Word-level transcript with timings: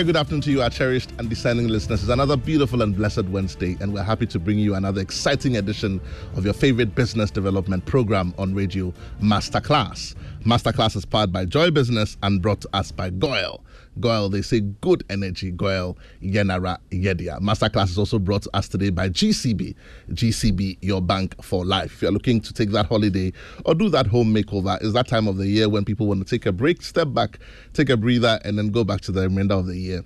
very 0.00 0.14
good 0.14 0.16
afternoon 0.16 0.40
to 0.40 0.50
you, 0.50 0.62
our 0.62 0.70
cherished 0.70 1.10
and 1.18 1.28
discerning 1.28 1.68
listeners. 1.68 2.00
It's 2.00 2.08
another 2.10 2.34
beautiful 2.34 2.80
and 2.80 2.96
blessed 2.96 3.24
Wednesday, 3.24 3.76
and 3.80 3.92
we're 3.92 4.02
happy 4.02 4.24
to 4.28 4.38
bring 4.38 4.58
you 4.58 4.74
another 4.74 5.02
exciting 5.02 5.58
edition 5.58 6.00
of 6.36 6.44
your 6.46 6.54
favorite 6.54 6.94
business 6.94 7.30
development 7.30 7.84
program 7.84 8.32
on 8.38 8.54
radio, 8.54 8.94
Masterclass. 9.20 10.14
Masterclass 10.46 10.96
is 10.96 11.04
powered 11.04 11.34
by 11.34 11.44
Joy 11.44 11.70
Business 11.70 12.16
and 12.22 12.40
brought 12.40 12.62
to 12.62 12.68
us 12.72 12.90
by 12.90 13.10
GOIL. 13.10 13.62
GOIL, 14.00 14.28
they 14.28 14.42
say 14.42 14.60
good 14.60 15.04
energy, 15.10 15.50
GOIL, 15.50 15.96
Yenara, 16.22 16.78
Yedia. 16.90 17.38
Masterclass 17.40 17.90
is 17.90 17.98
also 17.98 18.18
brought 18.18 18.42
to 18.42 18.56
us 18.56 18.68
today 18.68 18.90
by 18.90 19.08
GCB. 19.08 19.74
GCB, 20.10 20.78
your 20.80 21.02
bank 21.02 21.34
for 21.42 21.64
life. 21.64 21.94
If 21.94 22.02
you're 22.02 22.12
looking 22.12 22.40
to 22.40 22.52
take 22.52 22.70
that 22.70 22.86
holiday 22.86 23.32
or 23.64 23.74
do 23.74 23.88
that 23.90 24.06
home 24.06 24.34
makeover, 24.34 24.80
it's 24.82 24.92
that 24.94 25.08
time 25.08 25.28
of 25.28 25.36
the 25.36 25.46
year 25.46 25.68
when 25.68 25.84
people 25.84 26.06
want 26.06 26.26
to 26.26 26.30
take 26.38 26.46
a 26.46 26.52
break, 26.52 26.82
step 26.82 27.12
back, 27.12 27.38
take 27.72 27.90
a 27.90 27.96
breather, 27.96 28.40
and 28.44 28.58
then 28.58 28.70
go 28.70 28.84
back 28.84 29.00
to 29.02 29.12
the 29.12 29.22
remainder 29.22 29.54
of 29.54 29.66
the 29.66 29.76
year 29.76 30.04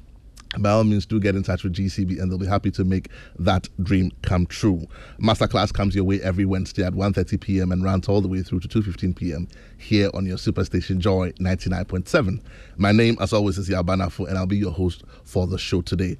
by 0.59 0.71
all 0.71 0.85
means 0.85 1.07
do 1.07 1.21
get 1.21 1.35
in 1.35 1.43
touch 1.43 1.65
with 1.65 1.75
GCB 1.75 2.21
and 2.21 2.31
they'll 2.31 2.39
be 2.39 2.47
happy 2.47 2.71
to 2.73 2.85
make 2.85 3.09
that 3.39 3.69
dream 3.83 4.11
come 4.23 4.47
true. 4.47 4.87
Masterclass 5.19 5.73
comes 5.73 5.95
your 5.95 6.05
way 6.05 6.21
every 6.23 6.45
Wednesday 6.45 6.85
at 6.85 6.93
1.30 6.93 7.41
p.m. 7.41 7.73
and 7.73 7.83
runs 7.83 8.09
all 8.09 8.21
the 8.21 8.29
way 8.29 8.43
through 8.43 8.61
to 8.61 8.69
2.15 8.69 9.17
p.m. 9.17 9.49
here 9.79 10.11
on 10.15 10.27
your 10.27 10.37
superstation 10.37 10.99
Joy 10.99 11.33
99.7. 11.33 12.41
My 12.77 12.93
name, 12.93 13.17
as 13.21 13.33
always, 13.33 13.59
is 13.59 13.69
Yabanafo 13.69 14.29
and 14.29 14.39
I'll 14.39 14.47
be 14.47 14.57
your 14.57 14.73
host 14.73 15.05
for 15.25 15.47
the 15.47 15.59
show 15.59 15.83
today. 15.83 16.17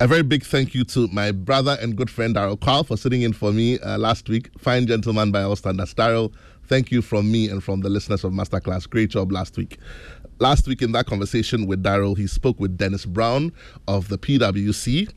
A 0.00 0.06
very 0.06 0.22
big 0.22 0.44
thank 0.44 0.74
you 0.74 0.84
to 0.84 1.08
my 1.08 1.32
brother 1.32 1.76
and 1.80 1.96
good 1.96 2.10
friend 2.10 2.34
Daryl 2.34 2.60
Carl 2.60 2.84
for 2.84 2.96
sitting 2.96 3.22
in 3.22 3.32
for 3.32 3.52
me 3.52 3.78
uh, 3.80 3.98
last 3.98 4.28
week. 4.28 4.50
Fine 4.58 4.86
gentleman 4.86 5.30
by 5.30 5.42
all 5.42 5.56
standards. 5.56 5.94
Daryl, 5.94 6.32
thank 6.66 6.90
you 6.90 7.02
from 7.02 7.30
me 7.30 7.48
and 7.48 7.62
from 7.62 7.80
the 7.80 7.88
listeners 7.88 8.24
of 8.24 8.32
Masterclass. 8.32 8.88
Great 8.88 9.10
job 9.10 9.32
last 9.32 9.56
week. 9.56 9.78
Last 10.38 10.66
week 10.66 10.82
in 10.82 10.92
that 10.92 11.06
conversation 11.06 11.66
with 11.66 11.82
Daryl, 11.82 12.16
he 12.16 12.26
spoke 12.26 12.58
with 12.58 12.76
Dennis 12.76 13.04
Brown 13.04 13.52
of 13.86 14.08
the 14.08 14.18
PwC 14.18 15.08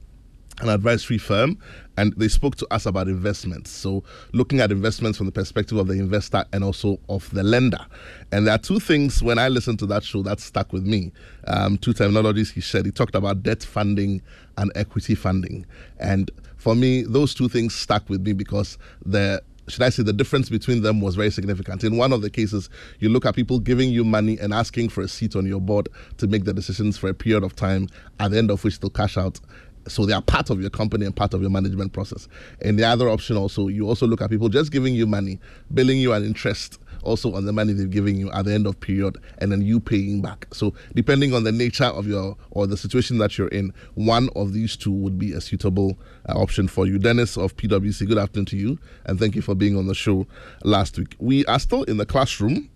an 0.62 0.70
advisory 0.70 1.18
firm, 1.18 1.58
and 1.98 2.14
they 2.18 2.28
spoke 2.28 2.56
to 2.56 2.68
us 2.74 2.86
about 2.86 3.08
investments. 3.08 3.70
So, 3.70 4.04
looking 4.34 4.60
at 4.60 4.72
investments 4.72 5.18
from 5.18 5.28
the 5.28 5.32
perspective 5.32 5.78
of 5.78 5.88
the 5.88 5.94
investor 5.94 6.46
and 6.52 6.64
also 6.64 7.00
of 7.10 7.30
the 7.32 7.44
lender. 7.44 7.86
And 8.32 8.48
there 8.48 8.56
are 8.56 8.60
two 8.60 8.80
things 8.80 9.22
when 9.22 9.38
I 9.38 9.50
listened 9.50 9.80
to 9.80 9.86
that 9.88 10.04
show 10.04 10.24
that 10.24 10.40
stuck 10.40 10.74
with 10.74 10.86
me. 10.86 11.12
Um, 11.46 11.78
two 11.78 11.94
terminologies 11.94 12.52
he 12.52 12.62
said. 12.62 12.86
He 12.86 12.92
talked 12.92 13.16
about 13.16 13.44
debt 13.44 13.64
funding 13.64 14.22
and 14.58 14.72
equity 14.76 15.14
funding. 15.16 15.66
And 16.00 16.32
for 16.56 16.76
me, 16.76 17.04
those 17.04 17.36
two 17.36 17.50
things 17.50 17.76
stuck 17.76 18.10
with 18.10 18.22
me 18.22 18.34
because 18.34 18.78
the 19.06 19.44
should 19.68 19.84
I 19.84 19.90
say, 19.90 20.04
the 20.04 20.14
difference 20.14 20.50
between 20.50 20.82
them 20.82 21.02
was 21.02 21.16
very 21.16 21.30
significant. 21.30 21.84
In 21.84 21.98
one 21.98 22.14
of 22.14 22.22
the 22.22 22.30
cases, 22.30 22.70
you 23.00 23.10
look 23.10 23.26
at 23.26 23.36
people 23.36 23.60
giving 23.60 23.90
you 23.90 24.04
money 24.04 24.38
and 24.40 24.54
asking 24.54 24.90
for 24.90 25.02
a 25.02 25.08
seat 25.08 25.36
on 25.36 25.46
your 25.46 25.60
board 25.60 25.90
to 26.18 26.28
make 26.28 26.46
the 26.46 26.54
decisions 26.54 26.98
for 26.98 27.10
a 27.10 27.14
period 27.14 27.44
of 27.44 27.56
time, 27.56 27.90
at 28.20 28.32
the 28.32 28.38
end 28.38 28.50
of 28.50 28.64
which 28.64 28.80
they'll 28.80 28.90
cash 28.90 29.18
out. 29.18 29.40
So 29.88 30.06
they 30.06 30.14
are 30.14 30.22
part 30.22 30.50
of 30.50 30.60
your 30.62 30.70
company 30.70 31.06
and 31.06 31.16
part 31.16 31.34
of 31.34 31.42
your 31.42 31.50
management 31.50 31.94
process. 31.94 32.28
And 32.62 32.78
the 32.78 32.86
other 32.86 33.10
option 33.10 33.38
also, 33.38 33.68
you 33.68 33.88
also 33.88 34.06
look 34.06 34.22
at 34.22 34.30
people 34.30 34.50
just 34.50 34.72
giving 34.72 34.94
you 34.94 35.08
money, 35.08 35.40
billing 35.74 35.98
you 35.98 36.14
an 36.14 36.26
interest 36.26 36.80
also 37.08 37.34
on 37.34 37.46
the 37.46 37.54
money 37.54 37.74
they're 37.74 37.88
giving 37.88 38.18
you 38.18 38.32
at 38.32 38.46
the 38.46 38.54
end 38.54 38.68
of 38.68 38.80
period 38.80 39.18
and 39.40 39.52
then 39.52 39.62
you 39.62 39.80
paying 39.80 40.22
back. 40.22 40.48
So 40.54 40.74
depending 40.94 41.34
on 41.34 41.44
the 41.44 41.52
nature 41.52 41.86
of 41.86 42.08
your 42.08 42.38
or 42.52 42.68
the 42.68 42.78
situation 42.78 43.18
that 43.20 43.38
you're 43.38 43.48
in, 43.48 43.74
one 43.96 44.30
of 44.36 44.54
these 44.54 44.76
two 44.76 44.92
would 44.92 45.18
be 45.18 45.34
a 45.34 45.42
suitable 45.42 45.98
uh, 46.30 46.34
option 46.34 46.68
for 46.68 46.86
you. 46.86 47.00
Dennis 47.00 47.38
of 47.38 47.56
PwC, 47.56 48.08
good 48.08 48.18
afternoon 48.18 48.46
to 48.48 48.58
you 48.58 48.78
and 49.06 49.20
thank 49.20 49.36
you 49.36 49.42
for 49.42 49.56
being 49.56 49.78
on 49.78 49.88
the 49.88 49.96
show 49.96 50.28
last 50.64 50.98
week. 50.98 51.16
We 51.20 51.46
are 51.46 51.60
still 51.60 51.84
in 51.84 51.98
the 51.98 52.06
classroom, 52.06 52.70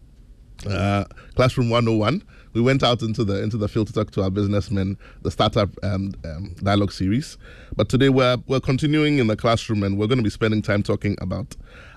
uh, 0.67 1.05
classroom 1.35 1.69
101 1.69 2.23
we 2.53 2.61
went 2.61 2.83
out 2.83 3.01
into 3.01 3.23
the 3.23 3.41
into 3.41 3.57
the 3.57 3.67
field 3.67 3.87
to 3.87 3.93
talk 3.93 4.11
to 4.11 4.23
our 4.23 4.29
businessmen, 4.29 4.97
the 5.21 5.31
startup 5.31 5.69
um, 5.83 6.13
um, 6.25 6.55
dialogue 6.61 6.91
series. 6.91 7.37
But 7.75 7.89
today 7.89 8.09
we're 8.09 8.37
we're 8.47 8.59
continuing 8.59 9.19
in 9.19 9.27
the 9.27 9.37
classroom, 9.37 9.83
and 9.83 9.97
we're 9.97 10.07
going 10.07 10.17
to 10.17 10.23
be 10.23 10.29
spending 10.29 10.61
time 10.61 10.83
talking 10.83 11.15
about 11.21 11.55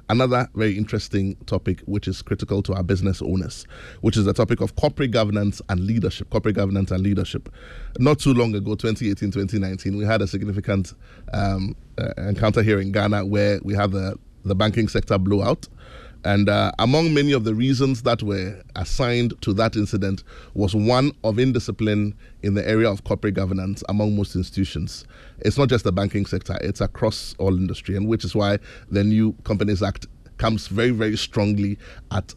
another 0.09 0.49
very 0.55 0.77
interesting 0.77 1.37
topic, 1.47 1.81
which 1.87 2.09
is 2.09 2.23
critical 2.23 2.63
to 2.63 2.75
our 2.75 2.83
business 2.83 3.23
owners, 3.23 3.67
which 4.01 4.17
is 4.17 4.25
the 4.25 4.33
topic 4.33 4.61
of 4.61 4.77
corporate 4.77 5.11
governance 5.11 5.61
and 5.69 5.81
leadership. 5.81 6.31
Corporate 6.31 6.57
governance 6.57 6.91
and 6.91 7.03
leadership. 7.03 7.49
Not 7.99 8.19
too 8.19 8.35
long 8.35 8.55
ago, 8.55 8.75
2018, 8.75 9.31
2019, 9.31 9.97
we 9.97 10.05
had 10.05 10.23
a 10.23 10.27
significant 10.27 10.95
um, 11.33 11.77
uh, 11.99 12.13
encounter 12.19 12.63
here 12.63 12.81
in 12.81 12.93
Ghana 12.93 13.27
where 13.27 13.61
we 13.63 13.75
had 13.75 13.93
the 13.93 14.19
the 14.45 14.55
banking 14.55 14.89
sector 14.89 15.19
blowout. 15.19 15.69
And 16.25 16.49
uh, 16.49 16.73
among 16.79 17.13
many 17.13 17.33
of 17.33 17.45
the 17.45 17.55
reasons 17.55 18.03
that 18.03 18.23
were 18.23 18.63
assigned 18.77 19.35
to 19.43 19.53
that 19.55 19.77
incident 19.77 20.25
was 20.55 20.75
one 20.75 21.13
of 21.23 21.39
indiscipline 21.39 22.15
in 22.43 22.55
the 22.55 22.67
area 22.67 22.91
of 22.91 23.05
corporate 23.05 23.35
governance 23.35 23.85
among 23.91 24.17
most 24.17 24.35
institutions. 24.35 25.05
It's 25.41 25.59
not 25.59 25.69
just 25.69 25.85
the 25.85 25.93
banking 25.93 26.25
sector, 26.25 26.57
it's 26.63 26.81
across 26.81 27.35
all 27.39 27.55
industry, 27.57 27.95
and 27.95 28.09
which 28.09 28.25
is 28.25 28.35
why 28.35 28.59
the 28.91 29.05
new 29.05 29.35
Companies 29.45 29.83
Act 29.83 30.07
comes 30.39 30.67
very, 30.69 30.91
very 30.91 31.17
strongly 31.17 31.79
at 32.11 32.33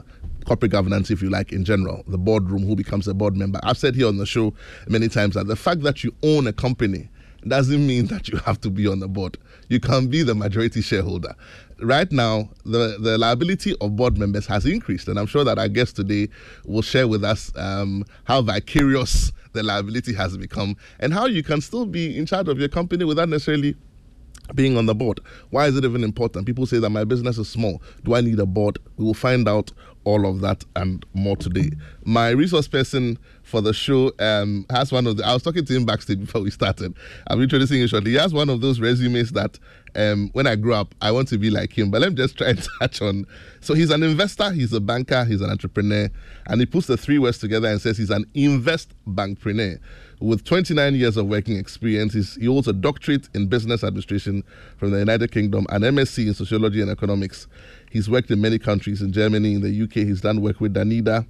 corporate 0.46 0.72
governance, 0.72 1.10
if 1.10 1.22
you 1.22 1.30
like, 1.30 1.52
in 1.52 1.64
general, 1.64 2.04
the 2.08 2.18
boardroom, 2.18 2.66
who 2.66 2.76
becomes 2.76 3.08
a 3.08 3.14
board 3.14 3.36
member. 3.38 3.60
I've 3.64 3.78
said 3.78 3.96
here 3.96 4.08
on 4.08 4.18
the 4.18 4.26
show 4.26 4.54
many 4.88 5.08
times 5.08 5.36
that 5.36 5.48
the 5.48 5.56
fact 5.56 5.82
that 5.82 6.04
you 6.04 6.14
own 6.24 6.48
a 6.48 6.54
company 6.54 7.10
doesn't 7.48 7.86
mean 7.86 8.08
that 8.08 8.28
you 8.28 8.38
have 8.40 8.60
to 8.62 8.70
be 8.70 8.88
on 8.88 9.00
the 9.00 9.08
board. 9.08 9.38
You 9.70 9.80
can 9.80 10.08
be 10.08 10.24
the 10.24 10.36
majority 10.36 10.82
shareholder. 10.82 11.36
Right 11.80 12.12
now, 12.12 12.50
the, 12.66 12.98
the 13.00 13.18
liability 13.18 13.76
of 13.82 13.96
board 13.96 14.18
members 14.18 14.48
has 14.48 14.66
increased, 14.66 15.08
and 15.08 15.20
I'm 15.20 15.28
sure 15.28 15.44
that 15.44 15.60
our 15.60 15.68
guest 15.68 15.96
today 15.96 16.30
will 16.66 16.82
share 16.82 17.08
with 17.08 17.24
us 17.24 17.52
um, 17.56 18.04
how 18.24 18.42
vicarious 18.42 19.32
the 19.54 19.64
liability 19.64 20.14
has 20.14 20.36
become 20.38 20.76
and 21.00 21.14
how 21.14 21.26
you 21.26 21.44
can 21.44 21.62
still 21.62 21.86
be 21.86 22.18
in 22.18 22.26
charge 22.26 22.48
of 22.48 22.60
your 22.60 22.70
company 22.70 23.06
without 23.06 23.30
necessarily 23.30 23.76
being 24.56 24.78
on 24.78 24.86
the 24.86 24.96
board. 24.96 25.20
Why 25.50 25.68
is 25.68 25.76
it 25.78 25.84
even 25.84 26.04
important? 26.04 26.46
People 26.46 26.66
say 26.66 26.80
that 26.80 26.90
my 26.90 27.04
business 27.04 27.38
is 27.38 27.50
small. 27.50 27.82
Do 28.04 28.16
I 28.16 28.22
need 28.22 28.40
a 28.40 28.46
board? 28.46 28.80
We 28.98 29.06
will 29.06 29.14
find 29.14 29.48
out 29.48 29.72
all 30.04 30.26
of 30.26 30.40
that 30.42 30.64
and 30.78 31.06
more 31.14 31.36
today. 31.36 31.72
My 32.06 32.30
resource 32.30 32.68
person 32.68 33.20
for 33.44 33.62
the 33.62 33.74
show 33.74 34.14
um, 34.20 34.66
has 34.70 34.92
one 34.92 35.06
of 35.06 35.18
the. 35.18 35.26
I 35.26 35.34
was 35.34 35.44
talking 35.44 35.66
to 35.66 35.76
him 35.76 35.86
backstage 35.86 36.20
before 36.26 36.42
we 36.42 36.52
started. 36.52 36.94
I'm 37.28 37.42
introducing 37.42 37.82
him 37.82 37.88
shortly. 37.88 38.12
He 38.12 38.18
has 38.18 38.34
one 38.34 38.50
of 38.50 38.62
those 38.62 38.80
resumes 38.80 39.32
that 39.34 39.60
um, 39.96 40.30
when 40.34 40.48
I 40.48 40.56
grow 40.56 40.76
up, 40.76 40.94
I 41.02 41.12
want 41.12 41.28
to 41.30 41.38
be 41.38 41.50
like 41.50 41.78
him. 41.78 41.90
But 41.92 42.02
let 42.02 42.12
me 42.12 42.16
just 42.16 42.38
try 42.38 42.50
and 42.50 42.68
touch 42.80 43.02
on. 43.02 43.26
So 43.62 43.74
he's 43.74 43.90
an 43.90 44.04
investor, 44.04 44.52
he's 44.52 44.74
a 44.74 44.80
banker, 44.80 45.26
he's 45.26 45.42
an 45.42 45.50
entrepreneur, 45.50 46.10
and 46.48 46.60
he 46.60 46.66
puts 46.66 46.88
the 46.88 46.98
three 46.98 47.20
words 47.20 47.38
together 47.38 47.68
and 47.68 47.82
says 47.82 47.98
he's 47.98 48.10
an 48.10 48.26
invest 48.34 48.94
bankpreneur. 49.08 49.80
With 50.20 50.44
29 50.46 50.96
years 50.96 51.16
of 51.16 51.28
working 51.28 51.58
experience, 51.58 52.14
he 52.36 52.46
holds 52.46 52.68
a 52.68 52.74
doctorate 52.74 53.30
in 53.36 53.48
business 53.48 53.84
administration 53.84 54.44
from 54.78 54.92
the 54.92 55.00
United 55.00 55.32
Kingdom, 55.32 55.68
an 55.70 55.84
MSc 55.84 56.26
in 56.26 56.34
sociology 56.34 56.82
and 56.82 56.90
economics. 56.90 57.48
He's 57.92 58.10
worked 58.10 58.32
in 58.32 58.42
many 58.42 58.58
countries 58.58 59.02
in 59.02 59.14
Germany, 59.14 59.54
in 59.54 59.62
the 59.62 59.84
UK. 59.84 60.08
He's 60.08 60.22
done 60.22 60.42
work 60.42 60.60
with 60.60 60.74
Danida 60.74 61.26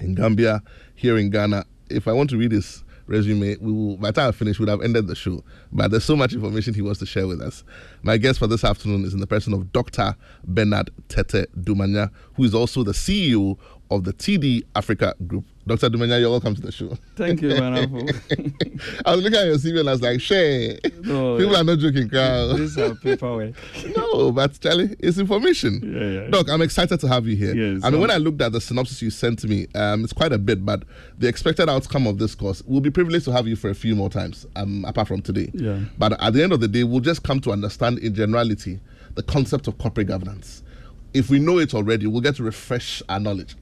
in 0.00 0.14
Gambia, 0.14 0.62
here 0.94 1.16
in 1.16 1.30
Ghana. 1.30 1.64
If 1.90 2.08
I 2.08 2.12
want 2.12 2.30
to 2.30 2.36
read 2.36 2.52
his 2.52 2.82
resume, 3.08 3.56
we 3.60 3.72
will, 3.72 3.96
by 3.96 4.10
the 4.10 4.20
time 4.20 4.28
I 4.28 4.32
finish, 4.32 4.58
we 4.58 4.64
would 4.64 4.70
have 4.70 4.82
ended 4.82 5.06
the 5.06 5.16
show. 5.16 5.42
But 5.72 5.90
there's 5.90 6.04
so 6.04 6.16
much 6.16 6.32
information 6.32 6.74
he 6.74 6.82
wants 6.82 7.00
to 7.00 7.06
share 7.06 7.26
with 7.26 7.40
us. 7.40 7.64
My 8.02 8.16
guest 8.16 8.38
for 8.38 8.46
this 8.46 8.64
afternoon 8.64 9.04
is 9.04 9.14
in 9.14 9.20
the 9.20 9.26
person 9.26 9.52
of 9.54 9.72
Dr. 9.72 10.14
Bernard 10.44 10.90
Tete 11.08 11.46
Dumanya, 11.58 12.10
who 12.34 12.44
is 12.44 12.54
also 12.54 12.82
the 12.82 12.92
CEO 12.92 13.58
of 13.90 14.04
the 14.04 14.12
TD 14.12 14.64
Africa 14.76 15.14
Group. 15.26 15.44
Dr. 15.68 15.90
Dumanya, 15.90 16.18
you're 16.18 16.30
welcome 16.30 16.54
to 16.54 16.62
the 16.62 16.72
show. 16.72 16.96
Thank 17.14 17.42
you, 17.42 17.50
Manafo. 17.50 19.02
I 19.06 19.14
was 19.14 19.22
looking 19.22 19.38
at 19.38 19.46
your 19.46 19.56
CV 19.56 19.80
and 19.80 19.88
I 19.90 19.92
was 19.92 20.00
like, 20.02 20.18
share. 20.20 20.78
No, 21.02 21.36
People 21.36 21.56
are 21.56 21.62
not 21.62 21.78
joking, 21.78 22.08
crowd. 22.08 22.56
This 22.56 22.70
is 22.70 22.78
our 22.78 22.94
paperwork. 22.94 23.54
no, 23.96 24.32
but 24.32 24.58
Charlie, 24.60 24.96
it's 24.98 25.18
information. 25.18 25.80
Yeah, 25.84 26.22
yeah. 26.22 26.30
Doc, 26.30 26.48
I'm 26.48 26.62
excited 26.62 26.98
to 27.00 27.08
have 27.08 27.26
you 27.26 27.36
here. 27.36 27.54
Yes, 27.54 27.84
I 27.84 27.90
mean, 27.90 27.96
um, 27.96 28.00
when 28.00 28.10
I 28.10 28.16
looked 28.16 28.40
at 28.40 28.52
the 28.52 28.60
synopsis 28.62 29.02
you 29.02 29.10
sent 29.10 29.38
to 29.40 29.46
me, 29.46 29.66
um, 29.74 30.04
it's 30.04 30.12
quite 30.14 30.32
a 30.32 30.38
bit, 30.38 30.64
but 30.64 30.84
the 31.18 31.28
expected 31.28 31.68
outcome 31.68 32.06
of 32.06 32.18
this 32.18 32.34
course, 32.34 32.62
we'll 32.66 32.80
be 32.80 32.90
privileged 32.90 33.26
to 33.26 33.32
have 33.32 33.46
you 33.46 33.54
for 33.54 33.68
a 33.68 33.74
few 33.74 33.94
more 33.94 34.08
times, 34.08 34.46
um, 34.56 34.86
apart 34.86 35.08
from 35.08 35.20
today. 35.20 35.50
Yeah. 35.52 35.80
But 35.98 36.20
at 36.22 36.32
the 36.32 36.42
end 36.42 36.52
of 36.52 36.60
the 36.60 36.68
day, 36.68 36.84
we'll 36.84 37.00
just 37.00 37.22
come 37.22 37.40
to 37.40 37.52
understand 37.52 37.98
in 37.98 38.14
generality 38.14 38.80
the 39.16 39.22
concept 39.22 39.68
of 39.68 39.76
corporate 39.76 40.08
governance. 40.08 40.62
If 41.12 41.28
we 41.28 41.38
know 41.38 41.58
it 41.58 41.74
already, 41.74 42.06
we'll 42.06 42.20
get 42.22 42.36
to 42.36 42.42
refresh 42.42 43.02
our 43.08 43.20
knowledge. 43.20 43.54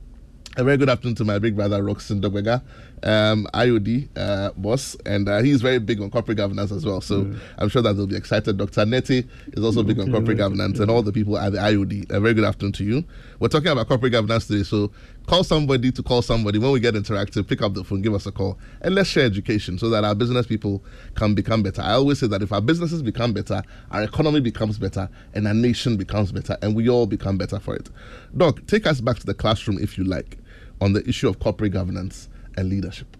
A 0.59 0.65
very 0.65 0.79
good 0.79 0.89
afternoon 0.89 1.15
to 1.17 1.25
my 1.27 1.39
big 1.39 1.55
brother 1.55 1.83
Rockson 1.83 2.19
Dogbegah, 2.19 2.63
um, 3.03 3.47
IOD 3.53 4.09
uh, 4.17 4.53
boss, 4.57 4.97
and 5.05 5.29
uh, 5.29 5.43
he's 5.43 5.61
very 5.61 5.79
big 5.79 6.01
on 6.01 6.11
corporate 6.11 6.39
governance 6.39 6.73
as 6.73 6.87
well. 6.87 7.03
So 7.03 7.31
I'm 7.59 7.69
sure 7.69 7.83
that 7.83 7.93
they'll 7.93 8.07
be 8.07 8.17
excited. 8.17 8.57
Dr. 8.57 8.87
Neti 8.87 9.29
is 9.53 9.63
also 9.63 9.83
big 9.83 10.01
on 10.01 10.11
corporate 10.11 10.39
governance, 10.39 10.79
and 10.79 10.91
all 10.91 11.03
the 11.03 11.13
people 11.13 11.37
at 11.37 11.53
the 11.53 11.59
IOD. 11.59 12.11
A 12.11 12.21
very 12.21 12.33
good 12.33 12.45
afternoon 12.45 12.73
to 12.73 12.85
you. 12.85 13.05
We're 13.39 13.49
talking 13.49 13.69
about 13.69 13.87
corporate 13.87 14.13
governance 14.13 14.47
today, 14.47 14.63
so 14.63 14.91
call 15.27 15.45
somebody 15.45 15.93
to 15.93 16.03
call 16.03 16.23
somebody. 16.23 16.59
When 16.59 16.73
we 16.73 16.81
get 16.81 16.95
interactive, 16.95 17.47
pick 17.47 17.61
up 17.61 17.75
the 17.75 17.85
phone, 17.85 18.01
give 18.01 18.15
us 18.15 18.25
a 18.25 18.33
call, 18.33 18.59
and 18.81 18.95
let's 18.95 19.11
share 19.11 19.27
education 19.27 19.79
so 19.79 19.91
that 19.91 20.05
our 20.05 20.15
business 20.15 20.47
people 20.47 20.83
can 21.17 21.35
become 21.35 21.63
better. 21.63 21.83
I 21.83 21.93
always 21.93 22.21
say 22.21 22.29
that 22.29 22.41
if 22.41 22.51
our 22.51 22.63
businesses 22.63 23.03
become 23.03 23.35
better, 23.35 23.63
our 23.91 24.05
economy 24.05 24.41
becomes 24.41 24.79
better, 24.79 25.11
and 25.35 25.47
our 25.47 25.53
nation 25.53 25.99
becomes 25.99 26.33
better, 26.33 26.57
and 26.63 26.75
we 26.75 26.89
all 26.89 27.07
become 27.07 27.37
better 27.37 27.61
for 27.61 27.77
it. 27.77 27.91
Doc, 28.35 28.67
take 28.67 28.87
us 28.87 29.03
back 29.03 29.19
to 29.19 29.27
the 29.27 29.35
classroom 29.35 29.77
if 29.79 29.99
you 29.99 30.05
like 30.05 30.39
on 30.81 30.93
the 30.93 31.07
issue 31.09 31.29
of 31.29 31.39
corporate 31.39 31.73
governance 31.73 32.29
and 32.57 32.69
leadership. 32.69 33.17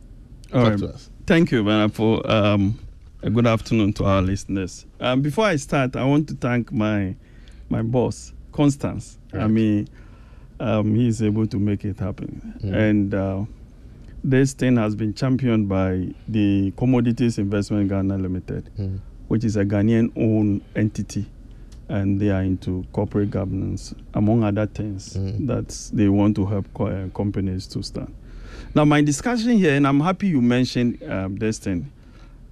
All 0.53 0.63
Talk 0.63 0.71
right. 0.71 0.79
to 0.81 0.89
us. 0.89 1.11
Thank 1.27 1.51
you, 1.53 1.65
Bernard, 1.65 1.93
for 1.93 2.29
um, 2.31 2.79
a 3.23 3.31
good 3.31 3.47
afternoon 3.47 3.93
to 3.95 4.05
our 4.05 4.23
listeners. 4.23 4.87
Um, 5.01 5.23
before 5.23 5.47
I 5.47 5.57
start, 5.57 5.97
I 5.97 6.05
want 6.05 6.29
to 6.29 6.35
thank 6.35 6.71
my 6.73 7.17
my 7.69 7.83
boss, 7.83 8.33
Constance. 8.53 9.19
I 9.33 9.39
Right. 9.39 9.51
mean, 9.51 9.89
um, 10.61 10.95
he's 10.95 11.21
able 11.21 11.47
to 11.49 11.59
make 11.59 11.85
it 11.85 11.99
happen, 11.99 12.55
Mm. 12.63 12.75
and 12.75 13.15
uh, 13.15 13.45
this 14.23 14.53
thing 14.53 14.77
has 14.77 14.95
been 14.95 15.15
championed 15.15 15.69
by 15.69 16.15
the 16.29 16.73
Commodities 16.77 17.39
Investment 17.39 17.89
Ghana 17.89 18.19
Limited, 18.19 18.71
Mm. 18.79 19.01
which 19.29 19.45
is 19.45 19.57
a 19.57 19.65
Ghanaian-owned 19.65 20.63
entity, 20.77 21.27
and 21.89 22.21
they 22.21 22.31
are 22.31 22.43
into 22.43 22.85
corporate 22.93 23.31
governance, 23.31 23.95
among 24.15 24.43
other 24.45 24.67
things 24.67 25.17
Mm. 25.17 25.47
that 25.47 25.69
they 25.93 26.09
want 26.09 26.35
to 26.37 26.47
help 26.47 26.67
co- 26.75 26.87
uh, 26.89 27.09
companies 27.11 27.67
to 27.69 27.83
start. 27.83 28.11
Now, 28.75 28.85
my 28.85 29.03
discussion 29.03 29.57
here, 29.59 29.75
and 29.75 29.87
I'm 29.87 30.01
happy 30.01 30.29
you 30.29 30.41
mentioned 30.43 31.03
um, 31.09 31.37
this 31.37 31.59
thing. 31.59 31.91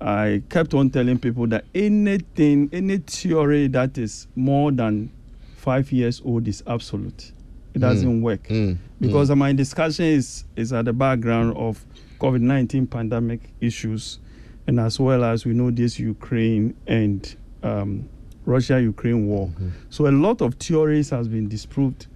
I 0.01 0.43
kept 0.51 0.75
on 0.75 0.91
telling 0.91 1.19
people 1.19 1.47
that 1.49 1.65
anything, 1.75 2.69
any 2.73 2.99
theory 2.99 3.69
that 3.69 3.97
is 3.99 4.27
more 4.37 4.71
than 4.71 5.11
five 5.57 5.91
years 5.93 6.21
old 6.25 6.47
is 6.47 6.63
absolute. 6.67 7.33
It 7.75 7.79
doesn't 7.81 8.23
work 8.23 8.45
Mm. 8.49 8.77
because 9.01 9.31
my 9.31 9.53
discussion 9.53 10.05
is 10.05 10.45
is 10.57 10.73
at 10.73 10.85
the 10.85 10.93
background 10.93 11.57
of 11.57 11.85
COVID 12.21 12.41
nineteen 12.41 12.87
pandemic 12.87 13.41
issues, 13.61 14.21
and 14.67 14.79
as 14.79 15.01
well 15.01 15.25
as 15.25 15.45
we 15.45 15.55
know 15.55 15.71
this 15.73 15.99
Ukraine 15.99 16.75
and 16.87 17.35
um, 17.65 18.09
Russia 18.47 18.81
Ukraine 18.81 19.27
war. 19.27 19.51
So 19.91 20.07
a 20.07 20.13
lot 20.13 20.41
of 20.41 20.55
theories 20.55 21.11
has 21.11 21.29
been 21.29 21.49
disproved. 21.49 22.07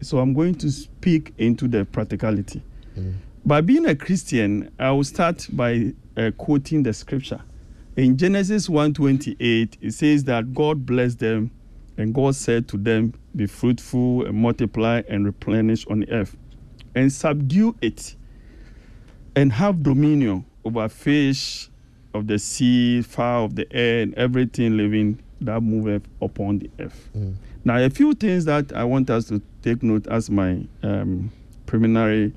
So 0.00 0.18
I'm 0.18 0.34
going 0.34 0.54
to 0.56 0.70
speak 0.70 1.32
into 1.38 1.66
the 1.68 1.84
practicality. 1.84 2.62
Mm. 2.96 3.14
By 3.46 3.60
being 3.60 3.86
a 3.86 3.94
Christian, 3.94 4.70
I 4.78 4.90
will 4.90 5.04
start 5.04 5.46
by 5.52 5.92
uh, 6.16 6.30
quoting 6.36 6.82
the 6.82 6.92
scripture. 6.92 7.40
In 7.96 8.16
Genesis 8.16 8.68
1:28, 8.68 9.78
it 9.80 9.92
says 9.92 10.24
that 10.24 10.52
God 10.54 10.84
blessed 10.84 11.20
them, 11.20 11.50
and 11.96 12.12
God 12.14 12.34
said 12.34 12.68
to 12.68 12.76
them, 12.76 13.14
"Be 13.36 13.46
fruitful 13.46 14.26
and 14.26 14.34
multiply 14.36 15.02
and 15.08 15.24
replenish 15.24 15.86
on 15.86 16.00
the 16.00 16.10
earth, 16.10 16.36
and 16.94 17.12
subdue 17.12 17.76
it, 17.80 18.16
and 19.36 19.52
have 19.52 19.82
dominion 19.82 20.44
over 20.64 20.88
fish 20.88 21.70
of 22.14 22.26
the 22.26 22.38
sea, 22.38 23.02
fowl 23.02 23.44
of 23.44 23.54
the 23.56 23.70
air, 23.72 24.02
and 24.02 24.14
everything 24.14 24.76
living 24.76 25.18
that 25.44 25.60
moveth 25.62 26.02
upon 26.20 26.58
the 26.58 26.70
earth." 26.80 27.08
Mm. 27.16 27.34
Now, 27.64 27.78
a 27.78 27.90
few 27.90 28.14
things 28.14 28.44
that 28.44 28.72
I 28.72 28.84
want 28.84 29.10
us 29.10 29.26
to 29.28 29.40
take 29.62 29.82
note 29.82 30.06
as 30.08 30.30
my 30.30 30.66
um, 30.82 31.32
preliminary 31.66 32.32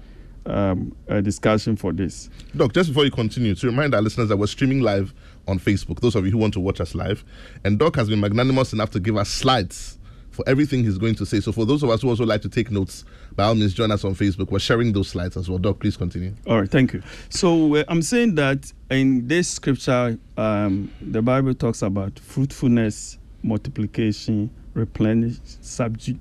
um, 0.45 0.95
uh, 1.09 1.21
discussion 1.21 1.75
for 1.75 1.91
this. 1.91 2.29
Doc, 2.55 2.73
just 2.73 2.89
before 2.89 3.05
you 3.05 3.11
continue, 3.11 3.53
to 3.55 3.67
remind 3.67 3.93
our 3.93 4.01
listeners 4.01 4.29
that 4.29 4.37
we're 4.37 4.47
streaming 4.47 4.81
live 4.81 5.13
on 5.47 5.59
Facebook, 5.59 5.99
those 5.99 6.15
of 6.15 6.25
you 6.25 6.31
who 6.31 6.37
want 6.37 6.53
to 6.53 6.59
watch 6.59 6.79
us 6.79 6.95
live. 6.95 7.23
And 7.63 7.77
Doc 7.77 7.95
has 7.97 8.09
been 8.09 8.19
magnanimous 8.19 8.73
enough 8.73 8.91
to 8.91 8.99
give 8.99 9.17
us 9.17 9.29
slides 9.29 9.97
for 10.37 10.47
everything 10.47 10.83
he's 10.83 10.99
going 10.99 11.15
to 11.15 11.25
say. 11.25 11.39
So 11.39 11.51
for 11.51 11.65
those 11.65 11.81
of 11.81 11.89
us 11.89 12.03
who 12.03 12.09
also 12.09 12.23
like 12.23 12.43
to 12.43 12.49
take 12.49 12.69
notes, 12.69 13.03
by 13.35 13.45
all 13.45 13.55
means, 13.55 13.73
join 13.73 13.91
us 13.91 14.05
on 14.05 14.13
Facebook. 14.13 14.51
We're 14.51 14.59
sharing 14.59 14.93
those 14.93 15.09
slides 15.09 15.35
as 15.35 15.49
well. 15.49 15.57
Doc, 15.57 15.79
please 15.79 15.97
continue. 15.97 16.33
All 16.45 16.59
right, 16.59 16.69
thank 16.69 16.93
you. 16.93 17.01
So 17.29 17.75
uh, 17.75 17.83
I'm 17.87 18.03
saying 18.03 18.35
that 18.35 18.71
in 18.91 19.27
this 19.27 19.49
scripture, 19.49 20.19
um, 20.37 20.91
the 21.01 21.23
Bible 21.23 21.55
talks 21.55 21.81
about 21.81 22.19
fruitfulness, 22.19 23.17
multiplication, 23.41 24.51
replenish, 24.75 25.37
subdue. 25.61 26.19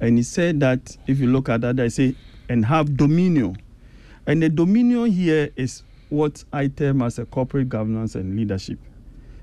And 0.00 0.16
he 0.16 0.22
said 0.22 0.60
that 0.60 0.96
if 1.08 1.18
you 1.18 1.26
look 1.26 1.48
at 1.48 1.60
that, 1.62 1.80
I 1.80 1.88
say, 1.88 2.14
and 2.48 2.64
have 2.64 2.96
dominion. 2.96 3.56
And 4.28 4.40
the 4.42 4.48
dominion 4.48 5.10
here 5.10 5.50
is 5.56 5.82
what 6.08 6.44
I 6.52 6.68
term 6.68 7.02
as 7.02 7.18
a 7.18 7.24
corporate 7.24 7.68
governance 7.68 8.14
and 8.14 8.36
leadership. 8.36 8.78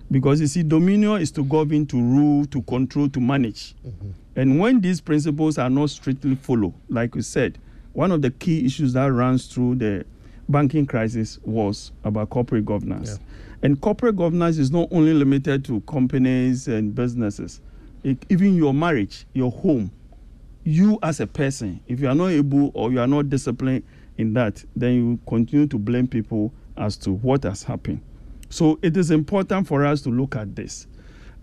Because 0.10 0.40
you 0.40 0.48
see, 0.48 0.64
dominion 0.64 1.22
is 1.22 1.32
to 1.32 1.44
govern, 1.44 1.86
to 1.88 1.98
rule, 2.02 2.46
to 2.46 2.62
control, 2.64 3.10
to 3.10 3.20
manage. 3.20 3.76
Mm-hmm. 3.86 4.10
And 4.38 4.60
when 4.60 4.80
these 4.82 5.02
principles 5.02 5.58
are 5.58 5.70
not 5.70 5.90
strictly 5.90 6.36
followed, 6.36 6.74
like 6.90 7.16
we 7.16 7.22
said, 7.22 7.58
one 7.94 8.12
of 8.12 8.22
the 8.22 8.32
key 8.32 8.66
issues 8.66 8.94
that 8.94 9.08
runs 9.08 9.48
through 9.48 9.76
the 9.76 10.06
banking 10.48 10.86
crisis 10.86 11.40
was 11.44 11.92
about 12.04 12.30
corporate 12.30 12.66
governance. 12.66 13.20
And 13.64 13.82
corporate 13.82 14.16
governance 14.16 14.60
is 14.60 14.72
not 14.72 14.88
only 14.92 15.14
limited 15.14 15.66
to 15.66 15.82
companies 15.82 16.68
and 16.68 16.94
businesses, 16.94 17.60
it, 18.04 18.24
even 18.30 18.56
your 18.56 18.74
marriage, 18.74 19.26
your 19.34 19.52
home, 19.52 19.92
you 20.64 21.00
as 21.02 21.20
a 21.20 21.28
person, 21.28 21.80
if 21.88 22.00
you 22.00 22.08
are 22.08 22.16
not 22.16 22.28
able 22.28 22.72
or 22.76 22.92
you 22.92 23.00
are 23.00 23.08
not 23.08 23.30
disciplined 23.30 23.84
in 24.18 24.34
that, 24.34 24.64
then 24.76 24.94
you 24.94 25.20
continue 25.28 25.66
to 25.68 25.78
blame 25.80 26.08
people 26.08 26.54
as 26.78 26.96
to 26.98 27.12
what 27.12 27.44
has 27.44 27.64
happened. 27.64 28.00
So 28.50 28.80
it 28.82 28.96
is 28.98 29.12
important 29.12 29.68
for 29.68 29.86
us 29.86 30.02
to 30.04 30.10
look 30.10 30.36
at 30.36 30.56
this. 30.56 30.88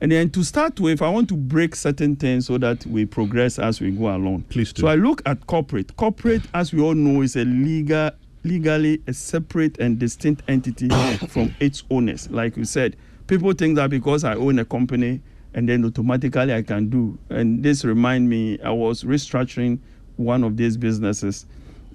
And 0.01 0.13
then 0.13 0.31
to 0.31 0.43
start 0.45 0.81
with, 0.81 1.01
I 1.03 1.09
want 1.09 1.29
to 1.29 1.37
break 1.37 1.75
certain 1.75 2.17
things 2.17 2.47
so 2.47 2.59
that 2.59 2.85
we 2.87 3.07
progress 3.07 3.59
as 3.59 3.81
we 3.81 3.91
go 3.91 4.15
along. 4.15 4.43
Please 4.51 4.73
do. 4.73 4.83
So 4.83 4.89
I 4.89 4.97
look 4.97 5.23
at 5.25 5.47
corporate. 5.47 5.97
Corporate, 5.97 6.43
as 6.53 6.73
we 6.73 6.81
all 6.81 6.95
know, 6.95 7.23
is 7.23 7.37
a 7.37 7.45
legal, 7.45 8.11
legally 8.43 9.01
a 9.07 9.13
separate 9.15 9.79
and 9.79 9.99
distinct 9.99 10.43
entity 10.49 10.89
from 11.29 11.55
its 11.61 11.85
owners. 11.91 12.29
Like 12.31 12.57
you 12.57 12.65
said, 12.65 12.97
people 13.27 13.53
think 13.53 13.77
that 13.77 13.91
because 13.91 14.25
I 14.25 14.35
own 14.35 14.59
a 14.59 14.65
company 14.65 15.21
and 15.55 15.69
then 15.69 15.85
automatically 15.85 16.53
I 16.53 16.63
can 16.63 16.91
do. 16.91 17.17
And 17.31 17.63
this 17.63 17.85
remind 17.85 18.29
me, 18.29 18.61
I 18.61 18.71
was 18.71 19.05
restructuring 19.05 19.79
one 20.17 20.45
of 20.45 20.57
these 20.57 20.77
businesses, 20.77 21.47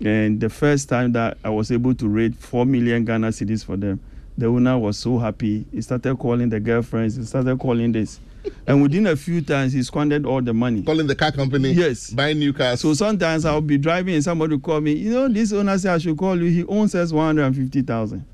and 0.04 0.40
the 0.40 0.50
first 0.50 0.90
time 0.90 1.12
that 1.14 1.38
I 1.44 1.50
was 1.50 1.72
able 1.72 1.94
to 1.96 2.08
raise 2.08 2.36
four 2.38 2.66
million 2.66 3.06
Ghana 3.06 3.30
cedis 3.30 3.66
for 3.66 3.78
them, 3.78 4.00
the 4.40 4.48
owner 4.48 4.78
was 4.78 4.98
so 4.98 5.18
happy. 5.18 5.66
He 5.72 5.82
started 5.82 6.18
calling 6.18 6.50
the 6.50 6.60
girlfriends. 6.60 7.16
He 7.16 7.24
started 7.24 7.60
calling 7.60 7.92
this, 7.92 8.20
and 8.68 8.82
within 8.82 9.08
a 9.08 9.16
few 9.16 9.42
times, 9.42 9.74
he 9.74 9.84
squandered 9.84 10.26
all 10.26 10.42
the 10.42 10.54
money. 10.54 10.84
Calling 10.84 11.08
the 11.08 11.16
car 11.16 11.32
company. 11.32 11.72
Yes. 11.72 12.12
Buying 12.12 12.40
new 12.40 12.54
cars. 12.54 12.82
So 12.82 12.94
sometimes 12.94 13.46
I'll 13.46 13.62
be 13.62 13.78
driving 13.78 14.16
and 14.16 14.24
somebody 14.24 14.56
will 14.56 14.62
call 14.62 14.82
me, 14.82 14.94
you 14.94 15.12
know, 15.12 15.28
this 15.28 15.52
owner 15.52 15.78
said 15.78 15.94
I 15.96 15.98
should 15.98 16.18
call 16.18 16.38
you. 16.40 16.50
He 16.50 16.66
owns 16.66 16.96
us 16.96 17.12
150,000. 17.12 18.26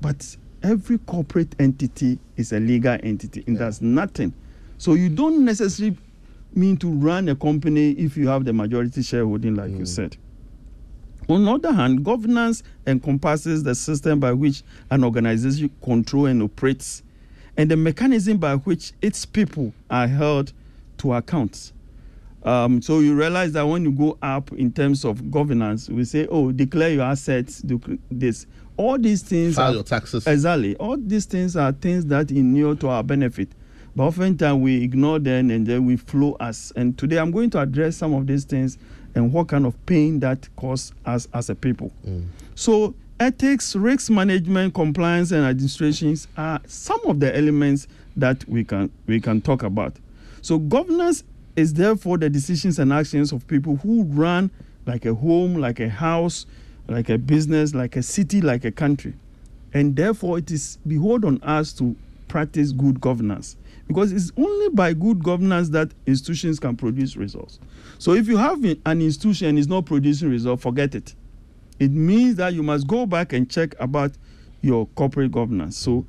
But 0.00 0.36
every 0.62 0.98
corporate 0.98 1.54
entity 1.58 2.18
is 2.36 2.52
a 2.52 2.60
legal 2.60 2.98
entity 3.02 3.44
and 3.46 3.58
that's 3.58 3.80
nothing. 3.80 4.32
So 4.78 4.94
you 4.94 5.08
don't 5.08 5.44
necessarily 5.44 5.96
mean 6.54 6.76
to 6.78 6.88
run 6.88 7.28
a 7.28 7.36
company 7.36 7.92
if 7.92 8.16
you 8.16 8.28
have 8.28 8.44
the 8.44 8.52
majority 8.52 9.02
shareholding, 9.02 9.54
like 9.54 9.70
you 9.70 9.78
mm. 9.78 9.88
said. 9.88 10.16
On 11.28 11.44
the 11.44 11.52
other 11.52 11.72
hand, 11.72 12.04
governance 12.04 12.62
encompasses 12.86 13.62
the 13.62 13.74
system 13.74 14.20
by 14.20 14.32
which 14.32 14.62
an 14.90 15.02
organization 15.02 15.70
controls 15.82 16.28
and 16.28 16.42
operates, 16.42 17.02
and 17.56 17.70
the 17.70 17.76
mechanism 17.76 18.38
by 18.38 18.56
which 18.56 18.92
its 19.02 19.24
people 19.26 19.72
are 19.90 20.06
held 20.06 20.52
to 20.98 21.14
account. 21.14 21.72
Um, 22.44 22.80
so 22.80 23.00
you 23.00 23.16
realize 23.16 23.52
that 23.52 23.62
when 23.62 23.84
you 23.84 23.90
go 23.90 24.16
up 24.22 24.52
in 24.52 24.72
terms 24.72 25.04
of 25.04 25.32
governance, 25.32 25.88
we 25.88 26.04
say, 26.04 26.28
"Oh, 26.30 26.52
declare 26.52 26.90
your 26.90 27.02
assets, 27.02 27.60
do 27.60 27.80
this." 28.08 28.46
All 28.76 28.96
these 28.98 29.22
things 29.22 29.56
File 29.56 29.70
are 29.70 29.74
your 29.74 29.82
taxes. 29.82 30.26
Exactly. 30.28 30.76
All 30.76 30.96
these 30.96 31.24
things 31.24 31.56
are 31.56 31.72
things 31.72 32.06
that 32.06 32.30
inure 32.30 32.76
to 32.76 32.88
our 32.88 33.02
benefit. 33.02 33.48
But 33.96 34.04
oftentimes 34.04 34.60
we 34.60 34.82
ignore 34.84 35.18
them 35.18 35.50
and 35.50 35.66
then 35.66 35.86
we 35.86 35.96
flow 35.96 36.34
us. 36.34 36.72
And 36.76 36.96
today 36.98 37.16
I'm 37.16 37.30
going 37.30 37.48
to 37.50 37.60
address 37.60 37.96
some 37.96 38.12
of 38.12 38.26
these 38.26 38.44
things 38.44 38.76
and 39.16 39.32
what 39.32 39.48
kind 39.48 39.66
of 39.66 39.74
pain 39.86 40.20
that 40.20 40.48
cause 40.56 40.92
us 41.06 41.26
as 41.34 41.50
a 41.50 41.54
people. 41.54 41.90
Mm. 42.06 42.26
So 42.54 42.94
ethics, 43.18 43.74
risk 43.74 44.10
management, 44.10 44.74
compliance, 44.74 45.32
and 45.32 45.44
administrations 45.44 46.28
are 46.36 46.60
some 46.66 47.00
of 47.06 47.18
the 47.18 47.36
elements 47.36 47.88
that 48.16 48.48
we 48.48 48.62
can 48.62 48.90
we 49.06 49.20
can 49.20 49.40
talk 49.40 49.62
about. 49.62 49.96
So 50.42 50.58
governance 50.58 51.24
is 51.56 51.72
therefore 51.72 52.18
the 52.18 52.28
decisions 52.28 52.78
and 52.78 52.92
actions 52.92 53.32
of 53.32 53.46
people 53.48 53.76
who 53.76 54.04
run 54.04 54.50
like 54.84 55.06
a 55.06 55.14
home, 55.14 55.56
like 55.56 55.80
a 55.80 55.88
house, 55.88 56.46
like 56.86 57.08
a 57.08 57.18
business, 57.18 57.74
like 57.74 57.96
a 57.96 58.02
city, 58.02 58.40
like 58.40 58.64
a 58.64 58.70
country. 58.70 59.14
And 59.72 59.96
therefore, 59.96 60.38
it 60.38 60.50
is 60.50 60.78
behold 60.86 61.24
on 61.24 61.42
us 61.42 61.72
to 61.74 61.96
practice 62.28 62.72
good 62.72 63.00
governance, 63.00 63.56
because 63.88 64.12
it's 64.12 64.30
only 64.36 64.68
by 64.70 64.92
good 64.92 65.24
governance 65.24 65.70
that 65.70 65.90
institutions 66.06 66.60
can 66.60 66.76
produce 66.76 67.16
results. 67.16 67.58
So 67.98 68.12
if 68.12 68.28
you 68.28 68.36
have 68.36 68.62
an 68.64 69.00
institution 69.02 69.48
and 69.48 69.58
is 69.58 69.68
not 69.68 69.86
producing 69.86 70.30
results, 70.30 70.62
forget 70.62 70.94
it. 70.94 71.14
It 71.78 71.90
means 71.92 72.36
that 72.36 72.54
you 72.54 72.62
must 72.62 72.86
go 72.86 73.06
back 73.06 73.32
and 73.32 73.48
check 73.50 73.74
about 73.80 74.12
your 74.62 74.86
corporate 74.88 75.32
governance. 75.32 75.76
So 75.76 76.06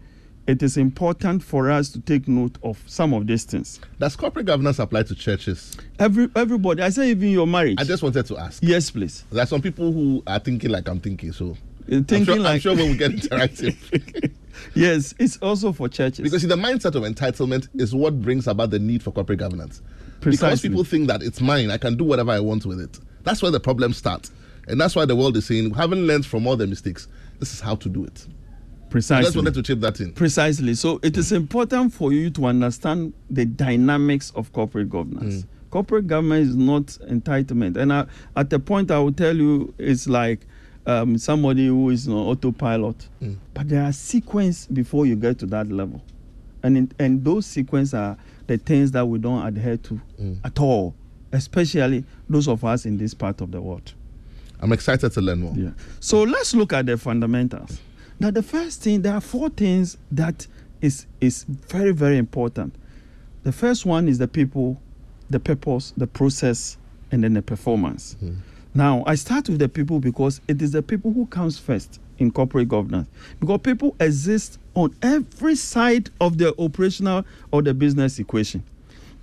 it 0.47 0.63
is 0.63 0.77
important 0.77 1.43
for 1.43 1.69
us 1.69 1.89
to 1.89 1.99
take 1.99 2.27
note 2.27 2.57
of 2.63 2.81
some 2.87 3.13
of 3.13 3.27
these 3.27 3.43
things. 3.43 3.79
Does 3.99 4.15
corporate 4.15 4.45
governance 4.45 4.79
apply 4.79 5.03
to 5.03 5.15
churches? 5.15 5.75
Every 5.99 6.29
everybody, 6.35 6.81
I 6.83 6.89
say 6.89 7.09
even 7.11 7.29
your 7.29 7.47
marriage. 7.47 7.77
I 7.79 7.83
just 7.83 8.01
wanted 8.03 8.25
to 8.27 8.37
ask. 8.37 8.63
yes, 8.63 8.89
please. 8.91 9.25
There 9.31 9.43
are 9.43 9.47
some 9.47 9.61
people 9.61 9.91
who 9.91 10.23
are 10.25 10.39
thinking 10.39 10.69
like 10.69 10.87
I'm 10.87 10.99
thinking, 11.01 11.31
so 11.33 11.57
Uh, 11.91 11.95
I'm 11.95 12.03
Thinking 12.05 12.35
sure, 12.35 12.45
I'm 12.45 12.59
sure 12.59 12.75
when 12.75 12.91
we 12.91 12.97
get 12.97 13.11
interactive. 13.11 14.31
yes, 14.75 15.13
it's 15.19 15.37
also 15.37 15.71
for 15.73 15.89
churches. 15.89 16.19
because 16.23 16.41
see, 16.41 16.47
the 16.47 16.55
mindset 16.55 16.95
of 16.95 17.03
entitlement 17.03 17.67
is 17.79 17.93
what 17.93 18.21
brings 18.21 18.47
about 18.47 18.69
the 18.71 18.79
need 18.79 19.03
for 19.03 19.11
corporate 19.11 19.39
governance. 19.39 19.81
Because 20.21 20.61
people 20.61 20.83
think 20.83 21.07
that 21.07 21.21
it's 21.23 21.41
mine, 21.41 21.71
I 21.71 21.77
can 21.77 21.95
do 21.95 22.03
whatever 22.03 22.31
I 22.31 22.39
want 22.39 22.65
with 22.65 22.79
it. 22.79 22.99
That's 23.23 23.41
where 23.41 23.51
the 23.51 23.59
problem 23.59 23.93
starts. 23.93 24.31
And 24.67 24.79
that's 24.79 24.95
why 24.95 25.05
the 25.05 25.15
world 25.15 25.37
is 25.37 25.45
saying, 25.45 25.73
having 25.73 25.99
learned 25.99 26.25
from 26.25 26.45
all 26.47 26.57
the 26.57 26.67
mistakes, 26.67 27.07
this 27.39 27.53
is 27.53 27.59
how 27.59 27.75
to 27.75 27.89
do 27.89 28.03
it. 28.03 28.25
Precisely. 28.89 29.17
I 29.17 29.19
precisely. 29.19 29.23
just 29.23 29.35
wanted 29.35 29.53
to 29.53 29.63
chip 29.63 29.79
that 29.81 29.99
in. 29.99 30.13
Precisely. 30.13 30.73
So 30.73 30.99
it 31.03 31.17
is 31.17 31.31
important 31.31 31.93
for 31.93 32.13
you 32.13 32.29
to 32.31 32.45
understand 32.45 33.13
the 33.29 33.45
dynamics 33.45 34.31
of 34.35 34.51
corporate 34.53 34.89
governance. 34.89 35.45
Corporate 35.69 36.07
government 36.07 36.47
is 36.47 36.55
not 36.55 36.83
entitlement. 37.09 37.75
And 37.75 37.91
I, 37.91 38.05
at 38.35 38.49
the 38.49 38.59
point, 38.59 38.89
I 38.89 38.99
will 38.99 39.11
tell 39.11 39.35
you, 39.35 39.73
it's 39.77 40.07
like 40.07 40.47
um, 40.85 41.17
somebody 41.17 41.67
who 41.67 41.89
is 41.89 42.07
on 42.07 42.13
autopilot. 42.13 43.09
But 43.53 43.67
there 43.69 43.83
are 43.83 43.91
sequence 43.91 44.65
before 44.67 45.05
you 45.05 45.15
get 45.17 45.39
to 45.39 45.45
that 45.47 45.69
level. 45.69 46.01
And, 46.63 46.77
in, 46.77 46.91
and 46.97 47.23
those 47.23 47.45
sequence 47.45 47.93
are 47.93 48.17
the 48.47 48.57
things 48.57 48.91
that 48.91 49.05
we 49.05 49.19
don't 49.19 49.45
adhere 49.45 49.77
to 49.77 50.01
mm. 50.19 50.39
at 50.43 50.59
all, 50.59 50.95
especially 51.31 52.03
those 52.29 52.47
of 52.47 52.63
us 52.63 52.85
in 52.85 52.97
this 52.97 53.13
part 53.13 53.41
of 53.41 53.51
the 53.51 53.61
world. 53.61 53.93
I'm 54.59 54.71
excited 54.73 55.11
to 55.11 55.21
learn 55.21 55.41
more. 55.41 55.53
Yeah. 55.55 55.71
So 55.99 56.23
let's 56.23 56.55
look 56.55 56.73
at 56.73 56.85
the 56.87 56.97
fundamentals. 56.97 57.79
Now, 58.19 58.31
the 58.31 58.41
first 58.41 58.81
thing, 58.81 59.03
there 59.03 59.13
are 59.13 59.21
four 59.21 59.49
things 59.49 59.97
that 60.11 60.47
is 60.81 61.05
is 61.21 61.43
very 61.43 61.91
very 61.91 62.17
important. 62.17 62.73
The 63.43 63.51
first 63.51 63.85
one 63.85 64.07
is 64.07 64.17
the 64.17 64.27
people, 64.27 64.81
the 65.29 65.39
purpose, 65.39 65.93
the 65.95 66.07
process, 66.07 66.77
and 67.11 67.23
then 67.23 67.33
the 67.33 67.41
performance. 67.41 68.15
Mm. 68.23 68.37
Now, 68.73 69.03
I 69.05 69.15
start 69.15 69.49
with 69.49 69.59
the 69.59 69.69
people 69.69 69.99
because 69.99 70.41
it 70.47 70.61
is 70.61 70.71
the 70.71 70.81
people 70.81 71.13
who 71.13 71.25
comes 71.27 71.57
first 71.57 71.99
in 72.17 72.31
corporate 72.31 72.67
governance. 72.67 73.07
Because 73.39 73.59
people 73.61 73.95
exist 73.99 74.59
on 74.73 74.95
every 75.01 75.55
side 75.55 76.09
of 76.21 76.37
the 76.37 76.53
operational 76.59 77.25
or 77.51 77.61
the 77.61 77.73
business 77.73 78.19
equation. 78.19 78.63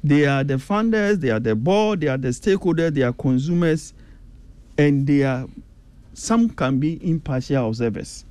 They 0.02 0.26
are 0.26 0.44
the 0.44 0.54
funders, 0.54 1.20
they 1.20 1.30
are 1.30 1.40
the 1.40 1.54
board, 1.54 2.00
they 2.02 2.08
are 2.08 2.18
the 2.18 2.28
stakeholders, 2.28 2.94
they 2.94 3.02
are 3.02 3.12
consumers, 3.12 3.94
and 4.76 5.06
they 5.06 5.22
are 5.22 5.46
some 6.12 6.48
can 6.48 6.78
be 6.78 6.98
impartial 7.08 7.68
observers. 7.68 8.24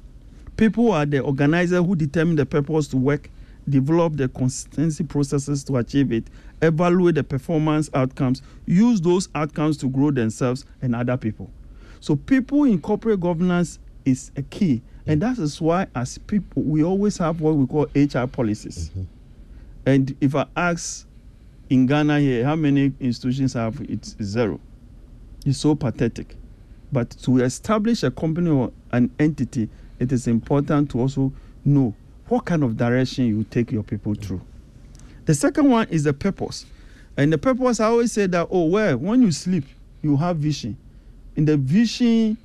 People 0.55 0.91
are 0.91 1.05
the 1.05 1.19
organizer 1.19 1.81
who 1.81 1.95
determine 1.95 2.35
the 2.35 2.45
purpose 2.45 2.87
to 2.89 2.97
work, 2.97 3.29
develop 3.67 4.15
the 4.15 4.29
consistency 4.29 5.03
processes 5.03 5.63
to 5.65 5.77
achieve 5.77 6.11
it, 6.11 6.25
evaluate 6.61 7.15
the 7.15 7.23
performance 7.23 7.89
outcomes, 7.93 8.41
use 8.65 9.01
those 9.01 9.27
outcomes 9.35 9.77
to 9.77 9.89
grow 9.89 10.11
themselves 10.11 10.65
and 10.81 10.95
other 10.95 11.17
people. 11.17 11.49
So 11.99 12.15
people 12.15 12.65
in 12.65 12.79
corporate 12.79 13.19
governance 13.19 13.79
is 14.05 14.31
a 14.35 14.41
key. 14.41 14.81
Mm. 15.05 15.11
And 15.11 15.21
that 15.21 15.37
is 15.37 15.59
why 15.61 15.87
as 15.95 16.17
people 16.17 16.63
we 16.63 16.83
always 16.83 17.17
have 17.17 17.41
what 17.41 17.55
we 17.55 17.65
call 17.67 17.83
HR 17.95 18.27
policies. 18.27 18.89
Mm-hmm. 18.89 19.03
And 19.85 20.15
if 20.21 20.35
I 20.35 20.45
ask 20.55 21.05
in 21.69 21.85
Ghana 21.85 22.19
here, 22.19 22.45
how 22.45 22.55
many 22.55 22.93
institutions 22.99 23.53
have 23.53 23.81
it's 23.81 24.15
zero? 24.21 24.59
It's 25.45 25.59
so 25.59 25.75
pathetic. 25.75 26.35
But 26.91 27.09
to 27.23 27.39
establish 27.39 28.03
a 28.03 28.11
company 28.11 28.49
or 28.49 28.71
an 28.91 29.11
entity, 29.19 29.69
it 29.99 30.11
is 30.11 30.27
important 30.27 30.91
to 30.91 30.99
also 30.99 31.33
know 31.65 31.93
what 32.27 32.45
kind 32.45 32.63
of 32.63 32.77
direction 32.77 33.25
you 33.25 33.43
take 33.45 33.71
your 33.71 33.83
people 33.83 34.13
through. 34.15 34.37
Mm. 34.37 34.45
The 35.25 35.33
second 35.33 35.69
one 35.69 35.87
is 35.89 36.03
the 36.03 36.13
purpose. 36.13 36.65
And 37.15 37.31
the 37.31 37.37
purpose, 37.37 37.79
I 37.79 37.85
always 37.85 38.11
say 38.11 38.27
that, 38.27 38.47
oh, 38.49 38.65
well, 38.65 38.97
when 38.97 39.21
you 39.21 39.31
sleep, 39.31 39.65
you 40.01 40.17
have 40.17 40.37
vision. 40.37 40.77
In 41.35 41.45
the 41.45 41.57
vision, 41.57 42.37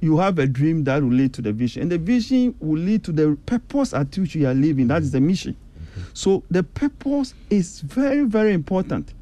you 0.00 0.18
have 0.18 0.38
a 0.38 0.46
dream 0.46 0.84
that 0.84 1.02
will 1.02 1.10
lead 1.10 1.34
to 1.34 1.42
the 1.42 1.52
vision. 1.52 1.82
And 1.82 1.92
the 1.92 1.98
vision 1.98 2.54
will 2.60 2.80
lead 2.80 3.04
to 3.04 3.12
the 3.12 3.36
purpose 3.46 3.92
at 3.92 4.16
which 4.16 4.34
you 4.34 4.46
are 4.48 4.54
living. 4.54 4.88
That 4.88 5.02
is 5.02 5.10
the 5.10 5.20
mission. 5.20 5.56
So 6.14 6.42
the 6.50 6.62
purpose 6.62 7.34
is 7.50 7.80
very, 7.80 8.24
very 8.24 8.52
important. 8.54 9.12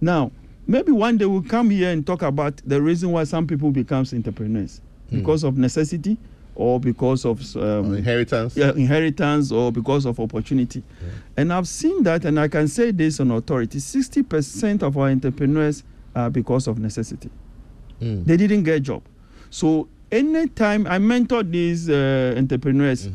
Now, 0.00 0.32
maybe 0.66 0.92
one 0.92 1.18
day 1.18 1.26
we'll 1.26 1.42
come 1.42 1.68
here 1.70 1.90
and 1.90 2.06
talk 2.06 2.22
about 2.22 2.56
the 2.64 2.80
reason 2.80 3.10
why 3.10 3.24
some 3.24 3.46
people 3.46 3.70
becomes 3.70 4.14
entrepreneurs 4.14 4.80
because 5.10 5.44
of 5.44 5.58
necessity 5.58 6.16
or 6.56 6.78
because 6.80 7.24
of 7.24 7.40
um, 7.56 7.94
Inheritance. 7.96 8.56
yeah, 8.56 8.70
inheritance 8.72 9.50
or 9.52 9.70
because 9.72 10.06
of 10.06 10.18
opportunity. 10.20 10.82
And 11.36 11.52
I've 11.52 11.68
seen 11.68 12.02
that, 12.04 12.24
and 12.24 12.38
I 12.40 12.48
can 12.48 12.68
say 12.68 12.90
this 12.92 13.20
on 13.20 13.30
authority 13.32 13.78
60% 13.78 14.82
of 14.82 14.96
our 14.96 15.08
entrepreneurs 15.08 15.82
are 16.14 16.30
because 16.30 16.66
of 16.68 16.78
necessity. 16.78 17.28
Mm. 18.00 18.24
They 18.24 18.36
didn't 18.36 18.62
get 18.62 18.76
a 18.76 18.80
job. 18.80 19.02
So, 19.50 19.88
anytime 20.14 20.86
I 20.86 20.98
mentor 20.98 21.42
these 21.42 21.90
uh, 21.90 22.34
entrepreneurs 22.36 23.08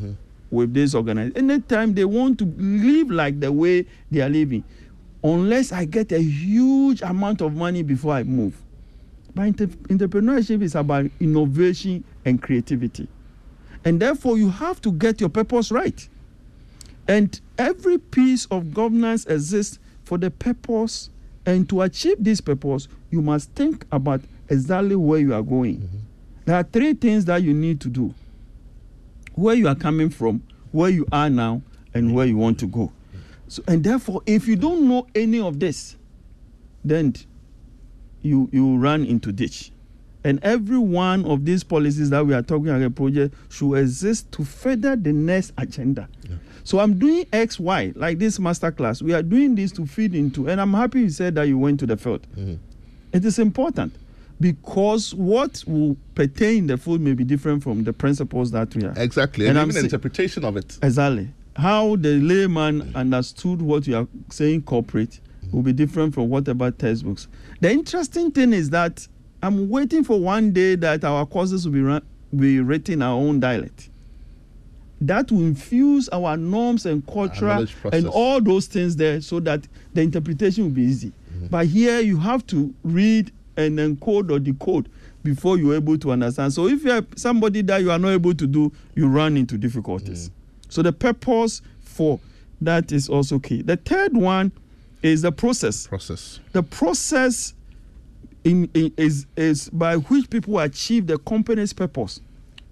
with 0.50 0.74
this 0.74 0.94
organization, 0.94 1.50
anytime 1.50 1.94
they 1.94 2.04
want 2.04 2.38
to 2.40 2.44
live 2.44 3.10
like 3.10 3.40
the 3.40 3.50
way 3.50 3.86
they 4.10 4.20
are 4.20 4.28
living, 4.28 4.62
unless 5.24 5.72
I 5.72 5.86
get 5.86 6.12
a 6.12 6.22
huge 6.22 7.02
amount 7.02 7.40
of 7.40 7.54
money 7.54 7.82
before 7.82 8.12
I 8.12 8.22
move. 8.22 8.60
But 9.34 9.42
entre- 9.46 9.66
entrepreneurship 9.66 10.62
is 10.62 10.74
about 10.74 11.06
innovation 11.20 12.04
and 12.24 12.42
creativity. 12.42 13.08
And 13.84 14.00
therefore, 14.00 14.36
you 14.36 14.50
have 14.50 14.80
to 14.82 14.92
get 14.92 15.20
your 15.20 15.30
purpose 15.30 15.70
right. 15.72 16.06
And 17.08 17.40
every 17.56 17.98
piece 17.98 18.46
of 18.46 18.74
governance 18.74 19.24
exists 19.26 19.78
for 20.04 20.18
the 20.18 20.30
purpose. 20.30 21.10
And 21.46 21.68
to 21.70 21.82
achieve 21.82 22.16
this 22.18 22.40
purpose, 22.40 22.88
you 23.10 23.22
must 23.22 23.50
think 23.52 23.86
about 23.90 24.20
exactly 24.48 24.96
where 24.96 25.20
you 25.20 25.32
are 25.32 25.42
going. 25.42 25.88
There 26.50 26.58
are 26.58 26.64
three 26.64 26.94
things 26.94 27.26
that 27.26 27.44
you 27.44 27.54
need 27.54 27.80
to 27.82 27.88
do 27.88 28.12
where 29.36 29.54
you 29.54 29.68
are 29.68 29.76
coming 29.76 30.10
from, 30.10 30.42
where 30.72 30.90
you 30.90 31.06
are 31.12 31.30
now, 31.30 31.62
and 31.94 32.12
where 32.12 32.26
you 32.26 32.36
want 32.36 32.58
to 32.58 32.66
go. 32.66 32.90
So, 33.46 33.62
and 33.68 33.84
therefore, 33.84 34.22
if 34.26 34.48
you 34.48 34.56
don't 34.56 34.88
know 34.88 35.06
any 35.14 35.38
of 35.38 35.60
this, 35.60 35.94
then 36.84 37.14
you 38.22 38.48
you 38.50 38.78
run 38.78 39.04
into 39.04 39.30
ditch. 39.30 39.70
And 40.24 40.42
every 40.42 40.78
one 40.78 41.24
of 41.24 41.44
these 41.44 41.62
policies 41.62 42.10
that 42.10 42.26
we 42.26 42.34
are 42.34 42.42
talking 42.42 42.70
about 42.70 42.96
project 42.96 43.32
should 43.48 43.74
exist 43.76 44.32
to 44.32 44.44
further 44.44 44.96
the 44.96 45.12
next 45.12 45.52
agenda. 45.56 46.08
So 46.64 46.80
I'm 46.80 46.98
doing 46.98 47.26
X, 47.32 47.60
Y, 47.60 47.92
like 47.94 48.18
this 48.18 48.40
master 48.40 48.72
class. 48.72 49.00
We 49.00 49.14
are 49.14 49.22
doing 49.22 49.54
this 49.54 49.70
to 49.70 49.86
feed 49.86 50.16
into, 50.16 50.48
and 50.48 50.60
I'm 50.60 50.74
happy 50.74 51.02
you 51.02 51.10
said 51.10 51.36
that 51.36 51.46
you 51.46 51.58
went 51.58 51.78
to 51.78 51.86
the 51.86 51.96
field. 51.96 52.26
Mm-hmm. 52.36 52.54
It 53.12 53.24
is 53.24 53.38
important 53.38 53.94
because 54.40 55.14
what 55.14 55.62
will 55.66 55.96
pertain 56.14 56.66
the 56.66 56.76
food 56.76 57.00
may 57.00 57.12
be 57.12 57.24
different 57.24 57.62
from 57.62 57.84
the 57.84 57.92
principles 57.92 58.50
that 58.52 58.74
we 58.74 58.84
are. 58.84 58.94
Exactly. 58.96 59.46
And 59.46 59.50
And, 59.50 59.58
I'm 59.58 59.64
even 59.68 59.74
the 59.74 59.80
say- 59.80 59.86
interpretation 59.86 60.44
of 60.44 60.56
it. 60.56 60.78
Exactly. 60.82 61.28
How 61.56 61.96
the 61.96 62.18
layman 62.20 62.92
understood 62.94 63.60
what 63.60 63.86
you 63.86 63.96
are 63.96 64.06
saying 64.30 64.62
corporate 64.62 65.20
will 65.52 65.62
be 65.62 65.72
different 65.72 66.14
from 66.14 66.28
whatever 66.30 66.70
textbooks. 66.70 67.28
The 67.60 67.70
interesting 67.70 68.30
thing 68.30 68.52
is 68.52 68.70
that 68.70 69.06
I'm 69.42 69.68
waiting 69.68 70.04
for 70.04 70.18
one 70.20 70.52
day 70.52 70.74
that 70.76 71.04
our 71.04 71.26
courses 71.26 71.66
will 71.66 71.72
be, 71.74 71.82
run, 71.82 72.02
be 72.34 72.60
written 72.60 72.94
in 72.94 73.02
our 73.02 73.14
own 73.18 73.40
dialect. 73.40 73.90
That 75.02 75.32
will 75.32 75.40
infuse 75.40 76.08
our 76.10 76.36
norms 76.36 76.86
and 76.86 77.04
culture 77.06 77.66
and 77.92 78.06
all 78.06 78.40
those 78.40 78.66
things 78.66 78.96
there 78.96 79.20
so 79.20 79.40
that 79.40 79.66
the 79.94 80.02
interpretation 80.02 80.64
will 80.64 80.70
be 80.70 80.82
easy. 80.82 81.08
Mm-hmm. 81.08 81.46
But 81.46 81.66
here 81.66 82.00
you 82.00 82.18
have 82.18 82.46
to 82.48 82.72
read 82.84 83.32
and 83.60 83.78
encode 83.78 84.30
or 84.30 84.38
decode 84.38 84.88
before 85.22 85.58
you're 85.58 85.74
able 85.74 85.98
to 85.98 86.12
understand. 86.12 86.52
So 86.52 86.66
if 86.66 86.82
you 86.84 86.92
are 86.92 87.04
somebody 87.16 87.62
that 87.62 87.82
you 87.82 87.90
are 87.90 87.98
not 87.98 88.10
able 88.10 88.34
to 88.34 88.46
do, 88.46 88.72
you 88.94 89.08
run 89.08 89.36
into 89.36 89.58
difficulties. 89.58 90.30
So 90.68 90.82
the 90.82 90.92
purpose 90.92 91.62
for 91.80 92.20
that 92.60 92.92
is 92.92 93.08
also 93.08 93.38
key. 93.38 93.62
The 93.62 93.76
third 93.76 94.16
one 94.16 94.52
is 95.02 95.22
the 95.22 95.32
process. 95.32 95.86
Process. 95.86 96.40
The 96.52 96.62
process 96.62 97.54
in, 98.44 98.70
in- 98.74 98.92
is, 98.96 99.26
is 99.36 99.68
by 99.70 99.96
which 99.96 100.30
people 100.30 100.58
achieve 100.58 101.06
the 101.06 101.18
company's 101.18 101.72
purpose. 101.72 102.20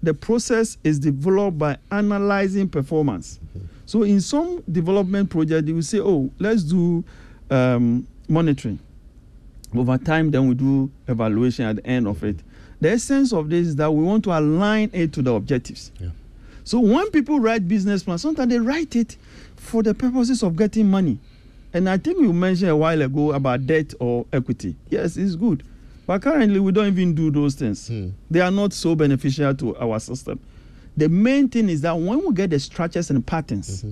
The 0.01 0.13
process 0.13 0.77
is 0.83 0.97
developed 0.99 1.57
by 1.57 1.77
analyzing 1.91 2.69
performance. 2.69 3.39
So 3.85 4.03
in 4.03 4.21
some 4.21 4.63
development 4.71 5.29
project, 5.29 5.65
they 5.65 5.73
will 5.73 5.81
say, 5.81 5.99
oh, 5.99 6.31
let's 6.39 6.63
do 6.63 7.03
um, 7.49 8.07
monitoring. 8.27 8.79
Over 9.75 9.97
time, 9.97 10.31
then 10.31 10.47
we 10.47 10.55
do 10.55 10.89
evaluation 11.07 11.65
at 11.65 11.75
the 11.77 11.85
end 11.85 12.07
of 12.07 12.23
it. 12.23 12.37
The 12.81 12.91
essence 12.91 13.33
of 13.33 13.49
this 13.49 13.67
is 13.67 13.75
that 13.75 13.91
we 13.91 14.03
want 14.03 14.23
to 14.23 14.37
align 14.37 14.89
it 14.93 15.13
to 15.13 15.21
the 15.21 15.33
objectives. 15.33 15.91
Yeah. 15.99 16.09
So 16.63 16.79
when 16.79 17.09
people 17.11 17.39
write 17.39 17.67
business 17.67 18.03
plans, 18.03 18.21
sometimes 18.21 18.51
they 18.51 18.59
write 18.59 18.95
it 18.95 19.17
for 19.55 19.83
the 19.83 19.93
purposes 19.93 20.43
of 20.43 20.55
getting 20.55 20.89
money. 20.89 21.19
And 21.73 21.89
I 21.89 21.97
think 21.97 22.19
you 22.19 22.33
mentioned 22.33 22.71
a 22.71 22.75
while 22.75 23.01
ago 23.01 23.33
about 23.33 23.67
debt 23.67 23.93
or 23.99 24.25
equity. 24.33 24.75
Yes, 24.89 25.17
it's 25.17 25.35
good. 25.35 25.63
But 26.07 26.23
currently, 26.23 26.59
we 26.59 26.71
don't 26.71 26.87
even 26.87 27.13
do 27.13 27.29
those 27.29 27.53
things. 27.53 27.87
Hmm. 27.87 28.09
They 28.31 28.41
are 28.41 28.49
not 28.49 28.73
so 28.73 28.95
beneficial 28.95 29.53
to 29.55 29.77
our 29.77 29.99
system. 29.99 30.39
The 30.97 31.07
main 31.07 31.47
thing 31.49 31.69
is 31.69 31.81
that 31.81 31.93
when 31.97 32.25
we 32.25 32.33
get 32.33 32.49
the 32.49 32.59
structures 32.59 33.11
and 33.11 33.25
patterns, 33.25 33.85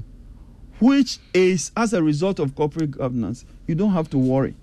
which 0.79 1.19
is 1.33 1.71
as 1.77 1.93
a 1.93 2.01
result 2.01 2.39
of 2.39 2.55
corporate 2.55 2.91
governance, 2.91 3.45
you 3.67 3.75
don't 3.75 3.93
have 3.93 4.09
to 4.09 4.17
worry. 4.17 4.55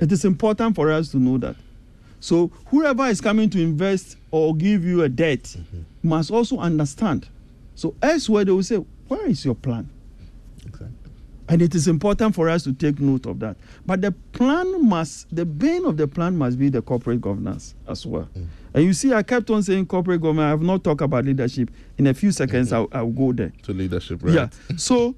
It 0.00 0.12
is 0.12 0.24
important 0.24 0.74
for 0.74 0.90
us 0.90 1.10
to 1.10 1.18
know 1.18 1.38
that. 1.38 1.56
So 2.20 2.48
whoever 2.66 3.06
is 3.06 3.20
coming 3.20 3.50
to 3.50 3.62
invest 3.62 4.16
or 4.30 4.54
give 4.54 4.84
you 4.84 5.02
a 5.02 5.08
debt 5.08 5.42
mm-hmm. 5.42 5.82
must 6.02 6.30
also 6.30 6.58
understand. 6.58 7.28
So 7.74 7.94
elsewhere 8.02 8.44
they 8.44 8.52
will 8.52 8.62
say, 8.62 8.76
where 9.08 9.26
is 9.26 9.44
your 9.44 9.54
plan? 9.54 9.88
Exactly. 10.64 10.88
And 11.48 11.62
it 11.62 11.74
is 11.74 11.86
important 11.86 12.34
for 12.34 12.48
us 12.48 12.64
to 12.64 12.72
take 12.72 12.98
note 12.98 13.26
of 13.26 13.38
that. 13.40 13.56
But 13.84 14.00
the 14.00 14.10
plan 14.32 14.84
must, 14.84 15.34
the 15.34 15.44
bane 15.44 15.84
of 15.84 15.96
the 15.96 16.08
plan 16.08 16.36
must 16.36 16.58
be 16.58 16.68
the 16.68 16.82
corporate 16.82 17.20
governance 17.20 17.74
as 17.86 18.04
well. 18.04 18.28
Mm. 18.36 18.46
And 18.74 18.84
you 18.84 18.92
see, 18.92 19.14
I 19.14 19.22
kept 19.22 19.48
on 19.50 19.62
saying 19.62 19.86
corporate 19.86 20.20
government. 20.20 20.46
I 20.46 20.50
have 20.50 20.62
not 20.62 20.82
talked 20.82 21.02
about 21.02 21.24
leadership. 21.24 21.70
In 21.98 22.08
a 22.08 22.14
few 22.14 22.32
seconds, 22.32 22.72
mm-hmm. 22.72 22.92
I'll, 22.94 23.02
I'll 23.04 23.12
go 23.12 23.32
there. 23.32 23.52
To 23.62 23.72
leadership, 23.72 24.22
right? 24.22 24.34
Yeah. 24.34 24.48
So 24.76 25.14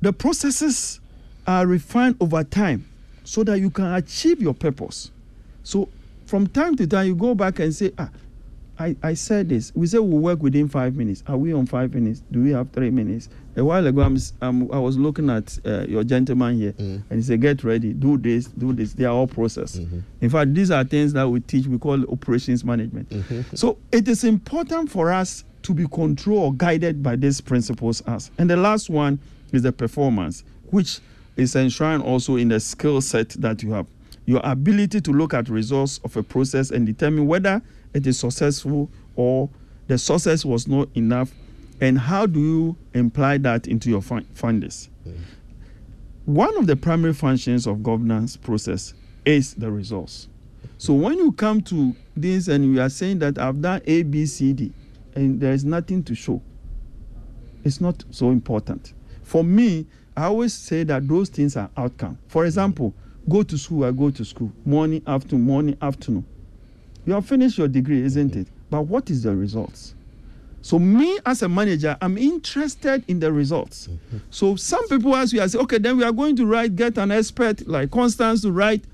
the 0.00 0.12
processes 0.14 1.00
are 1.46 1.66
refined 1.66 2.16
over 2.20 2.42
time 2.42 2.86
so 3.30 3.44
that 3.44 3.60
you 3.60 3.70
can 3.70 3.94
achieve 3.94 4.42
your 4.42 4.52
purpose. 4.54 5.12
So 5.62 5.88
from 6.26 6.48
time 6.48 6.74
to 6.76 6.86
time, 6.88 7.06
you 7.06 7.14
go 7.14 7.32
back 7.36 7.60
and 7.60 7.72
say, 7.72 7.92
ah, 7.96 8.10
I, 8.76 8.96
I 9.04 9.14
said 9.14 9.50
this. 9.50 9.70
We 9.76 9.86
said 9.86 9.98
we'll 10.00 10.18
work 10.18 10.42
within 10.42 10.68
five 10.68 10.96
minutes. 10.96 11.22
Are 11.28 11.36
we 11.36 11.52
on 11.52 11.66
five 11.66 11.94
minutes? 11.94 12.22
Do 12.32 12.42
we 12.42 12.50
have 12.50 12.70
three 12.72 12.90
minutes? 12.90 13.28
A 13.56 13.64
while 13.64 13.86
ago, 13.86 14.00
I'm, 14.00 14.16
um, 14.40 14.68
I 14.72 14.80
was 14.80 14.98
looking 14.98 15.30
at 15.30 15.56
uh, 15.64 15.82
your 15.86 16.02
gentleman 16.02 16.56
here, 16.56 16.72
Mm. 16.72 17.02
and 17.08 17.18
he 17.18 17.22
said, 17.22 17.40
"Get 17.40 17.62
ready, 17.62 17.92
do 17.92 18.16
this, 18.18 18.46
do 18.46 18.72
this." 18.72 18.94
They 18.94 19.04
are 19.04 19.12
all 19.14 19.26
process. 19.28 19.76
Mhm. 19.78 20.02
In 20.22 20.30
fact, 20.30 20.54
these 20.54 20.70
are 20.72 20.82
things 20.82 21.12
that 21.12 21.28
we 21.28 21.38
teach. 21.40 21.66
We 21.68 21.78
call 21.78 22.02
operations 22.10 22.64
management. 22.64 23.10
Mhm. 23.10 23.56
So 23.56 23.76
it 23.92 24.08
is 24.08 24.24
important 24.24 24.90
for 24.90 25.12
us 25.12 25.44
to 25.62 25.74
be 25.74 25.86
controlled 25.86 26.42
or 26.42 26.54
guided 26.54 27.00
by 27.02 27.14
these 27.16 27.40
principles. 27.40 28.00
As 28.06 28.30
and 28.38 28.48
the 28.50 28.56
last 28.56 28.88
one 28.90 29.18
is 29.52 29.62
the 29.62 29.72
performance, 29.72 30.42
which 30.70 31.00
is 31.40 31.56
enshrined 31.56 32.02
also 32.02 32.36
in 32.36 32.48
the 32.48 32.60
skill 32.60 33.00
set 33.00 33.30
that 33.30 33.62
you 33.62 33.72
have. 33.72 33.86
Your 34.26 34.40
ability 34.44 35.00
to 35.00 35.12
look 35.12 35.34
at 35.34 35.48
results 35.48 35.98
of 36.04 36.16
a 36.16 36.22
process 36.22 36.70
and 36.70 36.86
determine 36.86 37.26
whether 37.26 37.62
it 37.94 38.06
is 38.06 38.18
successful 38.18 38.90
or 39.16 39.48
the 39.88 39.98
success 39.98 40.44
was 40.44 40.68
not 40.68 40.88
enough, 40.94 41.32
and 41.80 41.98
how 41.98 42.26
do 42.26 42.38
you 42.38 42.76
imply 42.94 43.38
that 43.38 43.66
into 43.66 43.90
your 43.90 44.02
findings. 44.02 44.88
One 46.26 46.56
of 46.58 46.66
the 46.68 46.76
primary 46.76 47.14
functions 47.14 47.66
of 47.66 47.82
governance 47.82 48.36
process 48.36 48.94
is 49.24 49.54
the 49.54 49.70
results. 49.70 50.28
So 50.78 50.94
when 50.94 51.18
you 51.18 51.32
come 51.32 51.60
to 51.62 51.96
this 52.16 52.48
and 52.48 52.64
you 52.64 52.80
are 52.80 52.88
saying 52.88 53.18
that 53.20 53.38
I've 53.38 53.60
done 53.60 53.80
A, 53.86 54.02
B, 54.02 54.26
C, 54.26 54.52
D, 54.52 54.72
and 55.14 55.40
there 55.40 55.52
is 55.52 55.64
nothing 55.64 56.04
to 56.04 56.14
show, 56.14 56.40
it's 57.64 57.80
not 57.80 58.04
so 58.10 58.30
important. 58.30 58.92
For 59.22 59.42
me, 59.42 59.86
I 60.20 60.26
always 60.26 60.52
say 60.52 60.84
that 60.84 61.08
those 61.08 61.30
things 61.30 61.56
are 61.56 61.70
outcome. 61.78 62.18
For 62.28 62.44
example, 62.44 62.92
go 63.28 63.42
to 63.42 63.56
school, 63.56 63.84
I 63.84 63.90
go 63.90 64.10
to 64.10 64.24
school, 64.24 64.52
morning, 64.66 65.02
afternoon, 65.06 65.46
morning, 65.46 65.76
afternoon. 65.80 66.26
You 67.06 67.14
have 67.14 67.24
finished 67.24 67.56
your 67.56 67.68
degree, 67.68 68.02
isn't 68.02 68.36
it? 68.36 68.48
But 68.68 68.82
what 68.82 69.08
is 69.08 69.22
the 69.22 69.34
results? 69.34 69.94
So 70.60 70.78
me 70.78 71.18
as 71.24 71.40
a 71.40 71.48
manager, 71.48 71.96
I'm 72.02 72.18
interested 72.18 73.02
in 73.08 73.18
the 73.18 73.32
results. 73.32 73.88
Mm-hmm. 73.88 74.18
So 74.28 74.56
some 74.56 74.86
people 74.88 75.16
ask 75.16 75.32
you, 75.32 75.40
I 75.40 75.46
say, 75.46 75.58
okay, 75.60 75.78
then 75.78 75.96
we 75.96 76.04
are 76.04 76.12
going 76.12 76.36
to 76.36 76.44
write, 76.44 76.76
get 76.76 76.98
an 76.98 77.10
expert 77.10 77.66
like 77.66 77.90
Constance 77.90 78.42
to 78.42 78.52
write 78.52 78.84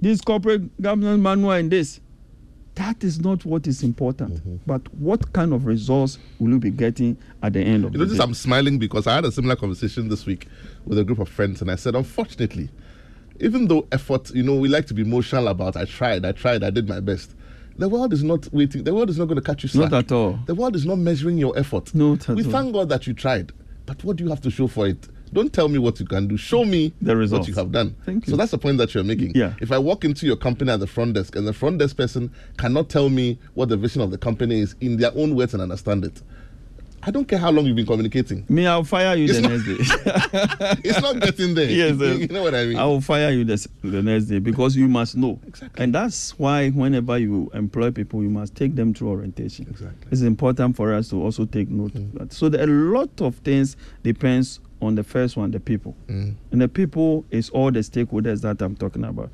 this 0.00 0.22
corporate 0.22 0.80
governance 0.80 1.20
manual 1.20 1.50
and 1.50 1.70
this. 1.70 2.00
That 2.76 3.02
is 3.02 3.20
not 3.20 3.44
what 3.44 3.66
is 3.66 3.82
important. 3.82 4.34
Mm-hmm. 4.34 4.56
But 4.66 4.82
what 4.94 5.32
kind 5.32 5.52
of 5.52 5.66
results 5.66 6.18
will 6.38 6.50
you 6.50 6.58
be 6.58 6.70
getting 6.70 7.16
at 7.42 7.52
the 7.52 7.60
end 7.60 7.84
of 7.84 7.92
You 7.92 7.98
the 7.98 8.04
notice? 8.06 8.20
I'm 8.20 8.34
smiling 8.34 8.78
because 8.78 9.06
I 9.06 9.14
had 9.14 9.24
a 9.24 9.32
similar 9.32 9.56
conversation 9.56 10.08
this 10.08 10.24
week 10.24 10.46
with 10.86 10.98
a 10.98 11.04
group 11.04 11.18
of 11.18 11.28
friends, 11.28 11.60
and 11.60 11.70
I 11.70 11.76
said, 11.76 11.94
unfortunately, 11.94 12.70
even 13.40 13.68
though 13.68 13.86
effort, 13.90 14.30
you 14.30 14.42
know, 14.42 14.54
we 14.54 14.68
like 14.68 14.86
to 14.86 14.94
be 14.94 15.02
emotional 15.02 15.48
about, 15.48 15.76
I 15.76 15.84
tried, 15.84 16.24
I 16.24 16.32
tried, 16.32 16.62
I 16.62 16.70
did 16.70 16.88
my 16.88 17.00
best. 17.00 17.34
The 17.76 17.88
world 17.88 18.12
is 18.12 18.22
not 18.22 18.52
waiting. 18.52 18.84
The 18.84 18.94
world 18.94 19.08
is 19.08 19.18
not 19.18 19.24
going 19.24 19.36
to 19.36 19.42
catch 19.42 19.62
you 19.62 19.68
slack. 19.68 19.90
Not 19.90 20.04
at 20.04 20.12
all. 20.12 20.38
The 20.46 20.54
world 20.54 20.76
is 20.76 20.84
not 20.84 20.98
measuring 20.98 21.38
your 21.38 21.58
effort. 21.58 21.94
Not 21.94 22.28
at 22.28 22.36
we 22.36 22.42
thank 22.42 22.72
God 22.74 22.88
that 22.90 23.06
you 23.06 23.14
tried, 23.14 23.52
but 23.86 24.02
what 24.04 24.16
do 24.16 24.24
you 24.24 24.30
have 24.30 24.42
to 24.42 24.50
show 24.50 24.66
for 24.66 24.86
it? 24.86 25.08
Don't 25.32 25.52
tell 25.52 25.68
me 25.68 25.78
what 25.78 26.00
you 26.00 26.06
can 26.06 26.26
do. 26.26 26.36
Show 26.36 26.64
me 26.64 26.92
The 27.00 27.12
what 27.12 27.18
results. 27.18 27.48
you 27.48 27.54
have 27.54 27.70
done. 27.70 27.94
Thank 28.04 28.26
you. 28.26 28.30
So 28.32 28.36
that's 28.36 28.50
the 28.50 28.58
point 28.58 28.78
that 28.78 28.92
you're 28.94 29.04
making. 29.04 29.32
Yeah. 29.34 29.54
If 29.60 29.70
I 29.70 29.78
walk 29.78 30.04
into 30.04 30.26
your 30.26 30.36
company 30.36 30.70
at 30.72 30.80
the 30.80 30.86
front 30.88 31.14
desk 31.14 31.36
and 31.36 31.46
the 31.46 31.52
front 31.52 31.78
desk 31.78 31.96
person 31.96 32.32
cannot 32.58 32.88
tell 32.88 33.08
me 33.08 33.38
what 33.54 33.68
the 33.68 33.76
vision 33.76 34.02
of 34.02 34.10
the 34.10 34.18
company 34.18 34.60
is 34.60 34.74
in 34.80 34.96
their 34.96 35.12
own 35.16 35.36
words 35.36 35.54
and 35.54 35.62
understand 35.62 36.04
it, 36.04 36.20
I 37.02 37.10
don't 37.10 37.26
care 37.26 37.38
how 37.38 37.50
long 37.50 37.64
you've 37.64 37.76
been 37.76 37.86
communicating. 37.86 38.44
Me, 38.50 38.66
I'll 38.66 38.84
fire 38.84 39.16
you 39.16 39.24
It's 39.24 39.36
the 39.36 39.40
not- 39.40 39.52
next 39.52 39.64
day. 39.64 40.80
It's 40.90 41.00
not 41.00 41.18
getting 41.20 41.54
there. 41.54 41.70
Yes, 41.70 41.98
you, 41.98 42.06
you 42.14 42.28
know 42.28 42.42
what 42.42 42.54
I 42.54 42.66
mean? 42.66 42.76
I 42.76 42.84
will 42.84 43.00
fire 43.00 43.30
you 43.30 43.42
the, 43.44 43.66
the 43.82 44.02
next 44.02 44.26
day 44.26 44.38
because 44.38 44.76
you 44.76 44.86
must 44.86 45.16
know. 45.16 45.40
Exactly. 45.46 45.82
And 45.82 45.94
that's 45.94 46.38
why 46.38 46.68
whenever 46.70 47.16
you 47.16 47.50
employ 47.54 47.90
people, 47.90 48.22
you 48.22 48.28
must 48.28 48.54
take 48.54 48.74
them 48.74 48.92
through 48.92 49.08
orientation. 49.10 49.66
Exactly. 49.70 50.08
It's 50.10 50.20
important 50.20 50.76
for 50.76 50.92
us 50.92 51.08
to 51.10 51.22
also 51.22 51.46
take 51.46 51.70
note 51.70 51.92
Mm. 51.94 52.12
of 52.12 52.18
that. 52.18 52.32
So 52.34 52.50
there, 52.50 52.68
are 52.68 52.88
a 52.90 52.98
lot 52.98 53.18
of 53.22 53.36
things 53.36 53.76
depends 54.02 54.60
on 54.80 54.94
the 54.94 55.04
first 55.04 55.36
one, 55.36 55.50
the 55.50 55.60
people. 55.60 55.94
Mm. 56.08 56.34
And 56.52 56.60
the 56.60 56.68
people 56.68 57.24
is 57.30 57.50
all 57.50 57.70
the 57.70 57.80
stakeholders 57.80 58.40
that 58.42 58.60
I'm 58.62 58.76
talking 58.76 59.04
about. 59.04 59.30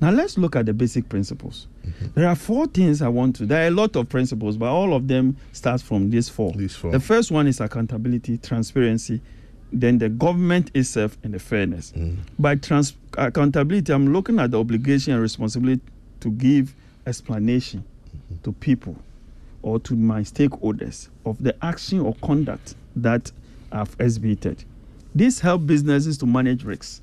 Now 0.00 0.10
let's 0.10 0.36
look 0.36 0.56
at 0.56 0.66
the 0.66 0.72
basic 0.74 1.08
principles. 1.08 1.66
Mm-hmm. 1.86 2.06
There 2.14 2.28
are 2.28 2.36
four 2.36 2.66
things 2.66 3.00
I 3.02 3.08
want 3.08 3.36
to. 3.36 3.46
There 3.46 3.64
are 3.64 3.68
a 3.68 3.70
lot 3.70 3.96
of 3.96 4.08
principles, 4.08 4.56
but 4.56 4.66
all 4.66 4.94
of 4.94 5.08
them 5.08 5.36
start 5.52 5.80
from 5.80 6.10
these 6.10 6.28
four. 6.28 6.52
These 6.52 6.76
four. 6.76 6.92
The 6.92 7.00
first 7.00 7.30
one 7.30 7.46
is 7.46 7.60
accountability, 7.60 8.38
transparency, 8.38 9.20
then 9.72 9.98
the 9.98 10.08
government 10.08 10.70
itself, 10.74 11.16
and 11.22 11.32
the 11.32 11.38
fairness. 11.38 11.92
Mm. 11.96 12.16
By 12.38 12.56
trans- 12.56 12.94
accountability, 13.16 13.92
I'm 13.92 14.12
looking 14.12 14.38
at 14.38 14.50
the 14.50 14.58
obligation 14.60 15.12
and 15.14 15.22
responsibility 15.22 15.82
to 16.20 16.30
give 16.30 16.74
explanation 17.06 17.84
to 18.42 18.52
people 18.52 18.96
or 19.62 19.78
to 19.80 19.94
my 19.94 20.20
stakeholders 20.22 21.08
of 21.24 21.42
the 21.42 21.54
action 21.64 22.00
or 22.00 22.14
conduct 22.22 22.74
that 22.96 23.30
I've 23.72 23.94
exhibited. 23.98 24.64
This 25.14 25.40
helps 25.40 25.64
businesses 25.64 26.18
to 26.18 26.26
manage 26.26 26.64
risks, 26.64 27.02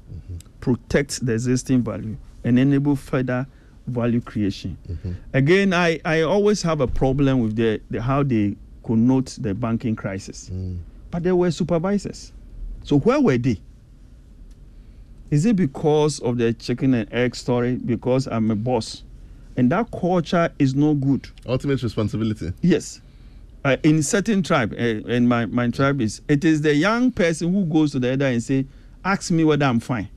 protect 0.62 1.26
the 1.26 1.34
existing 1.34 1.84
value, 1.84 2.18
and 2.44 2.58
enable 2.58 2.96
further 2.96 3.48
value 3.88 4.22
creation. 4.22 4.78
Again, 5.34 5.74
I, 5.74 6.00
I 6.06 6.22
always 6.22 6.62
have 6.62 6.82
a 6.82 6.88
problem 6.88 7.42
with 7.42 7.56
the, 7.56 7.82
the 7.90 8.02
how 8.02 8.24
they 8.24 8.56
connote 8.84 9.38
the 9.42 9.54
banking 9.54 9.96
crisis. 9.96 10.50
Mm. 10.54 10.80
But 11.12 11.24
they 11.24 11.32
were 11.32 11.52
supervisors. 11.52 12.34
So 12.84 13.00
where 13.00 13.20
were 13.20 13.38
they? 13.38 13.60
Is 15.30 15.46
it 15.46 15.58
because 15.58 16.20
of 16.20 16.38
the 16.38 16.54
chicken 16.54 16.94
and 16.94 17.12
egg 17.14 17.36
story? 17.36 17.76
Because 17.76 18.28
I'm 18.28 18.50
a 18.50 18.56
boss? 18.56 19.04
And 19.58 19.72
that 19.72 19.92
culture 19.92 20.54
is 20.60 20.76
no 20.76 20.94
good. 20.94 21.28
Ultimate 21.46 21.82
responsibility. 21.84 22.54
Yes. 22.62 23.02
Uh, 23.68 23.76
in 23.84 24.02
certain 24.02 24.42
tribe, 24.42 24.72
uh, 24.74 25.12
and 25.12 25.28
my, 25.28 25.46
my 25.46 25.70
tribe 25.70 26.00
is, 26.00 26.22
it 26.30 26.46
is 26.46 26.62
the 26.62 26.74
young 26.74 27.12
person 27.12 27.54
who 27.54 27.66
goes 27.66 27.92
to 27.92 28.00
the 28.00 28.10
elder 28.12 28.26
and 28.26 28.42
say, 28.42 28.66
ask 29.04 29.30
me 29.30 29.44
whether 29.44 29.66
I'm 29.66 29.82
fine. 29.82 30.08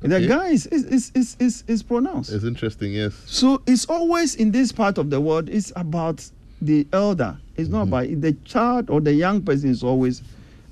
The 0.00 0.16
Okay. 0.16 0.26
guy 0.26 0.48
is, 0.48 0.66
is, 0.66 0.84
is, 0.84 1.12
is, 1.14 1.36
is, 1.40 1.64
is 1.66 1.82
pronounced. 1.82 2.30
It's 2.30 2.44
interesting, 2.44 2.92
yes. 2.92 3.14
So 3.24 3.62
it's 3.66 3.86
always 3.86 4.34
in 4.34 4.50
this 4.50 4.72
part 4.72 4.98
of 4.98 5.08
the 5.08 5.18
world, 5.18 5.48
it's 5.48 5.72
about 5.74 6.28
the 6.60 6.86
elder. 6.92 7.38
It's 7.56 7.70
not 7.70 7.88
about 7.88 8.08
the 8.20 8.34
child 8.44 8.90
or 8.90 9.00
the 9.00 9.14
young 9.14 9.40
person 9.40 9.70
is 9.70 9.82
always, 9.82 10.20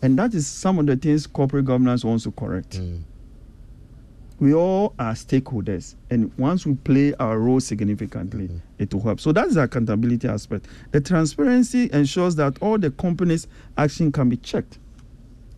and 0.02 0.18
that 0.18 0.34
is 0.34 0.46
some 0.46 0.78
of 0.78 0.84
the 0.84 0.96
things 0.96 1.26
corporate 1.26 1.64
governance 1.64 2.04
wants 2.04 2.24
to 2.24 2.32
correct. 2.32 2.80
Mm. 2.80 3.00
We 4.38 4.52
all 4.52 4.94
are 4.98 5.14
stakeholders, 5.14 5.94
and 6.10 6.30
once 6.36 6.66
we 6.66 6.74
play 6.74 7.14
our 7.14 7.38
role 7.38 7.58
significantly, 7.58 8.48
mm. 8.48 8.60
it 8.78 8.92
will 8.92 9.00
help. 9.02 9.18
So 9.18 9.32
that's 9.32 9.54
the 9.54 9.62
accountability 9.62 10.28
aspect. 10.28 10.66
The 10.92 11.00
transparency 11.00 11.88
ensures 11.92 12.36
that 12.36 12.60
all 12.60 12.76
the 12.76 12.90
company's 12.90 13.46
action 13.78 14.12
can 14.12 14.28
be 14.28 14.36
checked. 14.36 14.78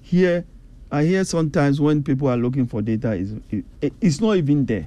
Here, 0.00 0.44
I 0.92 1.04
hear 1.04 1.24
sometimes 1.24 1.80
when 1.80 2.04
people 2.04 2.28
are 2.28 2.36
looking 2.36 2.66
for 2.66 2.80
data, 2.80 3.14
is 3.14 3.34
it, 3.50 3.92
it's 4.00 4.20
not 4.20 4.36
even 4.36 4.64
there, 4.64 4.86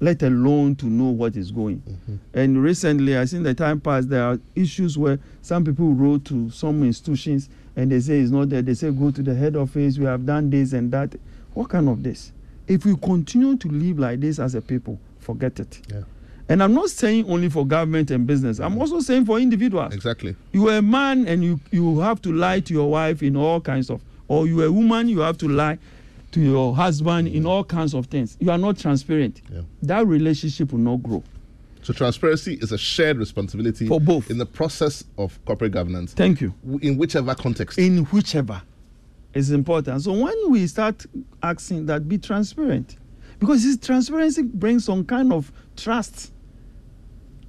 let 0.00 0.22
alone 0.22 0.76
to 0.76 0.86
know 0.86 1.08
what 1.08 1.34
is 1.34 1.50
going. 1.50 1.78
Mm-hmm. 1.78 2.16
And 2.38 2.62
recently, 2.62 3.18
I 3.18 3.24
think 3.24 3.44
the 3.44 3.54
time 3.54 3.80
passed, 3.80 4.10
there 4.10 4.24
are 4.24 4.38
issues 4.54 4.98
where 4.98 5.18
some 5.40 5.64
people 5.64 5.94
wrote 5.94 6.26
to 6.26 6.50
some 6.50 6.84
institutions 6.84 7.48
and 7.76 7.90
they 7.90 8.00
say 8.00 8.20
it's 8.20 8.30
not 8.30 8.50
there. 8.50 8.60
They 8.60 8.74
say 8.74 8.90
go 8.90 9.10
to 9.10 9.22
the 9.22 9.34
head 9.34 9.56
office. 9.56 9.96
We 9.98 10.04
have 10.04 10.26
done 10.26 10.50
this 10.50 10.74
and 10.74 10.92
that. 10.92 11.14
What 11.54 11.70
kind 11.70 11.88
of 11.88 12.02
this? 12.02 12.32
If 12.66 12.84
we 12.84 12.96
continue 12.96 13.56
to 13.56 13.68
live 13.68 13.98
like 13.98 14.20
this 14.20 14.38
as 14.38 14.54
a 14.54 14.60
people, 14.60 14.98
forget 15.18 15.58
it. 15.60 15.80
Yeah. 15.88 16.02
And 16.48 16.62
I'm 16.62 16.74
not 16.74 16.90
saying 16.90 17.30
only 17.30 17.48
for 17.48 17.66
government 17.66 18.10
and 18.10 18.26
business. 18.26 18.58
I'm 18.58 18.72
mm-hmm. 18.72 18.80
also 18.80 19.00
saying 19.00 19.24
for 19.24 19.38
individuals. 19.38 19.94
Exactly. 19.94 20.36
You 20.52 20.68
are 20.68 20.78
a 20.78 20.82
man 20.82 21.26
and 21.26 21.42
you 21.42 21.60
you 21.70 22.00
have 22.00 22.20
to 22.22 22.32
lie 22.32 22.60
to 22.60 22.74
your 22.74 22.90
wife 22.90 23.22
in 23.22 23.36
all 23.36 23.60
kinds 23.60 23.90
of, 23.90 24.02
or 24.28 24.46
you 24.46 24.60
are 24.60 24.66
a 24.66 24.72
woman 24.72 25.08
you 25.08 25.20
have 25.20 25.38
to 25.38 25.48
lie 25.48 25.78
to 26.32 26.40
your 26.40 26.74
husband 26.74 27.28
in 27.28 27.34
mm-hmm. 27.34 27.46
all 27.46 27.64
kinds 27.64 27.94
of 27.94 28.06
things. 28.06 28.36
You 28.40 28.50
are 28.50 28.58
not 28.58 28.78
transparent. 28.78 29.40
Yeah. 29.52 29.62
That 29.82 30.06
relationship 30.06 30.72
will 30.72 30.80
not 30.80 31.02
grow. 31.02 31.22
So 31.82 31.92
transparency 31.92 32.54
is 32.54 32.70
a 32.70 32.78
shared 32.78 33.18
responsibility 33.18 33.88
For 33.88 34.00
both. 34.00 34.30
in 34.30 34.38
the 34.38 34.46
process 34.46 35.02
of 35.18 35.38
corporate 35.44 35.72
governance, 35.72 36.14
Thank 36.14 36.40
you. 36.40 36.54
in 36.80 36.96
whichever 36.96 37.34
context. 37.34 37.76
In 37.78 38.04
whichever 38.04 38.62
is 39.34 39.50
important. 39.50 40.02
So 40.02 40.12
when 40.12 40.34
we 40.50 40.66
start 40.66 41.04
asking 41.42 41.86
that, 41.86 42.08
be 42.08 42.18
transparent, 42.18 42.96
because 43.38 43.62
this 43.64 43.76
transparency 43.76 44.42
brings 44.42 44.84
some 44.84 45.04
kind 45.04 45.32
of 45.32 45.52
trust. 45.76 46.32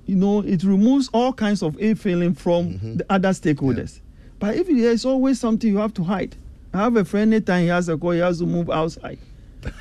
You 0.05 0.15
know, 0.15 0.41
it 0.41 0.63
removes 0.63 1.09
all 1.13 1.31
kinds 1.31 1.63
of 1.63 1.77
ill 1.79 1.95
feeling 1.95 2.33
from 2.33 2.73
mm-hmm. 2.73 2.95
the 2.97 3.05
other 3.09 3.29
stakeholders. 3.29 4.01
But 4.39 4.55
if 4.57 4.67
there's 4.67 5.05
always 5.05 5.39
something 5.39 5.69
you 5.69 5.77
have 5.77 5.93
to 5.93 6.03
hide, 6.03 6.35
I 6.73 6.79
have 6.79 6.97
a 6.97 7.05
friend 7.05 7.33
anytime 7.33 7.61
he 7.61 7.67
has 7.67 7.87
a 7.87 7.97
call, 7.97 8.11
he 8.11 8.19
has 8.19 8.39
to 8.39 8.45
move 8.45 8.69
outside 8.69 9.19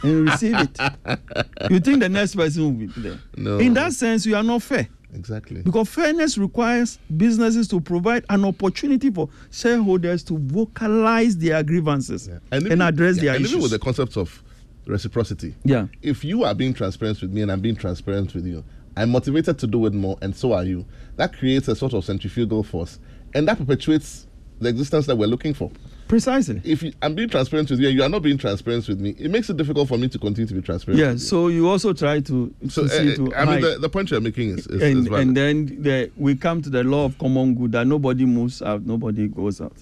and 0.02 0.28
receive 0.28 0.54
it. 0.56 0.78
You 1.70 1.80
think 1.80 2.00
the 2.00 2.08
next 2.08 2.34
person 2.34 2.64
will 2.64 2.72
be 2.72 2.86
there. 2.86 3.18
No. 3.36 3.58
In 3.58 3.74
that 3.74 3.92
sense, 3.92 4.26
you 4.26 4.36
are 4.36 4.42
not 4.42 4.62
fair. 4.62 4.88
Exactly. 5.14 5.62
Because 5.62 5.88
fairness 5.88 6.38
requires 6.38 6.98
businesses 7.16 7.68
to 7.68 7.80
provide 7.80 8.24
an 8.30 8.44
opportunity 8.44 9.10
for 9.10 9.28
shareholders 9.50 10.22
to 10.24 10.38
vocalize 10.38 11.36
their 11.36 11.62
grievances 11.62 12.28
Yeah. 12.28 12.38
and, 12.50 12.66
even- 12.66 12.80
address 12.82 13.16
yeah, 13.16 13.22
their 13.22 13.34
and 13.36 13.40
issues. 13.44 13.52
even 13.52 13.62
with 13.62 13.70
the 13.72 13.78
concept 13.78 14.16
of 14.16 14.42
reciprocity. 14.86 15.54
yeah, 15.64 15.86
If 16.02 16.24
you 16.24 16.44
are 16.44 16.54
being 16.54 16.74
transparent 16.74 17.20
with 17.22 17.32
me 17.32 17.42
and 17.42 17.52
I'm 17.52 17.60
being 17.60 17.76
transparent 17.76 18.34
with 18.34 18.46
you, 18.46 18.64
I'm 18.96 19.10
motivated 19.10 19.58
to 19.60 19.66
do 19.66 19.86
it 19.86 19.94
more, 19.94 20.18
and 20.20 20.34
so 20.36 20.52
are 20.52 20.64
you. 20.64 20.84
That 21.16 21.36
creates 21.36 21.68
a 21.68 21.74
sort 21.76 21.94
of 21.94 22.04
centrifugal 22.04 22.62
force, 22.62 22.98
and 23.34 23.48
that 23.48 23.56
perpetuates 23.58 24.26
the 24.60 24.68
existence 24.68 25.06
that 25.06 25.16
we're 25.16 25.28
looking 25.28 25.54
for. 25.54 25.70
Precisely. 26.12 26.60
If 26.62 26.82
you, 26.82 26.92
I'm 27.00 27.14
being 27.14 27.30
transparent 27.30 27.70
with 27.70 27.80
you 27.80 27.88
and 27.88 27.96
you 27.96 28.02
are 28.02 28.08
not 28.10 28.20
being 28.20 28.36
transparent 28.36 28.86
with 28.86 29.00
me, 29.00 29.16
it 29.18 29.30
makes 29.30 29.48
it 29.48 29.56
difficult 29.56 29.88
for 29.88 29.96
me 29.96 30.08
to 30.08 30.18
continue 30.18 30.46
to 30.46 30.52
be 30.52 30.60
transparent. 30.60 31.00
Yeah, 31.00 31.16
so 31.16 31.48
you 31.48 31.66
also 31.66 31.94
try 31.94 32.20
to, 32.20 32.54
So 32.68 32.86
to 32.86 32.94
uh, 33.12 33.14
to 33.16 33.34
I 33.34 33.44
mean, 33.46 33.60
the, 33.62 33.78
the 33.80 33.88
point 33.88 34.10
you're 34.10 34.20
making 34.20 34.50
is, 34.50 34.66
is, 34.66 34.82
is 34.82 34.82
and, 34.82 35.08
valid. 35.08 35.20
and 35.28 35.34
then 35.38 35.82
the, 35.82 36.10
we 36.18 36.34
come 36.34 36.60
to 36.60 36.68
the 36.68 36.84
law 36.84 37.06
of 37.06 37.16
common 37.16 37.54
good 37.54 37.72
that 37.72 37.86
nobody 37.86 38.26
moves 38.26 38.60
out, 38.60 38.84
nobody 38.84 39.26
goes 39.26 39.62
out. 39.62 39.72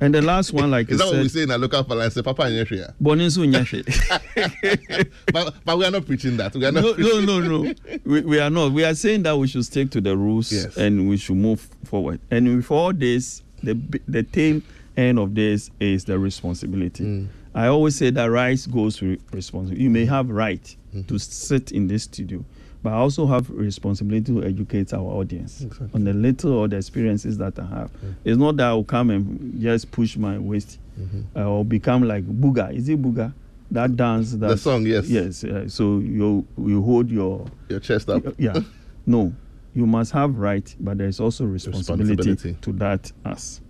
And 0.00 0.14
the 0.14 0.22
last 0.22 0.52
one, 0.52 0.70
like 0.70 0.86
is 0.88 0.92
you 0.92 0.98
that 0.98 1.06
what 1.06 1.16
we 1.16 1.22
said, 1.24 1.30
say 1.32 1.42
in 1.42 1.50
a 1.50 1.58
local 1.58 1.82
parlance? 1.82 2.14
Say, 2.14 2.22
Papa 2.22 2.42
and 2.42 2.54
Yeshua. 2.64 2.94
Boninsu 3.02 3.50
Nyashe. 3.52 5.10
but, 5.32 5.54
but 5.64 5.78
we 5.78 5.84
are 5.84 5.90
not 5.90 6.06
preaching 6.06 6.36
that. 6.36 6.54
We 6.54 6.64
are 6.64 6.70
not. 6.70 6.84
no, 6.84 6.94
preaching- 6.94 7.26
no, 7.26 7.40
no, 7.40 7.62
no. 7.64 7.74
We, 8.04 8.20
we 8.20 8.38
are 8.38 8.50
not. 8.50 8.70
We 8.70 8.84
are 8.84 8.94
saying 8.94 9.24
that 9.24 9.36
we 9.36 9.48
should 9.48 9.64
stick 9.64 9.90
to 9.90 10.00
the 10.00 10.16
rules 10.16 10.52
Yes. 10.52 10.76
and 10.76 11.08
we 11.08 11.16
should 11.16 11.38
move 11.38 11.68
forward. 11.84 12.20
And 12.30 12.54
with 12.56 12.70
all 12.70 12.92
this, 12.92 13.42
the 13.64 13.74
the 14.06 14.22
tail 14.22 14.60
end 14.96 15.18
of 15.18 15.34
this 15.34 15.70
is 15.80 16.04
the 16.04 16.18
responsibility. 16.18 17.04
Mm. 17.04 17.28
I 17.54 17.66
always 17.66 17.96
say 17.96 18.10
that 18.10 18.24
rights 18.26 18.66
goes 18.66 19.00
with 19.00 19.20
responsibility. 19.32 19.82
You 19.84 19.90
may 19.90 20.04
have 20.06 20.30
right 20.30 20.76
Mm-hmm. 20.94 21.06
to 21.08 21.18
sit 21.18 21.72
in 21.72 21.86
this 21.86 22.02
studio, 22.02 22.44
but 22.82 22.90
I 22.92 22.96
also 22.96 23.26
have 23.26 23.48
responsibility 23.48 24.30
to 24.34 24.44
educate 24.44 24.92
our 24.92 25.00
audience 25.00 25.62
Exactly. 25.62 25.88
on 25.94 26.04
the 26.04 26.12
little 26.12 26.52
or 26.52 26.68
the 26.68 26.76
experiences 26.76 27.38
that 27.38 27.58
I 27.58 27.64
have. 27.64 27.90
It's 28.26 28.36
not 28.36 28.58
that 28.58 28.66
I 28.66 28.74
will 28.74 28.84
come 28.84 29.08
and 29.08 29.58
just 29.58 29.90
push 29.90 30.16
my 30.18 30.36
waist 30.38 30.78
Mm-hmm. 31.00 31.38
uh, 31.38 31.44
or 31.46 31.64
become 31.64 32.02
like 32.06 32.26
Buga. 32.26 32.74
Is 32.76 32.90
it 32.90 33.00
Buga? 33.00 33.32
That 33.70 33.96
dance 33.96 34.32
that 34.32 34.48
The 34.48 34.58
song, 34.58 34.84
yes. 34.84 35.08
Yes. 35.08 35.42
Uh, 35.44 35.66
so 35.66 36.00
you 36.00 36.46
you 36.58 36.82
hold 36.82 37.10
your 37.10 37.46
Your 37.70 37.80
chest 37.80 38.10
up. 38.10 38.22
yeah. 38.38 38.60
No, 39.06 39.32
you 39.74 39.86
must 39.86 40.12
have 40.12 40.36
right, 40.36 40.76
but 40.78 40.98
there 40.98 41.08
is 41.08 41.18
also 41.20 41.46
responsibility, 41.46 42.10
Responsibility. 42.16 42.58
to 42.60 42.72
that 42.74 43.10
us. 43.24 43.62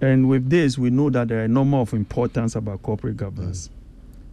And 0.00 0.28
with 0.28 0.50
this, 0.50 0.76
we 0.76 0.90
know 0.90 1.10
that 1.10 1.28
there 1.28 1.40
are 1.40 1.44
a 1.44 1.48
number 1.48 1.78
of 1.78 1.92
importance 1.92 2.54
about 2.54 2.82
corporate 2.82 3.16
governance. 3.16 3.68
Mm. 3.68 3.70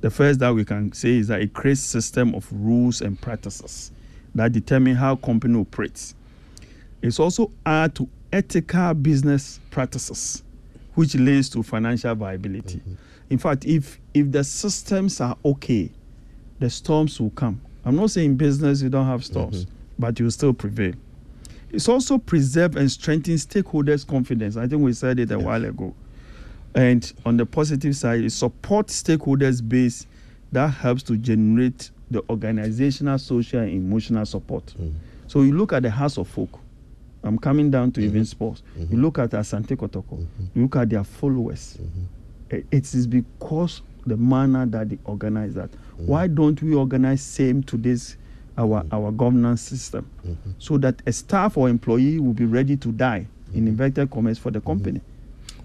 The 0.01 0.09
first 0.09 0.39
that 0.39 0.53
we 0.53 0.65
can 0.65 0.91
say 0.91 1.11
is 1.17 1.29
that 1.29 1.41
it 1.41 1.53
creates 1.53 1.79
system 1.81 2.35
of 2.35 2.47
rules 2.51 3.01
and 3.01 3.19
practices 3.19 3.91
that 4.35 4.51
determine 4.51 4.95
how 4.95 5.15
company 5.15 5.59
operates. 5.59 6.15
It's 7.01 7.19
also 7.19 7.51
add 7.65 7.95
to 7.95 8.09
ethical 8.31 8.93
business 8.95 9.59
practices, 9.71 10.43
which 10.95 11.15
leads 11.15 11.49
to 11.51 11.63
financial 11.63 12.15
viability. 12.15 12.79
Mm-hmm. 12.79 12.93
In 13.29 13.37
fact, 13.37 13.65
if 13.65 13.99
if 14.13 14.31
the 14.31 14.43
systems 14.43 15.21
are 15.21 15.37
okay, 15.45 15.89
the 16.59 16.69
storms 16.69 17.19
will 17.19 17.29
come. 17.31 17.61
I'm 17.85 17.95
not 17.95 18.11
saying 18.11 18.35
business 18.35 18.81
you 18.81 18.89
don't 18.89 19.07
have 19.07 19.23
storms, 19.23 19.65
mm-hmm. 19.65 19.73
but 19.99 20.19
you 20.19 20.29
still 20.29 20.53
prevail. 20.53 20.93
It's 21.73 21.89
also 21.89 22.19
preserve 22.19 22.75
and 22.75 22.89
strengthen 22.89 23.33
stakeholders' 23.33 24.05
confidence. 24.05 24.57
I 24.57 24.67
think 24.67 24.83
we 24.83 24.93
said 24.93 25.19
it 25.19 25.31
a 25.31 25.39
while 25.39 25.65
ago. 25.65 25.95
And 26.75 27.11
on 27.25 27.37
the 27.37 27.45
positive 27.45 27.95
side, 27.95 28.21
it 28.21 28.31
supports 28.31 29.01
stakeholders' 29.01 29.67
base 29.67 30.05
that 30.51 30.67
helps 30.67 31.01
to 31.03 31.17
generate 31.17 31.89
the 32.11 32.23
organizational, 32.29 33.17
social, 33.17 33.59
and 33.59 33.71
emotional 33.71 34.25
support. 34.25 34.67
Mm. 34.79 34.93
So 35.27 35.41
you 35.41 35.57
look 35.57 35.73
at 35.73 35.81
the 35.81 35.89
House 35.89 36.17
of 36.17 36.27
Folk. 36.27 36.59
I'm 37.23 37.39
coming 37.39 37.71
down 37.71 37.91
to 37.93 38.01
mm-hmm. 38.01 38.09
even 38.09 38.25
sports. 38.25 38.61
You 38.77 38.85
mm-hmm. 38.85 39.01
look 39.01 39.17
at 39.17 39.31
Asante 39.31 39.75
Kotoko. 39.75 40.19
Mm-hmm. 40.19 40.45
You 40.53 40.61
look 40.63 40.75
at 40.75 40.89
their 40.89 41.03
followers. 41.03 41.79
I- 42.51 42.63
It 42.69 42.93
is 42.93 43.07
because 43.07 43.81
the 44.05 44.17
manner 44.17 44.67
that 44.67 44.89
they 44.89 44.99
organize 45.05 45.55
that. 45.55 45.71
Mm. 45.71 46.05
Why 46.05 46.27
don't 46.27 46.61
we 46.61 46.75
organize 46.75 47.23
same 47.23 47.63
to 47.63 47.77
this 47.77 48.17
our 48.57 48.83
mm-hmm. 48.83 48.95
our 48.95 49.11
governance 49.11 49.61
system, 49.61 50.09
mm-hmm. 50.25 50.51
so 50.59 50.77
that 50.77 51.01
a 51.05 51.11
staff 51.11 51.57
or 51.57 51.69
employee 51.69 52.19
will 52.19 52.33
be 52.33 52.45
ready 52.45 52.77
to 52.77 52.91
die 52.91 53.27
in 53.53 53.59
mm-hmm. 53.59 53.67
inverted 53.67 54.11
commerce 54.11 54.37
for 54.37 54.51
the 54.51 54.61
company. 54.61 55.01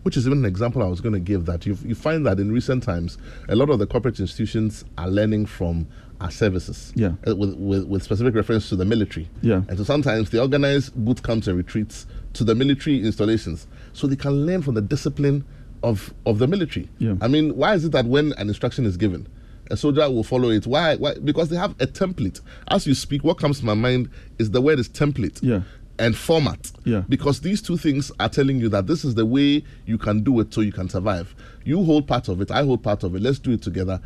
which 0.02 0.16
is 0.16 0.26
even 0.26 0.38
an 0.38 0.44
example 0.44 0.82
I 0.82 0.86
was 0.86 1.00
going 1.00 1.12
to 1.12 1.20
give 1.20 1.44
that 1.46 1.66
you, 1.66 1.76
you 1.84 1.94
find 1.94 2.24
that 2.26 2.38
in 2.40 2.50
recent 2.52 2.82
times, 2.82 3.18
a 3.48 3.56
lot 3.56 3.68
of 3.68 3.78
the 3.78 3.86
corporate 3.86 4.18
institutions 4.20 4.84
are 4.96 5.08
learning 5.08 5.46
from 5.46 5.86
our 6.20 6.30
services. 6.30 6.92
Yeah. 6.96 7.12
uh, 7.26 7.36
with, 7.36 7.54
with, 7.56 7.84
with 7.84 8.02
specific 8.02 8.34
reference 8.34 8.68
to 8.70 8.76
the 8.76 8.84
military. 8.84 9.28
Yeah. 9.42 9.62
And 9.68 9.76
so 9.76 9.84
sometimes 9.84 10.30
they 10.30 10.38
organize 10.38 10.90
boot 10.90 11.22
camps 11.22 11.46
and 11.46 11.56
retreats 11.56 12.06
to 12.34 12.44
the 12.44 12.54
military 12.54 13.04
installations 13.04 13.66
so 13.92 14.06
they 14.06 14.16
can 14.16 14.46
learn 14.46 14.62
from 14.62 14.74
the 14.74 14.80
discipline 14.80 15.44
of, 15.82 16.12
of 16.26 16.38
the 16.38 16.46
military. 16.46 16.88
Yeah. 16.98 17.14
I 17.20 17.28
mean, 17.28 17.56
why 17.56 17.74
is 17.74 17.84
it 17.84 17.92
that 17.92 18.06
when 18.06 18.32
an 18.34 18.48
instruction 18.48 18.84
is 18.86 18.96
given, 18.96 19.28
a 19.70 19.76
soldier 19.76 20.08
will 20.10 20.24
follow 20.24 20.50
it? 20.50 20.66
Why? 20.66 20.96
Why? 20.96 21.14
Because 21.22 21.48
they 21.48 21.56
have 21.56 21.72
a 21.80 21.86
template. 21.86 22.40
As 22.68 22.86
you 22.86 22.94
speak, 22.94 23.24
what 23.24 23.38
comes 23.38 23.60
to 23.60 23.66
my 23.66 23.74
mind 23.74 24.10
is 24.38 24.50
the 24.50 24.60
word 24.60 24.78
is 24.78 24.88
template 24.88 25.38
Yeah. 25.42 25.62
and 25.98 26.16
format. 26.16 26.70
Yeah. 26.84 27.02
Because 27.08 27.40
these 27.40 27.60
two 27.62 27.76
things 27.76 28.10
are 28.20 28.28
telling 28.28 28.58
you 28.58 28.68
that 28.70 28.86
this 28.86 29.04
is 29.04 29.14
the 29.14 29.26
way 29.26 29.64
you 29.86 29.98
can 29.98 30.22
do 30.22 30.38
it 30.40 30.52
so 30.54 30.60
you 30.60 30.72
can 30.72 30.88
survive. 30.88 31.34
You 31.64 31.84
hold 31.84 32.06
part 32.06 32.28
of 32.28 32.40
it, 32.40 32.50
I 32.50 32.62
hold 32.64 32.82
part 32.82 33.02
of 33.02 33.14
it. 33.14 33.22
Let's 33.22 33.38
do 33.38 33.50
it 33.52 33.62
together. 33.62 34.00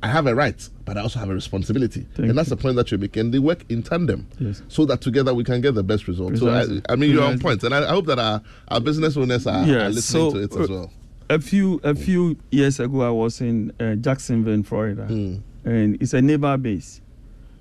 I 0.00 0.06
have 0.06 0.28
a 0.28 0.34
right, 0.34 0.68
but 0.84 0.96
I 0.96 1.00
also 1.00 1.18
have 1.18 1.28
a 1.28 1.34
responsibility. 1.34 2.06
Thank 2.14 2.28
and 2.28 2.38
that's 2.38 2.50
the 2.50 2.56
point 2.56 2.76
that 2.76 2.88
you're 2.92 2.98
making. 3.00 3.32
They 3.32 3.40
work 3.40 3.64
in 3.68 3.82
tandem 3.82 4.28
Yes. 4.38 4.62
so 4.68 4.84
that 4.84 5.00
together 5.00 5.34
we 5.34 5.42
can 5.42 5.60
get 5.60 5.74
the 5.74 5.82
best 5.82 6.06
result. 6.06 6.36
So, 6.36 6.48
I, 6.50 6.80
I 6.88 6.94
mean, 6.94 7.10
you're 7.10 7.24
on 7.24 7.40
point. 7.40 7.64
And 7.64 7.74
I, 7.74 7.82
I 7.84 7.88
hope 7.88 8.06
that 8.06 8.18
our, 8.20 8.40
our 8.68 8.80
business 8.80 9.16
owners 9.16 9.44
are, 9.48 9.66
Yeah, 9.66 9.86
are 9.86 9.90
listening 9.90 10.30
so, 10.30 10.36
to 10.36 10.42
it 10.44 10.52
as 10.54 10.70
uh, 10.70 10.72
well. 10.72 10.92
A 11.30 11.38
few 11.38 11.78
a 11.84 11.94
few 11.94 12.36
years 12.50 12.80
ago, 12.80 13.02
I 13.02 13.10
was 13.10 13.40
in 13.42 13.70
uh, 13.78 13.96
Jacksonville, 13.96 14.62
Florida, 14.62 15.06
Mm. 15.10 15.40
and 15.64 16.00
it's 16.02 16.14
a 16.14 16.22
naval 16.22 16.56
base, 16.56 17.02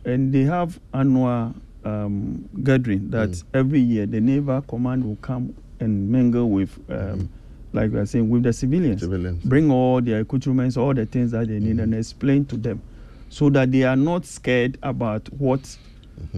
and 0.05 0.31
they 0.31 0.43
have 0.43 0.79
annual 0.93 1.53
um, 1.83 2.47
gathering 2.63 3.09
that 3.09 3.29
Mm. 3.29 3.43
every 3.53 3.79
year 3.81 4.05
the 4.05 4.21
naval 4.21 4.61
command 4.61 5.03
will 5.03 5.17
come 5.21 5.53
and 5.81 6.09
mingle 6.09 6.49
with, 6.49 6.79
um, 6.89 7.27
like 7.73 7.91
we 7.91 7.99
are 7.99 8.05
saying, 8.05 8.29
with 8.29 8.43
the 8.43 8.53
civilians, 8.53 9.01
Civilians. 9.01 9.43
bring 9.43 9.69
all 9.69 10.01
their 10.01 10.21
accoutrements, 10.21 10.77
all 10.77 10.93
the 10.93 11.05
things 11.05 11.31
that 11.31 11.47
they 11.49 11.59
need, 11.59 11.79
and 11.81 11.93
explain 11.93 12.45
to 12.45 12.55
them, 12.57 12.81
so 13.29 13.49
that 13.49 13.71
they 13.73 13.83
are 13.83 13.97
not 13.97 14.25
scared 14.25 14.77
about 14.81 15.27
what 15.37 15.77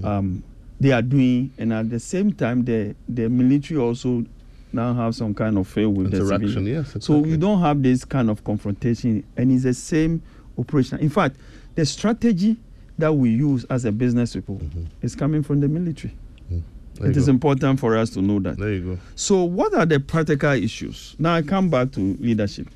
um, 0.03 0.41
they 0.81 0.91
are 0.91 1.03
doing, 1.03 1.51
and 1.59 1.73
at 1.73 1.89
the 1.91 1.99
same 1.99 2.31
time, 2.33 2.65
the 2.65 2.95
the 3.07 3.29
military 3.29 3.79
also 3.79 4.25
now 4.71 4.93
have 4.93 5.15
some 5.15 5.33
kind 5.33 5.57
of 5.57 5.67
fail 5.67 5.89
with 5.89 6.11
the 6.11 6.17
Interaction, 6.17 6.49
civilian. 6.49 6.75
yes, 6.83 6.91
So 6.91 6.97
exactly. 6.97 7.29
you 7.31 7.37
don't 7.37 7.61
have 7.61 7.81
this 7.81 8.05
kind 8.05 8.29
of 8.29 8.43
confrontation, 8.43 9.23
and 9.37 9.51
it's 9.51 9.63
the 9.63 9.73
same 9.73 10.21
operation. 10.57 10.99
In 10.99 11.09
fact, 11.09 11.37
the 11.75 11.85
strategy 11.85 12.57
that 12.97 13.13
we 13.13 13.29
use 13.29 13.65
as 13.69 13.85
a 13.85 13.91
business 13.91 14.33
people 14.35 14.61
is 15.01 15.15
coming 15.15 15.41
from 15.43 15.59
the 15.61 15.67
military. 15.67 16.13
Mm-hmm. 16.51 17.05
It 17.05 17.15
is 17.17 17.25
go. 17.27 17.31
important 17.31 17.79
for 17.79 17.95
us 17.97 18.09
to 18.11 18.21
know 18.21 18.39
that. 18.41 18.57
There 18.57 18.73
you 18.73 18.95
go. 18.95 18.99
So, 19.15 19.43
what 19.43 19.73
are 19.73 19.85
the 19.85 19.99
practical 19.99 20.51
issues? 20.51 21.15
Now, 21.17 21.35
I 21.35 21.41
come 21.41 21.69
back 21.69 21.91
to 21.93 21.99
leadership. 22.19 22.67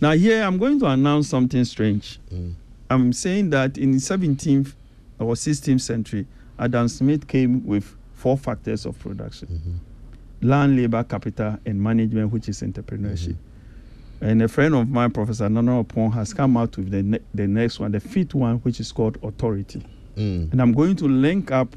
Now, 0.00 0.12
here 0.12 0.42
I'm 0.42 0.58
going 0.58 0.78
to 0.80 0.86
announce 0.86 1.28
something 1.28 1.64
strange. 1.64 2.18
Mm. 2.32 2.52
I'm 2.88 3.12
saying 3.12 3.50
that 3.50 3.76
in 3.78 3.90
the 3.92 3.98
17th 3.98 4.74
or 5.18 5.34
16th 5.34 5.80
century, 5.80 6.26
Adam 6.58 6.86
Smith 6.88 7.26
came 7.26 7.66
with 7.66 7.94
four 8.14 8.38
factors 8.38 8.86
of 8.86 8.98
production 9.00 9.48
Mm-hmm. 9.48 9.72
Land, 10.42 10.76
labor, 10.76 11.02
capital, 11.04 11.58
and 11.66 11.80
management, 11.82 12.32
which 12.32 12.48
is 12.48 12.62
entrepreneurship. 12.62 13.36
And 14.20 14.42
a 14.42 14.48
friend 14.48 14.74
of 14.74 14.88
mine, 14.88 15.10
Professor 15.10 15.48
Nana 15.48 15.84
Opon, 15.84 16.12
has 16.14 16.32
come 16.32 16.56
out 16.56 16.76
with 16.76 16.90
the, 16.90 17.02
ne- 17.02 17.20
the 17.34 17.46
next 17.46 17.78
one, 17.80 17.92
the 17.92 18.00
fifth 18.00 18.34
one, 18.34 18.56
which 18.58 18.80
is 18.80 18.90
called 18.92 19.18
authority. 19.22 19.84
Mm. 20.16 20.52
And 20.52 20.62
I'm 20.62 20.72
going 20.72 20.96
to 20.96 21.04
link 21.06 21.50
up 21.50 21.74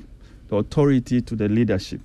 the 0.48 0.56
authority 0.58 1.22
to 1.22 1.36
the 1.36 1.50
leadership. 1.50 2.00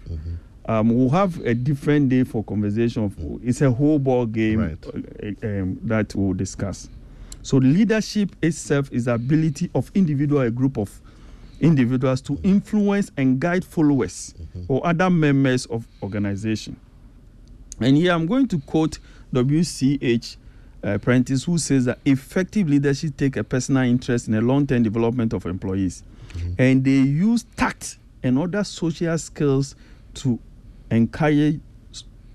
Um, 0.67 0.89
we'll 0.97 1.11
have 1.11 1.39
a 1.41 1.55
different 1.55 2.09
day 2.09 2.25
for 2.25 2.43
conversation. 2.43 3.05
Of, 3.05 3.15
It's 3.45 3.61
a 3.61 3.71
whole 3.71 3.99
ball 3.99 4.27
game 4.27 4.61
Right. 4.61 4.87
uh, 5.43 5.47
um, 5.47 5.79
that 5.85 6.15
we'll 6.15 6.33
discuss. 6.35 6.89
So 7.43 7.59
leadership 7.59 8.35
itself 8.43 8.91
is 8.91 9.05
the 9.05 9.15
ability 9.15 9.71
of 9.75 9.91
individual, 9.95 10.41
a 10.41 10.51
group 10.51 10.79
of 10.79 11.01
individuals 11.65 12.21
to 12.23 12.39
influence 12.43 13.11
and 13.17 13.41
guide 13.41 13.65
followers 13.65 14.35
mm-hmm. 14.39 14.65
or 14.69 14.87
other 14.87 15.11
members 15.11 15.67
of 15.67 15.87
organization. 16.03 16.77
And 17.81 17.97
here 17.97 18.13
I'm 18.13 18.27
going 18.27 18.47
to 18.49 18.61
quote 18.61 18.99
W.C.H. 19.33 20.37
uh, 20.83 20.99
Prentice, 20.99 21.45
who 21.45 21.59
says 21.59 21.87
that 21.87 21.99
effective 22.05 22.69
leadership 22.69 23.17
take 23.17 23.37
a 23.37 23.45
personal 23.45 23.83
interest 23.83 24.29
in 24.29 24.35
the 24.35 24.41
long-term 24.41 24.83
development 24.83 25.33
of 25.33 25.47
employees, 25.47 26.05
mm-hmm. 26.35 26.53
and 26.59 26.85
they 26.85 26.91
use 26.91 27.45
tact 27.57 27.99
and 28.23 28.39
other 28.39 28.63
social 28.63 29.17
skills 29.19 29.75
to 30.15 30.39
encourage 30.91 31.61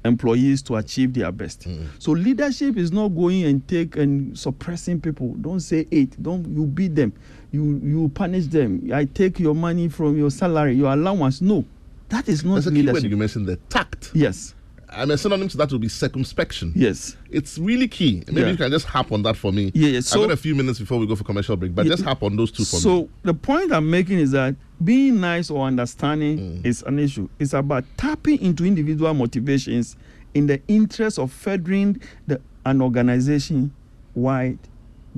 employees 0.05 0.61
to 0.63 0.75
achieve 0.75 1.13
their 1.13 1.31
best. 1.31 1.61
Mm-hmm. 1.61 1.85
So 1.99 2.11
leadership 2.11 2.77
is 2.77 2.91
not 2.91 3.09
going 3.09 3.43
and 3.43 3.65
take 3.67 3.95
and 3.95 4.37
suppressing 4.37 5.01
people. 5.01 5.35
Don't 5.41 5.59
say 5.59 5.87
it. 5.91 6.21
Don't 6.21 6.45
you 6.47 6.65
beat 6.65 6.95
them. 6.95 7.13
You 7.51 7.79
you 7.83 8.09
punish 8.13 8.45
them. 8.47 8.89
I 8.93 9.05
take 9.05 9.39
your 9.39 9.55
money 9.55 9.89
from 9.89 10.17
your 10.17 10.29
salary, 10.31 10.75
your 10.75 10.91
allowance. 10.93 11.41
No, 11.41 11.65
that 12.09 12.27
is 12.29 12.43
not 12.45 12.53
There's 12.55 12.67
a 12.67 12.71
key 12.71 12.85
word 12.91 13.03
you 13.03 13.17
mentioned 13.17 13.47
the 13.47 13.55
tact. 13.69 14.11
Yes, 14.13 14.53
And 14.91 15.11
a 15.11 15.17
synonym 15.17 15.47
to 15.49 15.57
that 15.57 15.71
would 15.71 15.81
be 15.81 15.87
circumspection. 15.87 16.73
yes. 16.75 17.15
It's 17.31 17.57
really 17.59 17.87
key. 17.87 18.23
Maybe 18.27 18.41
Yeah. 18.41 18.51
you 18.51 18.57
can 18.57 18.71
just 18.71 18.85
hop 18.85 19.11
on 19.11 19.21
that 19.23 19.35
for 19.37 19.51
me. 19.51 19.71
Yeah, 19.73 19.89
yeah, 19.89 19.97
I've 19.99 20.13
got 20.13 20.31
a 20.31 20.37
few 20.37 20.55
minutes 20.55 20.79
before 20.79 20.97
we 20.99 21.05
go 21.07 21.15
for 21.15 21.23
commercial 21.23 21.55
break, 21.57 21.73
but 21.75 21.85
Yeah, 21.85 21.91
just 21.91 22.03
hop 22.03 22.23
on 22.23 22.35
those 22.35 22.51
two 22.51 22.65
for 22.65 22.75
me. 22.77 22.81
So 22.81 23.09
the 23.23 23.33
point 23.33 23.71
I'm 23.71 23.89
making 23.89 24.19
is 24.19 24.31
that 24.31 24.55
being 24.83 25.19
nice 25.19 25.49
or 25.51 25.65
understanding 25.65 26.37
Mm. 26.39 26.65
is 26.65 26.83
an 26.83 26.97
issue. 26.99 27.29
It's 27.39 27.53
about 27.53 27.83
tapping 27.97 28.39
into 28.41 28.65
individual 28.65 29.13
motivations 29.13 29.95
in 30.35 30.45
the 30.47 30.59
interest 30.67 31.17
of 31.19 31.31
furthering 31.31 31.99
the 32.27 32.39
an 32.65 32.81
organization 32.81 33.71
wide 34.15 34.59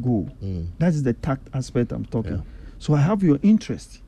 goal. 0.01 0.29
That 0.79 0.89
is 0.93 1.03
the 1.03 1.13
tact 1.13 1.47
aspect 1.53 1.91
I'm 1.91 2.05
talking. 2.05 2.33
Mm. 2.33 2.37
Yeah. 2.37 2.75
So 2.79 2.93
I 2.95 3.01
have 3.01 3.21
your 3.23 3.39
interest. 3.43 4.01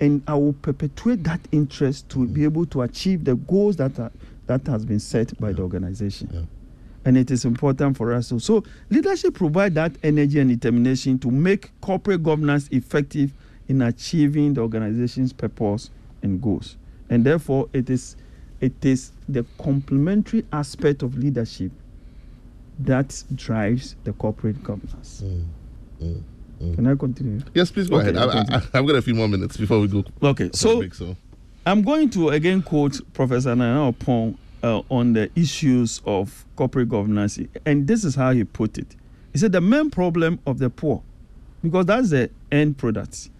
And 0.00 0.22
I 0.28 0.34
will 0.34 0.52
perpetuate 0.52 1.24
that 1.24 1.40
interest 1.52 2.08
to 2.10 2.26
be 2.26 2.44
able 2.44 2.66
to 2.66 2.82
achieve 2.82 3.24
the 3.24 3.34
goals 3.34 3.76
that 3.76 3.98
are, 3.98 4.12
that 4.46 4.66
has 4.66 4.84
been 4.84 5.00
set 5.00 5.38
by 5.40 5.52
the 5.54 5.62
organization 5.62 6.28
Yeah. 6.32 6.40
and 7.06 7.16
it 7.16 7.30
is 7.30 7.44
important 7.46 7.96
for 7.96 8.12
us 8.12 8.28
to 8.28 8.38
so 8.38 8.62
leadership 8.90 9.32
provide 9.34 9.74
that 9.76 9.92
energy 10.02 10.38
and 10.38 10.50
determination 10.50 11.18
to 11.20 11.30
make 11.30 11.70
corporate 11.80 12.22
governance 12.22 12.68
effective 12.72 13.32
in 13.68 13.80
achieving 13.80 14.52
the 14.54 14.60
organization's 14.60 15.32
purpose 15.32 15.88
and 16.22 16.42
goals 16.42 16.76
and 17.08 17.24
therefore 17.24 17.68
it 17.72 17.88
is 17.88 18.16
it 18.60 18.72
is 18.84 19.12
the 19.28 19.44
complementary 19.58 20.44
aspect 20.52 21.02
of 21.02 21.16
leadership 21.16 21.72
that 22.78 23.22
drives 23.34 23.96
the 24.04 24.12
corporate 24.14 24.62
governance 24.62 25.22
can 25.98 26.86
i 26.86 26.94
continue 26.94 27.40
yes, 27.54 27.70
please 27.70 27.88
go 27.88 27.96
Okay, 28.00 28.10
ahead. 28.10 28.50
I, 28.50 28.56
I, 28.56 28.62
I've 28.74 28.86
got 28.86 28.96
a 28.96 29.02
few 29.02 29.14
more 29.14 29.28
minutes 29.28 29.56
before 29.56 29.80
we 29.80 29.88
go. 29.88 30.04
okay 30.22 30.50
so 30.52 30.78
break, 30.78 30.94
so 30.94 31.16
I'm 31.64 31.82
going 31.82 32.10
to 32.10 32.28
again 32.30 32.62
quote 32.62 33.00
Professor 33.12 33.54
Nana 33.56 33.92
Opon 33.92 34.36
uh, 34.62 34.82
on 34.88 35.12
the 35.14 35.30
issues 35.34 36.00
of 36.06 36.44
corporate 36.54 36.88
governance, 36.88 37.38
and 37.66 37.86
this 37.88 38.04
is 38.04 38.14
how 38.14 38.30
he 38.32 38.44
put 38.44 38.78
it. 38.78 38.86
He 39.32 39.38
said 39.40 39.50
the 39.52 39.60
main 39.60 39.90
problem 39.90 40.38
of 40.46 40.58
the 40.58 40.70
poor, 40.70 41.02
because 41.62 41.86
that's 41.86 42.10
the 42.10 42.30
end 42.52 42.78
product, 42.78 43.30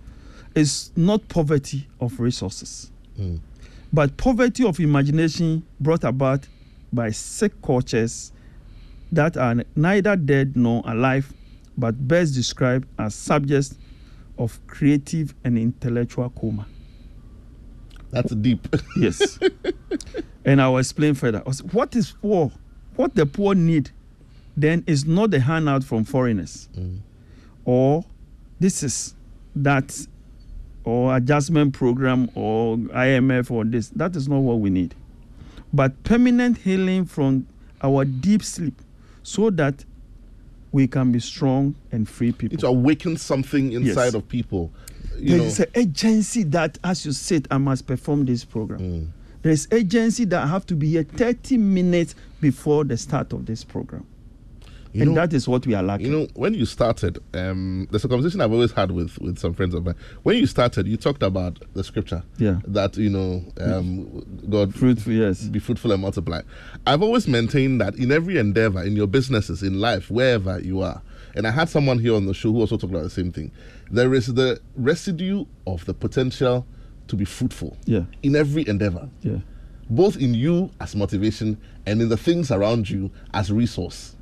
is 0.57 0.91
not 0.97 1.27
poverty 1.29 1.87
of 2.01 2.19
resources, 2.21 2.91
Mm. 3.19 3.39
but 3.93 4.17
poverty 4.17 4.65
of 4.65 4.79
imagination 4.81 5.63
brought 5.81 6.03
about 6.05 6.47
by 6.93 7.11
sick 7.13 7.53
cultures 7.63 8.33
that 9.13 9.37
are 9.37 9.57
neither 9.75 10.17
dead 10.17 10.57
nor 10.57 10.83
alive, 10.87 11.33
but 11.77 12.09
best 12.09 12.35
described 12.35 12.89
as 12.99 13.15
subjects 13.15 13.77
of 14.39 14.59
creative 14.67 15.35
and 15.45 15.59
intellectual 15.59 16.31
coma. 16.31 16.67
that's 18.11 18.35
deep. 18.35 18.67
Yes. 18.97 19.39
and 20.45 20.61
I'll 20.61 20.79
explain 20.79 21.15
further. 21.15 21.43
I 21.47 21.51
What 21.73 21.95
is 21.97 22.13
poor? 22.13 22.53
What 22.97 23.15
the 23.15 23.27
poor 23.27 23.55
need 23.55 23.91
then 24.57 24.85
is 24.87 25.05
not 25.05 25.31
the 25.31 25.41
handout 25.41 25.85
from 25.85 26.05
foreigners 26.05 26.69
mm. 26.75 26.99
or 27.67 28.05
this 28.59 28.83
is 28.83 29.15
that 29.55 30.07
or 30.85 31.17
adjustment 31.17 31.75
program 31.75 32.31
or 32.35 32.77
IMF 32.77 33.51
or 33.51 33.65
this. 33.65 33.89
That 33.91 34.17
is 34.17 34.29
not 34.29 34.39
what 34.39 34.61
we 34.61 34.71
need. 34.71 34.95
But 35.73 36.03
permanent 36.05 36.59
healing 36.59 37.05
from 37.05 37.47
our 37.83 38.05
deep 38.05 38.43
sleep 38.43 38.81
so 39.27 39.51
that 39.51 39.85
we 40.71 40.87
can 40.87 41.11
be 41.11 41.19
strong 41.19 41.75
and 41.91 42.09
free 42.09 42.31
people. 42.31 42.57
to 42.59 42.67
awaken 42.69 43.17
something 43.17 43.73
inside 43.73 44.05
Yes. 44.05 44.15
of 44.15 44.29
people. 44.29 44.71
You 45.19 45.39
There 45.39 45.47
is 45.47 45.59
an 45.61 45.67
agency 45.75 46.45
that, 46.45 46.79
as 46.85 47.05
you 47.05 47.11
said, 47.11 47.49
I 47.51 47.59
must 47.59 47.87
perform 47.89 48.27
this 48.27 48.45
program. 48.45 48.81
Mm. 48.81 49.07
There 49.43 49.51
is 49.51 49.67
agency 49.73 50.27
that 50.27 50.43
I 50.45 50.47
have 50.47 50.65
to 50.67 50.77
be 50.77 50.91
here 50.91 51.03
30 51.03 51.57
minutes 51.59 52.15
before 52.41 52.85
the 52.85 52.97
start 52.97 53.33
of 53.33 53.47
this 53.47 53.65
program. 53.65 54.07
You 54.93 55.03
and 55.03 55.11
know, 55.15 55.21
that 55.21 55.33
is 55.33 55.47
what 55.49 55.67
we 55.67 55.75
are 55.75 55.83
lacking. 55.83 56.07
You 56.07 56.13
know, 56.13 56.29
when 56.35 56.55
you 56.55 56.65
started, 56.65 57.19
um, 57.35 57.87
there's 57.91 58.05
a 58.05 58.09
conversation 58.09 58.41
I've 58.41 58.53
always 58.53 58.73
had 58.73 58.91
with, 58.91 59.19
with 59.21 59.39
some 59.39 59.53
friends 59.55 59.75
of 59.75 59.85
mine. 59.85 59.95
When 60.23 60.37
you 60.39 60.47
started, 60.47 60.87
you 60.87 60.97
talked 60.97 61.23
about 61.23 61.59
the 61.75 61.85
scripture. 61.85 62.23
Yeah. 62.39 62.61
That, 62.67 62.97
you 62.97 63.11
know, 63.11 63.45
um, 63.61 64.25
God 64.49 64.75
Fruitful, 64.75 65.13
yes. 65.13 65.43
be 65.45 65.59
fruitful 65.59 65.93
and 65.93 66.01
multiply. 66.03 66.43
I've 66.87 67.03
always 67.03 67.29
maintained 67.29 67.81
that 67.81 67.97
in 67.97 68.11
every 68.13 68.39
endeavor, 68.39 68.83
in 68.83 68.97
your 68.97 69.07
businesses, 69.07 69.63
in 69.63 69.81
life, 69.81 70.11
wherever 70.11 70.59
you 70.61 70.81
are, 70.83 71.03
and 71.35 71.47
I 71.47 71.51
had 71.51 71.69
someone 71.69 71.99
here 71.99 72.15
on 72.15 72.25
the 72.27 72.33
show 72.35 72.51
who 72.53 72.61
also 72.61 72.77
talked 72.79 72.93
about 72.93 73.03
the 73.03 73.11
same 73.11 73.31
thing. 73.33 73.53
There 73.91 74.15
is 74.15 74.27
the 74.33 74.61
residue 74.77 75.45
of 75.67 75.85
the 75.85 75.93
potential 75.95 76.67
to 77.09 77.17
be 77.17 77.25
fruitful 77.27 77.77
Yeah. 77.85 78.05
in 78.23 78.35
every 78.35 78.67
endeavor, 78.67 79.09
Yeah. 79.23 79.39
both 79.91 80.17
in 80.17 80.35
you 80.35 80.71
as 80.81 80.97
motivation 80.97 81.59
and 81.87 82.01
in 82.03 82.09
the 82.09 82.17
things 82.17 82.51
around 82.51 82.89
you 82.91 83.11
as 83.35 83.53
resource. 83.53 84.16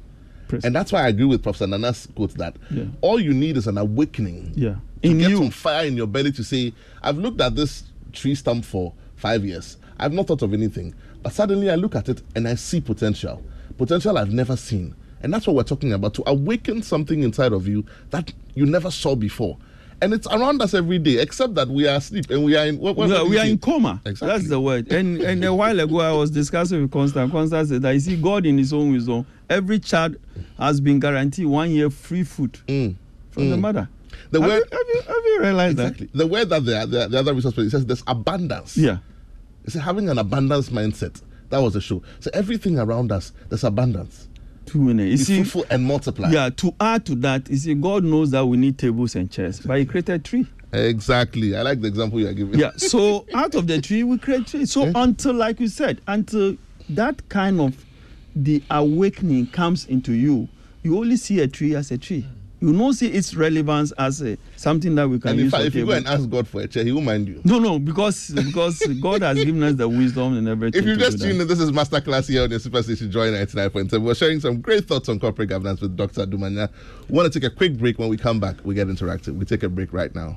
And 0.64 0.74
that's 0.74 0.92
why 0.92 1.02
I 1.04 1.08
agree 1.08 1.24
with 1.24 1.42
Professor 1.42 1.66
Nana's 1.66 2.06
quote 2.14 2.34
that 2.34 2.56
Yeah. 2.70 2.84
all 3.00 3.18
you 3.20 3.32
need 3.34 3.56
is 3.56 3.66
an 3.66 3.78
awakening 3.78 4.52
Yeah. 4.54 4.74
to 5.02 5.10
In 5.10 5.18
get 5.18 5.30
you. 5.30 5.36
some 5.38 5.50
fire 5.50 5.86
in 5.86 5.96
your 5.96 6.06
belly 6.06 6.32
to 6.32 6.44
say, 6.44 6.72
I've 7.02 7.18
looked 7.18 7.40
at 7.40 7.56
this 7.56 7.84
tree 8.12 8.34
stump 8.34 8.64
for 8.64 8.92
five 9.16 9.44
years. 9.44 9.76
I've 9.98 10.12
not 10.12 10.26
thought 10.26 10.42
of 10.42 10.52
anything. 10.52 10.94
But 11.22 11.32
suddenly 11.32 11.70
I 11.70 11.74
look 11.76 11.94
at 11.96 12.08
it 12.08 12.22
and 12.34 12.46
I 12.46 12.54
see 12.56 12.80
potential. 12.80 13.42
Potential 13.78 14.18
I've 14.18 14.32
never 14.32 14.56
seen. 14.56 14.94
And 15.22 15.32
that's 15.32 15.46
what 15.46 15.56
we're 15.56 15.62
talking 15.62 15.92
about 15.92 16.14
to 16.14 16.22
awaken 16.26 16.82
something 16.82 17.22
inside 17.22 17.52
of 17.52 17.66
you 17.66 17.84
that 18.10 18.32
you 18.54 18.66
never 18.66 18.90
saw 18.90 19.14
before. 19.16 19.56
And 20.04 20.12
it's 20.12 20.26
around 20.26 20.60
us 20.60 20.74
every 20.74 20.98
day, 20.98 21.18
except 21.18 21.54
that 21.54 21.68
we 21.68 21.88
are 21.88 21.96
asleep 21.96 22.26
and 22.28 22.44
we 22.44 22.54
are 22.56 22.66
in. 22.66 22.78
What, 22.78 22.94
what, 22.94 23.08
we 23.08 23.16
are, 23.16 23.24
we 23.24 23.38
are 23.38 23.46
in 23.46 23.56
coma. 23.58 24.02
Exactly. 24.04 24.28
That's 24.28 24.48
the 24.50 24.60
word. 24.60 24.92
And 24.92 25.20
and 25.22 25.42
a 25.42 25.54
while 25.54 25.80
ago, 25.80 26.00
I 26.00 26.12
was 26.12 26.30
discussing 26.30 26.82
with 26.82 26.90
Constant. 26.90 27.32
Constant 27.32 27.68
said 27.68 27.80
that 27.82 27.92
you 27.92 28.00
see, 28.00 28.16
God 28.20 28.44
in 28.44 28.58
His 28.58 28.74
own 28.74 28.92
wisdom, 28.92 29.24
every 29.48 29.78
child 29.78 30.16
has 30.58 30.78
been 30.80 31.00
guaranteed 31.00 31.46
one 31.46 31.70
year 31.70 31.88
free 31.88 32.22
food 32.22 32.52
Mm. 32.66 32.96
from 33.30 33.48
the 33.48 33.56
mother. 33.56 33.88
The 34.30 34.40
have, 34.42 34.50
word- 34.50 34.62
you, 34.70 34.78
have, 34.78 34.86
you, 34.88 35.00
have 35.14 35.24
you 35.24 35.40
realized 35.40 35.80
Exactly. 35.80 36.10
The 36.12 36.26
word 36.26 36.48
that 36.50 36.64
the, 36.66 36.86
the, 36.86 37.08
the 37.08 37.18
other 37.18 37.32
resource 37.32 37.54
person 37.54 37.70
says 37.70 37.86
there's 37.86 38.04
abundance. 38.06 38.74
that? 38.74 38.80
Yeah. 38.82 38.98
It's 39.64 39.74
having 39.74 40.10
an 40.10 40.18
abundance 40.18 40.68
mindset. 40.68 41.22
That 41.48 41.58
was 41.62 41.72
the 41.72 41.80
show. 41.80 42.02
So 42.20 42.30
everything 42.34 42.78
around 42.78 43.10
us, 43.10 43.32
there's 43.48 43.64
abundance. 43.64 44.28
Two 44.66 44.80
minutes. 44.80 45.10
You 45.10 45.18
Be 45.18 45.24
see, 45.24 45.34
fruitful 45.50 45.66
and 45.70 45.84
multiply. 45.84 46.30
yeah. 46.30 46.50
To 46.50 46.74
add 46.80 47.04
to 47.06 47.14
that, 47.16 47.48
you 47.50 47.56
see, 47.56 47.74
God 47.74 48.04
knows 48.04 48.30
that 48.32 48.44
we 48.46 48.56
need 48.56 48.78
tables 48.78 49.14
and 49.14 49.30
chairs, 49.30 49.60
but 49.60 49.78
He 49.78 49.84
created 49.84 50.24
tree. 50.24 50.46
Exactly. 50.72 51.56
I 51.56 51.62
like 51.62 51.80
the 51.80 51.86
example 51.88 52.18
you 52.18 52.26
are 52.28 52.32
giving. 52.32 52.58
yeah 52.58 52.72
so 52.76 53.24
out 53.34 53.54
of 53.54 53.68
the 53.68 53.80
tree 53.80 54.02
we 54.02 54.18
create 54.18 54.46
tree 54.48 54.66
so 54.66 54.90
until 54.96 55.32
like 55.32 55.60
you 55.60 55.68
said 55.68 56.00
until 56.08 56.56
that 56.88 57.28
kind 57.28 57.60
of 57.60 57.84
the 58.34 58.60
awakening 58.72 59.46
comes 59.46 59.86
into 59.86 60.12
you 60.12 60.48
you 60.82 60.98
only 60.98 61.16
see 61.16 61.38
a 61.38 61.46
tree 61.46 61.76
as 61.76 61.92
a 61.92 61.96
tree 61.98 62.26
you 62.64 62.72
don't 62.78 62.92
see 62.94 63.08
its 63.08 63.34
relevance 63.34 63.92
as 63.92 64.22
a 64.22 64.36
something 64.56 64.94
that 64.94 65.08
we 65.08 65.18
can 65.18 65.30
And 65.32 65.40
in 65.40 65.44
use 65.46 65.50
fact, 65.52 65.62
for 65.62 65.66
if 65.68 65.74
you 65.74 65.86
go 65.86 65.92
and 65.92 66.06
ask 66.06 66.28
God 66.28 66.48
for 66.48 66.62
a 66.62 66.66
chair, 66.68 66.82
He 66.84 66.92
will 66.92 67.00
mind 67.02 67.28
you. 67.28 67.40
no 67.44 67.58
no 67.58 67.78
because 67.78 68.30
because 68.30 68.78
god 69.02 69.22
has 69.22 69.36
given 69.44 69.62
us 69.62 69.74
the 69.74 69.88
wisdom 69.88 70.36
and 70.38 70.48
everything 70.48 70.80
If 70.82 70.86
you 70.88 70.96
just 70.96 71.20
tuned 71.20 71.40
in, 71.40 71.46
this 71.48 71.60
is 71.60 71.70
Masterclass 71.72 72.28
here 72.28 72.42
on 72.44 72.50
your 72.50 72.58
Superstation 72.60 73.10
Joy 73.10 73.30
99.7. 73.30 74.02
We're 74.02 74.14
sharing 74.14 74.40
some 74.40 74.60
great 74.60 74.86
thoughts 74.86 75.08
on 75.08 75.20
corporate 75.20 75.48
governance 75.50 75.80
with 75.80 75.96
Dr. 75.96 76.26
Dumanya. 76.26 76.70
We 77.08 77.16
want 77.16 77.32
to 77.32 77.38
take 77.40 77.50
a 77.50 77.54
quick 77.54 77.76
break. 77.76 77.98
When 77.98 78.08
we 78.08 78.16
come 78.16 78.40
back, 78.40 78.56
we 78.64 78.74
get 78.74 78.88
interactive. 78.88 79.36
We 79.36 79.44
take 79.44 79.62
a 79.62 79.68
break 79.68 79.92
right 79.92 80.14
now. 80.14 80.36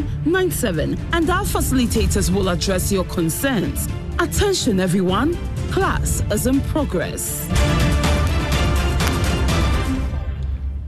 111997 0.25 0.97
and 1.13 1.29
our 1.29 1.43
facilitators 1.43 2.29
will 2.33 2.49
address 2.49 2.91
your 2.91 3.05
concerns. 3.05 3.87
Attention 4.19 4.79
everyone, 4.79 5.35
class 5.71 6.21
is 6.31 6.47
in 6.47 6.61
progress. 6.61 7.47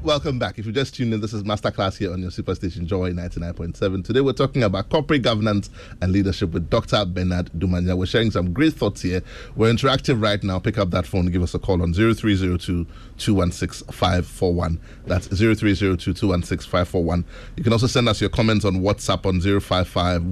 Welcome 0.04 0.38
back. 0.38 0.60
If 0.60 0.66
you 0.66 0.74
just 0.74 0.96
tuned 0.96 1.14
in, 1.14 1.22
this 1.22 1.32
is 1.32 1.44
Masterclass 1.44 1.98
here 1.98 2.12
on 2.12 2.20
your 2.20 2.30
Superstation 2.30 2.86
Joy 2.86 3.14
99.7. 3.14 4.04
Today 4.04 4.20
we're 4.20 4.34
talking 4.34 4.62
about 4.62 4.90
corporate 4.90 5.22
governance 5.22 5.70
and 6.02 6.12
leadership 6.12 6.52
with 6.52 6.70
Dr. 6.70 7.06
Bernard 7.06 7.50
Dumanya. 7.58 7.98
We're 7.98 8.06
sharing 8.06 8.30
some 8.30 8.52
great 8.52 8.74
thoughts 8.74 9.02
here. 9.02 9.22
We're 9.56 9.72
interactive 9.72 10.22
right 10.22 10.44
now. 10.44 10.60
Pick 10.60 10.78
up 10.78 10.90
that 10.90 11.08
phone 11.08 11.28
give 11.28 11.42
us 11.42 11.54
a 11.54 11.60
call 11.60 11.82
on 11.82 11.94
0302 11.94 12.86
216 13.18 13.88
541. 13.94 14.78
That's 15.06 15.28
0302 15.28 16.14
216 16.14 16.70
541. 16.70 17.24
You 17.56 17.64
can 17.64 17.72
also 17.72 17.88
send 17.88 18.10
us 18.10 18.20
your 18.20 18.30
comments 18.30 18.66
on 18.66 18.82
WhatsApp 18.82 19.26
on 19.26 19.40
055 19.40 20.24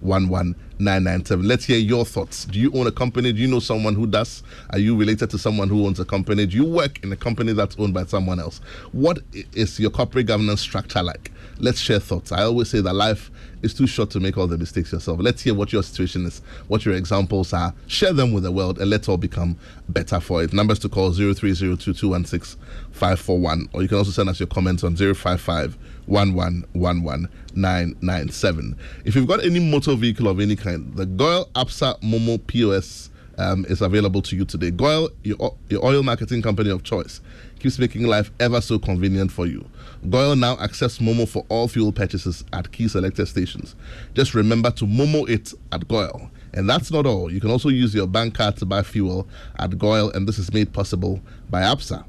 997. 0.00 1.46
Let's 1.46 1.64
hear 1.64 1.78
your 1.78 2.04
thoughts. 2.04 2.44
Do 2.44 2.58
you 2.58 2.72
own 2.74 2.86
a 2.86 2.92
company? 2.92 3.32
Do 3.32 3.40
you 3.40 3.48
know 3.48 3.60
someone 3.60 3.94
who 3.94 4.06
does? 4.06 4.42
Are 4.70 4.78
you 4.78 4.96
related 4.96 5.30
to 5.30 5.38
someone 5.38 5.68
who 5.68 5.86
owns 5.86 6.00
a 6.00 6.04
company? 6.04 6.46
Do 6.46 6.56
you 6.56 6.64
work 6.64 7.02
in 7.02 7.12
a 7.12 7.16
company 7.16 7.52
that's 7.52 7.76
owned 7.78 7.94
by 7.94 8.04
someone 8.04 8.40
else? 8.40 8.60
What 8.92 9.18
is 9.52 9.80
your 9.80 9.90
corporate 9.90 10.26
governance 10.26 10.60
structure 10.60 11.02
like? 11.02 11.32
Let's 11.58 11.80
share 11.80 11.98
thoughts. 11.98 12.32
I 12.32 12.42
always 12.42 12.68
say 12.68 12.82
that 12.82 12.92
life 12.92 13.30
is 13.62 13.72
too 13.72 13.86
short 13.86 14.10
to 14.10 14.20
make 14.20 14.36
all 14.36 14.46
the 14.46 14.58
mistakes 14.58 14.92
yourself. 14.92 15.20
Let's 15.20 15.40
hear 15.42 15.54
what 15.54 15.72
your 15.72 15.82
situation 15.82 16.26
is, 16.26 16.42
what 16.68 16.84
your 16.84 16.94
examples 16.94 17.54
are. 17.54 17.72
Share 17.86 18.12
them 18.12 18.32
with 18.32 18.42
the 18.42 18.52
world 18.52 18.78
and 18.78 18.90
let's 18.90 19.08
all 19.08 19.16
become 19.16 19.56
better 19.88 20.20
for 20.20 20.42
it. 20.42 20.52
Numbers 20.52 20.78
to 20.80 20.90
call 20.90 21.12
0302216541 21.12 23.68
or 23.72 23.80
you 23.82 23.88
can 23.88 23.96
also 23.98 24.10
send 24.10 24.28
us 24.28 24.38
your 24.38 24.48
comments 24.48 24.84
on 24.84 24.96
055 24.96 25.78
1111997. 26.08 28.76
If 29.04 29.14
you've 29.14 29.26
got 29.26 29.44
any 29.44 29.60
motor 29.60 29.94
vehicle 29.94 30.28
of 30.28 30.40
any 30.40 30.56
kind, 30.56 30.94
the 30.94 31.06
Goil 31.06 31.48
Absa 31.54 32.00
Momo 32.02 32.44
POS 32.46 33.10
um, 33.38 33.66
is 33.68 33.82
available 33.82 34.22
to 34.22 34.36
you 34.36 34.44
today. 34.44 34.70
Goil, 34.70 35.10
your, 35.22 35.54
your 35.68 35.84
oil 35.84 36.02
marketing 36.02 36.42
company 36.42 36.70
of 36.70 36.82
choice, 36.82 37.20
keeps 37.58 37.78
making 37.78 38.06
life 38.06 38.30
ever 38.40 38.60
so 38.60 38.78
convenient 38.78 39.32
for 39.32 39.46
you. 39.46 39.68
Goil 40.08 40.36
now 40.36 40.56
accepts 40.58 40.98
Momo 40.98 41.28
for 41.28 41.44
all 41.48 41.68
fuel 41.68 41.92
purchases 41.92 42.44
at 42.52 42.70
key 42.72 42.88
selected 42.88 43.26
stations. 43.26 43.74
Just 44.14 44.34
remember 44.34 44.70
to 44.72 44.84
Momo 44.84 45.28
it 45.28 45.52
at 45.72 45.86
Goil. 45.88 46.30
And 46.54 46.68
that's 46.68 46.90
not 46.90 47.06
all. 47.06 47.30
You 47.30 47.40
can 47.40 47.50
also 47.50 47.68
use 47.68 47.94
your 47.94 48.06
bank 48.06 48.34
card 48.34 48.56
to 48.58 48.66
buy 48.66 48.82
fuel 48.82 49.28
at 49.58 49.78
Goil, 49.78 50.10
and 50.12 50.26
this 50.26 50.38
is 50.38 50.52
made 50.52 50.72
possible 50.72 51.20
by 51.50 51.62
Absa. 51.62 52.04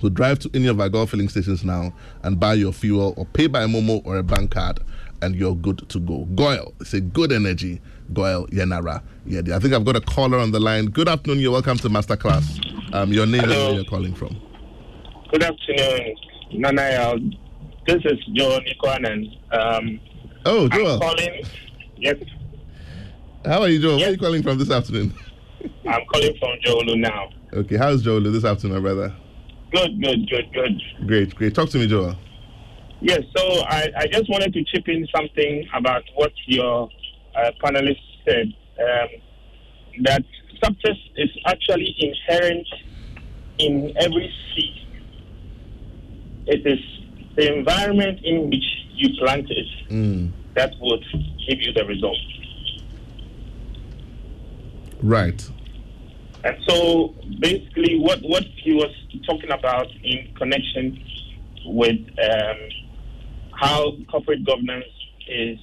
So 0.00 0.08
drive 0.08 0.38
to 0.40 0.50
any 0.54 0.66
of 0.68 0.80
our 0.80 0.88
Goil 0.88 1.06
filling 1.06 1.28
stations 1.28 1.64
now 1.64 1.92
and 2.22 2.38
buy 2.38 2.54
your 2.54 2.72
fuel 2.72 3.14
or 3.16 3.24
pay 3.26 3.46
by 3.48 3.64
Momo 3.64 4.00
or 4.04 4.16
a 4.18 4.22
bank 4.22 4.52
card, 4.52 4.80
and 5.22 5.34
you're 5.34 5.54
good 5.56 5.88
to 5.88 5.98
go. 6.00 6.24
GOIL, 6.34 6.72
it's 6.80 6.94
a 6.94 7.00
good 7.00 7.32
energy. 7.32 7.80
GOIL 8.12 8.46
Yenara. 8.48 9.02
Yeah, 9.26 9.40
I 9.54 9.58
think 9.58 9.74
I've 9.74 9.84
got 9.84 9.96
a 9.96 10.00
caller 10.00 10.38
on 10.38 10.52
the 10.52 10.60
line. 10.60 10.86
Good 10.86 11.08
afternoon. 11.08 11.40
You're 11.40 11.52
welcome 11.52 11.76
to 11.78 11.88
Masterclass. 11.88 12.94
Um, 12.94 13.12
your 13.12 13.26
name 13.26 13.40
Hello. 13.40 13.54
and 13.54 13.64
where 13.66 13.74
you're 13.74 13.84
calling 13.84 14.14
from. 14.14 14.40
Good 15.32 15.42
afternoon, 15.42 16.16
Nana. 16.52 17.16
This 17.86 18.02
is 18.04 18.18
Joe 18.34 18.58
Nikoanen. 18.60 19.36
Um, 19.52 20.00
Oh, 20.46 20.64
I'm 20.64 20.70
Joel. 20.70 21.00
calling. 21.00 21.42
Yes, 21.98 22.14
How 23.44 23.60
are 23.62 23.68
you, 23.68 23.80
Joel? 23.80 23.96
Where 23.98 24.08
are 24.08 24.12
you 24.12 24.18
calling 24.18 24.42
from 24.42 24.56
this 24.58 24.70
afternoon? 24.70 25.12
I'm 25.86 26.04
calling 26.06 26.34
from 26.38 26.50
Jolu 26.64 26.96
now. 26.98 27.28
Okay, 27.52 27.76
how's 27.76 28.02
Joel 28.02 28.20
this 28.20 28.44
afternoon, 28.44 28.80
brother? 28.80 29.12
Good, 29.70 30.00
good, 30.00 30.28
good, 30.30 30.52
good. 30.52 30.82
Great, 31.06 31.34
great. 31.34 31.54
Talk 31.54 31.68
to 31.70 31.78
me, 31.78 31.86
Joel. 31.86 32.16
Yes, 33.00 33.20
so 33.36 33.42
I, 33.68 33.88
I 33.96 34.06
just 34.06 34.28
wanted 34.28 34.52
to 34.54 34.64
chip 34.64 34.88
in 34.88 35.06
something 35.14 35.66
about 35.74 36.02
what 36.16 36.32
your 36.46 36.88
uh, 37.36 37.50
panelist 37.62 38.00
said. 38.26 38.52
Um, 38.80 39.08
that 40.02 40.24
success 40.62 40.96
is 41.16 41.30
actually 41.46 41.94
inherent 41.98 42.66
in 43.58 43.92
every 43.96 44.32
seed. 44.54 44.74
It 46.46 46.66
is 46.66 46.78
the 47.36 47.56
environment 47.56 48.20
in 48.24 48.48
which 48.50 48.64
you 48.94 49.10
plant 49.20 49.48
it 49.50 49.66
Mm, 49.90 50.30
that 50.54 50.72
would 50.80 51.04
give 51.48 51.60
you 51.60 51.72
the 51.72 51.84
result. 51.84 52.16
right. 55.02 55.48
And 56.44 56.56
so 56.68 57.14
basically, 57.40 57.98
what, 57.98 58.20
what 58.22 58.44
he 58.62 58.72
was 58.72 58.94
talking 59.26 59.50
about 59.50 59.88
in 60.02 60.32
connection 60.36 61.02
with 61.66 61.98
um, 62.18 62.56
how 63.52 63.92
corporate 64.10 64.46
governance 64.46 64.84
is, 65.26 65.58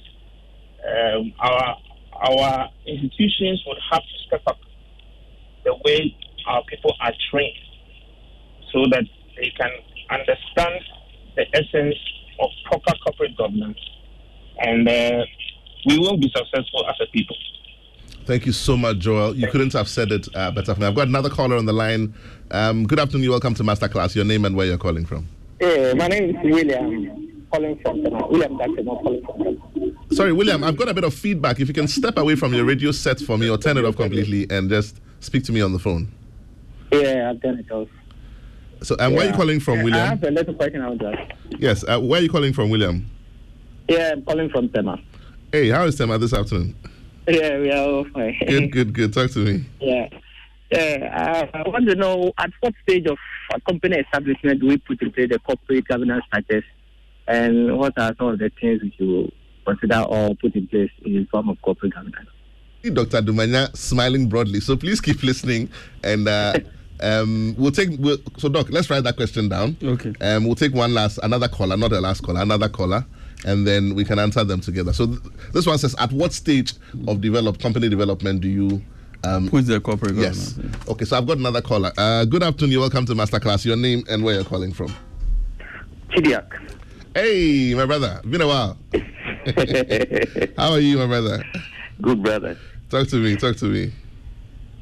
um, 0.86 1.32
our, 1.40 1.76
our 2.12 2.68
institutions 2.86 3.62
would 3.66 3.78
have 3.90 4.02
to 4.02 4.18
step 4.26 4.42
up 4.46 4.58
the 5.64 5.74
way 5.84 6.14
our 6.46 6.62
people 6.64 6.94
are 7.00 7.12
trained 7.30 7.56
so 8.72 8.84
that 8.90 9.04
they 9.36 9.52
can 9.58 9.70
understand 10.10 10.80
the 11.36 11.44
essence 11.54 11.96
of 12.40 12.50
proper 12.66 12.92
corporate 13.04 13.36
governance. 13.36 13.78
And 14.58 14.88
uh, 14.88 15.24
we 15.86 15.98
will 15.98 16.16
be 16.18 16.30
successful 16.34 16.86
as 16.88 16.96
a 17.00 17.06
people. 17.12 17.36
Thank 18.26 18.44
you 18.44 18.52
so 18.52 18.76
much, 18.76 18.98
Joel. 18.98 19.36
You 19.36 19.48
couldn't 19.48 19.72
have 19.74 19.88
said 19.88 20.10
it 20.10 20.26
uh, 20.34 20.50
better 20.50 20.74
for 20.74 20.80
me. 20.80 20.86
I've 20.86 20.96
got 20.96 21.06
another 21.06 21.30
caller 21.30 21.56
on 21.56 21.64
the 21.64 21.72
line. 21.72 22.12
Um, 22.50 22.84
good 22.86 22.98
afternoon. 22.98 23.30
Welcome 23.30 23.54
to 23.54 23.62
Masterclass. 23.62 24.16
Your 24.16 24.24
name 24.24 24.44
and 24.44 24.56
where 24.56 24.66
you're 24.66 24.78
calling 24.78 25.06
from. 25.06 25.28
Yeah, 25.60 25.94
my 25.94 26.08
name 26.08 26.30
is 26.30 26.36
William, 26.42 27.46
calling 27.52 27.78
from 27.78 28.02
William 28.02 28.58
Jackson, 28.58 28.84
calling 28.84 29.24
from 29.24 29.96
Sorry, 30.16 30.32
William, 30.32 30.64
I've 30.64 30.76
got 30.76 30.88
a 30.88 30.94
bit 30.94 31.04
of 31.04 31.14
feedback. 31.14 31.60
If 31.60 31.68
you 31.68 31.74
can 31.74 31.86
step 31.86 32.16
away 32.18 32.34
from 32.34 32.52
your 32.52 32.64
radio 32.64 32.90
set 32.90 33.20
for 33.20 33.38
me 33.38 33.48
or 33.48 33.58
turn 33.58 33.76
it 33.76 33.84
off 33.84 33.96
completely 33.96 34.46
and 34.50 34.68
just 34.68 35.00
speak 35.20 35.44
to 35.44 35.52
me 35.52 35.60
on 35.60 35.72
the 35.72 35.78
phone. 35.78 36.10
Yeah, 36.92 37.30
I've 37.30 37.40
done 37.40 37.58
it 37.60 37.70
also. 37.70 37.90
So, 38.82 38.96
and 38.98 39.14
where 39.14 39.24
are 39.26 39.30
you 39.30 39.34
calling 39.36 39.60
from, 39.60 39.76
Yeah, 39.76 39.80
I 39.80 39.84
William? 39.84 40.06
have 40.08 40.24
a 40.24 40.30
little 40.30 40.54
question 40.54 40.82
I 40.82 40.88
want 40.88 41.00
to 41.00 41.06
ask. 41.08 41.32
Yes, 41.58 41.84
uh, 41.88 41.98
where 42.00 42.20
are 42.20 42.22
you 42.22 42.28
calling 42.28 42.52
from, 42.52 42.70
William? 42.70 43.08
Yeah, 43.88 44.10
I'm 44.12 44.22
calling 44.24 44.50
from 44.50 44.68
Tema. 44.68 45.00
Hey, 45.52 45.70
how 45.70 45.84
is 45.84 45.96
Tema 45.96 46.18
this 46.18 46.34
afternoon? 46.34 46.74
Yeah, 47.28 47.58
we 47.58 47.70
are 47.72 47.88
all 47.88 48.04
fine. 48.04 48.36
Good, 48.46 48.72
good, 48.72 48.92
good. 48.92 49.12
Talk 49.12 49.30
to 49.32 49.38
me. 49.40 49.64
yeah. 49.80 50.08
Yeah, 50.70 51.48
I, 51.54 51.58
I 51.58 51.68
want 51.68 51.88
to 51.88 51.94
know 51.94 52.32
at 52.38 52.50
what 52.58 52.74
stage 52.82 53.06
of 53.06 53.16
a 53.54 53.60
company 53.60 53.98
establishment 53.98 54.60
do 54.60 54.66
we 54.66 54.78
put 54.78 55.00
in 55.00 55.12
place 55.12 55.28
the 55.28 55.38
corporate 55.38 55.86
governance 55.86 56.24
structures 56.26 56.64
and 57.28 57.78
what 57.78 57.96
are 57.96 58.12
some 58.18 58.28
of 58.28 58.38
the 58.40 58.50
things 58.60 58.82
we 58.82 58.92
should 58.98 59.32
consider 59.64 60.00
or 60.02 60.34
put 60.34 60.56
in 60.56 60.66
place 60.66 60.90
in 61.04 61.14
the 61.14 61.24
form 61.30 61.50
of 61.50 61.62
corporate 61.62 61.94
governance? 61.94 62.28
Dr. 62.82 63.22
Dumanya 63.22 63.76
smiling 63.76 64.28
broadly. 64.28 64.60
So 64.60 64.76
please 64.76 65.00
keep 65.00 65.22
listening 65.22 65.70
and 66.02 66.26
uh, 66.28 66.54
um, 67.00 67.54
we'll 67.58 67.72
take. 67.72 67.90
We'll, 67.98 68.18
so, 68.36 68.48
Doc, 68.48 68.68
let's 68.70 68.90
write 68.90 69.04
that 69.04 69.16
question 69.16 69.48
down. 69.48 69.76
Okay. 69.82 70.14
Um, 70.20 70.44
we'll 70.44 70.54
take 70.54 70.74
one 70.74 70.94
last, 70.94 71.18
another 71.22 71.48
caller, 71.48 71.76
not 71.76 71.90
the 71.90 72.00
last 72.00 72.22
caller, 72.22 72.42
another 72.42 72.68
caller, 72.68 73.04
and 73.46 73.66
then 73.66 73.94
we 73.94 74.04
can 74.04 74.18
answer 74.18 74.44
them 74.44 74.60
together. 74.60 74.92
So, 74.92 75.06
th- 75.06 75.20
this 75.52 75.66
one 75.66 75.78
says, 75.78 75.94
at 75.98 76.12
what 76.12 76.32
stage 76.32 76.74
of 77.08 77.20
develop 77.20 77.58
company 77.58 77.88
development 77.88 78.42
do 78.42 78.48
you? 78.48 78.82
Um, 79.24 79.48
Who's 79.48 79.66
the 79.66 79.80
corporate 79.80 80.16
yes. 80.16 80.52
governance? 80.52 80.88
Okay, 80.88 81.04
so 81.04 81.16
I've 81.16 81.26
got 81.26 81.38
another 81.38 81.62
caller. 81.62 81.92
Uh, 81.96 82.24
good 82.26 82.42
afternoon. 82.42 82.72
You're 82.72 82.80
welcome 82.80 83.06
to 83.06 83.14
Masterclass. 83.14 83.64
Your 83.64 83.76
name 83.76 84.04
and 84.10 84.22
where 84.22 84.34
you're 84.34 84.44
calling 84.44 84.72
from. 84.72 84.94
Chidiak. 86.10 86.60
Hey, 87.14 87.72
my 87.74 87.86
brother. 87.86 88.20
Been 88.28 88.42
a 88.42 88.46
while. 88.46 88.76
How 90.58 90.72
are 90.72 90.80
you, 90.80 90.98
my 90.98 91.06
brother? 91.06 91.42
Good 92.02 92.22
brother. 92.22 92.58
Talk 92.90 93.08
to 93.08 93.16
me. 93.16 93.36
Talk 93.36 93.56
to 93.56 93.66
me. 93.66 93.92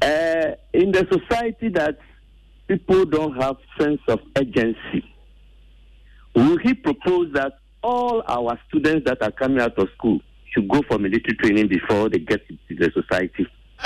Uh, 0.01 0.51
in 0.73 0.91
the 0.91 1.07
society 1.11 1.69
that 1.69 1.99
people 2.67 3.05
don't 3.05 3.35
have 3.41 3.55
sense 3.79 4.01
of 4.07 4.19
urgency, 4.35 5.05
will 6.35 6.57
he 6.57 6.73
propose 6.73 7.31
that 7.33 7.53
all 7.85 8.23
our 8.27 8.59
students 8.67 9.05
that 9.07 9.21
are 9.21 9.31
coming 9.31 9.59
out 9.59 9.77
of 9.77 9.87
school 9.97 10.19
should 10.51 10.67
go 10.67 10.81
for 10.87 10.97
military 10.97 11.35
training 11.37 11.67
before 11.67 12.09
they 12.09 12.19
get 12.19 12.41
into 12.49 12.75
the 12.83 12.91
society? 13.01 13.47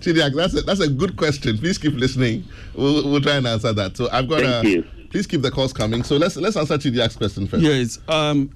Chidiak, 0.00 0.34
that's 0.34 0.54
a, 0.54 0.62
that's 0.62 0.80
a 0.80 0.88
good 0.88 1.16
question. 1.16 1.58
Please 1.58 1.78
keep 1.78 1.94
listening. 1.94 2.44
We'll, 2.74 3.08
we'll 3.10 3.20
try 3.20 3.36
and 3.36 3.46
answer 3.46 3.72
that. 3.72 3.96
So 3.96 4.08
I've 4.10 4.28
got 4.28 4.40
Thank 4.42 4.66
a. 4.66 4.70
you. 4.70 4.84
Please 5.10 5.26
keep 5.26 5.42
the 5.42 5.50
calls 5.50 5.72
coming. 5.72 6.02
So 6.02 6.16
let's 6.16 6.36
let's 6.36 6.56
answer 6.56 6.78
Chidiak's 6.78 7.16
question 7.16 7.46
first. 7.46 7.62
Yes. 7.62 7.98
Um, 8.08 8.50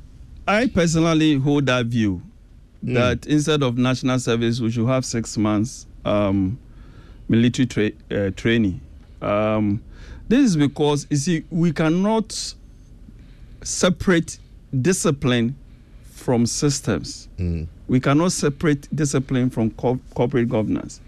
I 0.49 0.67
personally 0.69 1.37
hold 1.39 1.67
that 1.67 1.87
view 1.87 2.23
Hmm. 2.85 2.93
that 2.95 3.27
instead 3.27 3.63
of 3.63 3.79
national 3.79 4.19
service, 4.19 4.61
we 4.61 4.71
should 4.71 4.87
have 4.87 5.05
six 5.05 5.37
months 5.39 5.87
um, 6.05 6.59
military 7.29 7.67
tra- 7.67 7.91
uh, 8.27 8.31
training. 8.37 8.81
Um, 9.23 9.83
this 10.29 10.41
is 10.41 10.57
because 10.57 11.07
you 11.11 11.17
see 11.17 11.45
we 11.51 11.73
cannot 11.73 12.55
separate 13.67 14.39
discipline 14.81 15.57
from 16.05 16.47
systems. 16.47 17.29
Mm. 17.39 17.67
We 17.89 18.01
cannot 18.01 18.33
separate 18.33 18.89
discipline 18.95 19.51
from 19.51 19.71
co- 19.71 20.01
corporate 20.15 20.49
governance. 20.49 21.01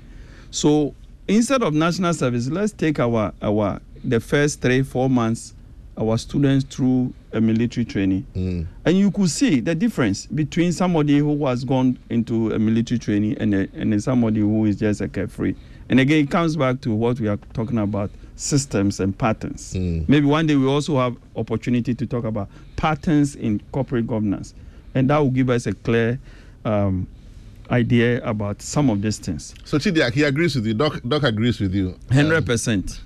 So 0.50 0.94
instead 1.28 1.62
of 1.62 1.74
national 1.74 2.14
service, 2.14 2.48
let's 2.50 2.72
take 2.72 2.98
our 3.00 3.32
our 3.42 3.80
the 4.04 4.20
first 4.20 4.60
three 4.60 4.82
four 4.82 5.08
months 5.08 5.54
our 5.96 6.16
students 6.16 6.64
through 6.64 7.12
a 7.32 7.40
military 7.40 7.84
training, 7.84 8.24
Mm. 8.34 8.66
and 8.84 8.96
you 8.96 9.10
could 9.10 9.28
see 9.30 9.58
the 9.58 9.74
difference 9.74 10.26
between 10.26 10.72
somebody 10.72 11.18
who 11.18 11.44
has 11.46 11.64
gone 11.64 11.98
into 12.08 12.52
a 12.52 12.58
military 12.58 12.98
training 13.00 13.36
and 13.38 13.52
a, 13.54 13.68
and 13.74 14.00
somebody 14.02 14.40
who 14.40 14.64
is 14.66 14.76
just 14.76 15.00
a 15.00 15.08
carefree. 15.08 15.54
And 15.88 15.98
again, 15.98 16.24
it 16.24 16.30
comes 16.30 16.56
back 16.56 16.80
to 16.82 16.94
what 16.94 17.18
we 17.18 17.26
are 17.28 17.38
talking 17.52 17.78
about: 17.78 18.10
systems 18.38 19.00
and 19.00 19.18
patterns. 19.18 19.74
Mm. 19.74 20.08
Maybe 20.08 20.26
one 20.26 20.46
day 20.46 20.56
we 20.56 20.66
also 20.66 20.96
have 20.98 21.16
opportunity 21.36 21.94
to 21.94 22.06
talk 22.06 22.24
about 22.24 22.48
patterns 22.76 23.34
in 23.34 23.60
corporate 23.72 24.06
governance, 24.06 24.54
and 24.94 25.10
that 25.10 25.18
will 25.18 25.30
give 25.30 25.50
us 25.50 25.66
a 25.66 25.74
clear 25.74 26.18
um, 26.64 27.06
idea 27.70 28.22
about 28.24 28.62
some 28.62 28.88
of 28.90 29.02
these 29.02 29.18
things. 29.18 29.54
So 29.64 29.78
Chidiak, 29.78 30.12
he 30.12 30.22
agrees 30.22 30.54
with 30.54 30.66
you. 30.66 30.74
Doc, 30.74 31.00
Doc 31.06 31.24
agrees 31.24 31.60
with 31.60 31.74
you. 31.74 31.98
Hundred 32.10 32.46
percent. 32.46 33.00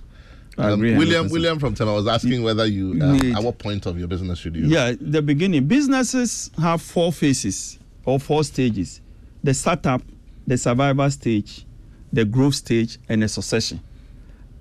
Um. 0.58 0.80
William 0.80 1.28
100%. 1.28 1.32
William 1.32 1.58
from 1.58 1.74
Tema 1.74 1.94
was 1.94 2.06
asking 2.06 2.42
whether 2.42 2.66
you 2.66 3.00
uh, 3.02 3.38
at 3.38 3.42
what 3.42 3.56
point 3.58 3.86
of 3.86 3.98
your 3.98 4.06
business 4.06 4.38
should 4.38 4.54
you 4.54 4.66
Yeah, 4.66 4.92
the 5.00 5.22
beginning. 5.22 5.66
Businesses 5.66 6.50
have 6.60 6.82
four 6.82 7.10
phases 7.10 7.78
or 8.04 8.20
four 8.20 8.44
stages: 8.44 9.00
the 9.42 9.54
startup, 9.54 10.02
the 10.46 10.58
survival 10.58 11.10
stage, 11.10 11.64
the 12.12 12.26
growth 12.26 12.54
stage, 12.54 12.98
and 13.08 13.22
the 13.22 13.28
succession. 13.28 13.80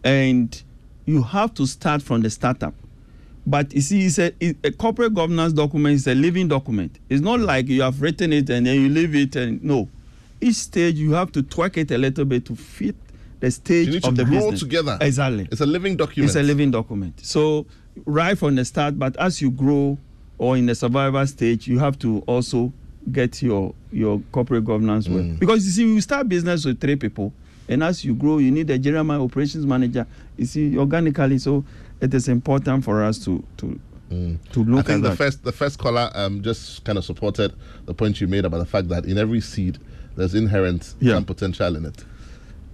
And 0.04 0.62
you 1.06 1.24
have 1.24 1.54
to 1.56 1.66
start 1.66 2.02
from 2.02 2.22
the 2.22 2.30
startup. 2.30 2.74
But 3.45 3.74
you 3.74 3.82
see, 3.82 4.06
it's 4.06 4.20
a, 4.20 4.32
it- 4.39 4.58
a 4.64 4.72
corporate 4.72 5.14
governance 5.14 5.54
document 5.54 5.95
is 5.95 6.08
a 6.08 6.16
living 6.16 6.47
document. 6.47 6.99
It's 7.10 7.22
not 7.22 7.39
like 7.39 7.68
you 7.68 7.82
have 7.82 8.02
written 8.02 8.34
it 8.34 8.49
and 8.49 8.66
then 8.66 8.80
you 8.82 8.89
leave 8.89 9.16
it 9.16 9.36
and 9.36 9.64
no. 9.64 9.89
Each 10.39 10.56
stage 10.56 10.95
you 10.95 11.14
have 11.14 11.32
to 11.34 11.43
tweak 11.43 11.78
it 11.78 11.91
a 11.91 11.97
little 11.97 12.26
bit 12.26 12.45
to 12.45 12.56
fit 12.56 12.95
the 13.39 13.49
stage 13.52 13.88
You 13.88 13.93
need 13.93 14.04
to 14.04 14.10
of 14.10 14.16
the 14.16 14.26
grow 14.26 14.39
business. 14.41 14.60
together. 14.60 14.97
Exactly. 15.02 15.47
It's 15.52 15.62
a 15.62 15.66
living 15.66 15.97
document. 15.97 16.30
It's 16.30 16.36
a 16.36 16.43
living 16.43 16.72
document. 16.72 17.20
So 17.24 17.66
right 18.06 18.38
from 18.38 18.56
the 18.56 18.66
start, 18.66 18.97
but 18.97 19.18
as 19.18 19.41
you 19.41 19.49
grow 19.52 19.97
or 20.38 20.58
in 20.58 20.66
the 20.68 20.76
survival 20.76 21.26
stage, 21.28 21.68
you 21.68 21.78
have 21.80 21.97
to 21.99 22.20
also 22.28 22.72
get 23.12 23.41
your 23.41 23.74
your 23.91 24.22
corporate 24.32 24.66
governance 24.66 25.10
well. 25.10 25.24
Mm. 25.24 25.39
Because 25.39 25.66
you 25.66 25.72
see, 25.72 25.93
you 25.93 26.02
start 26.02 26.30
business 26.30 26.66
with 26.66 26.80
three 26.80 26.95
people, 26.95 27.34
and 27.72 27.84
as 27.84 28.04
you 28.06 28.14
grow, 28.14 28.38
you 28.38 28.52
need 28.52 28.70
a 28.70 28.78
general 28.78 29.24
operations 29.24 29.66
manager. 29.66 30.06
You 30.38 30.46
see, 30.46 30.78
organically, 30.78 31.38
so 31.40 31.64
it 32.02 32.14
is 32.14 32.28
important 32.28 32.84
for 32.84 33.04
us 33.04 33.18
to 33.26 33.44
to 33.58 33.80
Mm. 34.12 34.38
to 34.52 34.60
I 34.60 34.64
look 34.66 34.88
think 34.88 34.98
at 34.98 35.04
the 35.04 35.10
that. 35.12 35.16
first 35.18 35.44
the 35.46 35.54
first 35.54 35.80
caller 35.80 36.12
um, 36.16 36.42
just 36.44 36.84
kind 36.84 36.98
of 36.98 37.06
supported 37.06 37.54
the 37.86 37.94
point 37.94 38.20
you 38.20 38.28
made 38.28 38.44
about 38.44 38.58
the 38.58 38.66
fact 38.66 38.90
that 38.90 39.06
in 39.06 39.18
every 39.18 39.40
seed 39.40 39.78
there's 40.18 40.36
inherent 40.36 40.96
Yeah. 41.00 41.22
potential 41.22 41.78
in 41.78 41.86
it. 41.86 42.04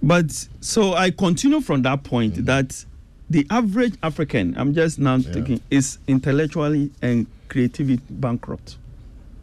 But 0.02 0.48
so 0.60 0.94
I 0.94 1.10
continue 1.12 1.60
from 1.60 1.82
that 1.82 2.02
point 2.02 2.34
Mm. 2.34 2.46
that 2.46 2.84
the 3.30 3.46
average 3.50 3.94
African, 4.02 4.56
I'm 4.58 4.74
just 4.74 4.98
now 4.98 5.16
Yeah. 5.18 5.32
taking, 5.32 5.60
is 5.70 5.98
intellectually 6.08 6.90
and 7.02 7.26
creatively 7.48 8.00
bankrupt, 8.10 8.76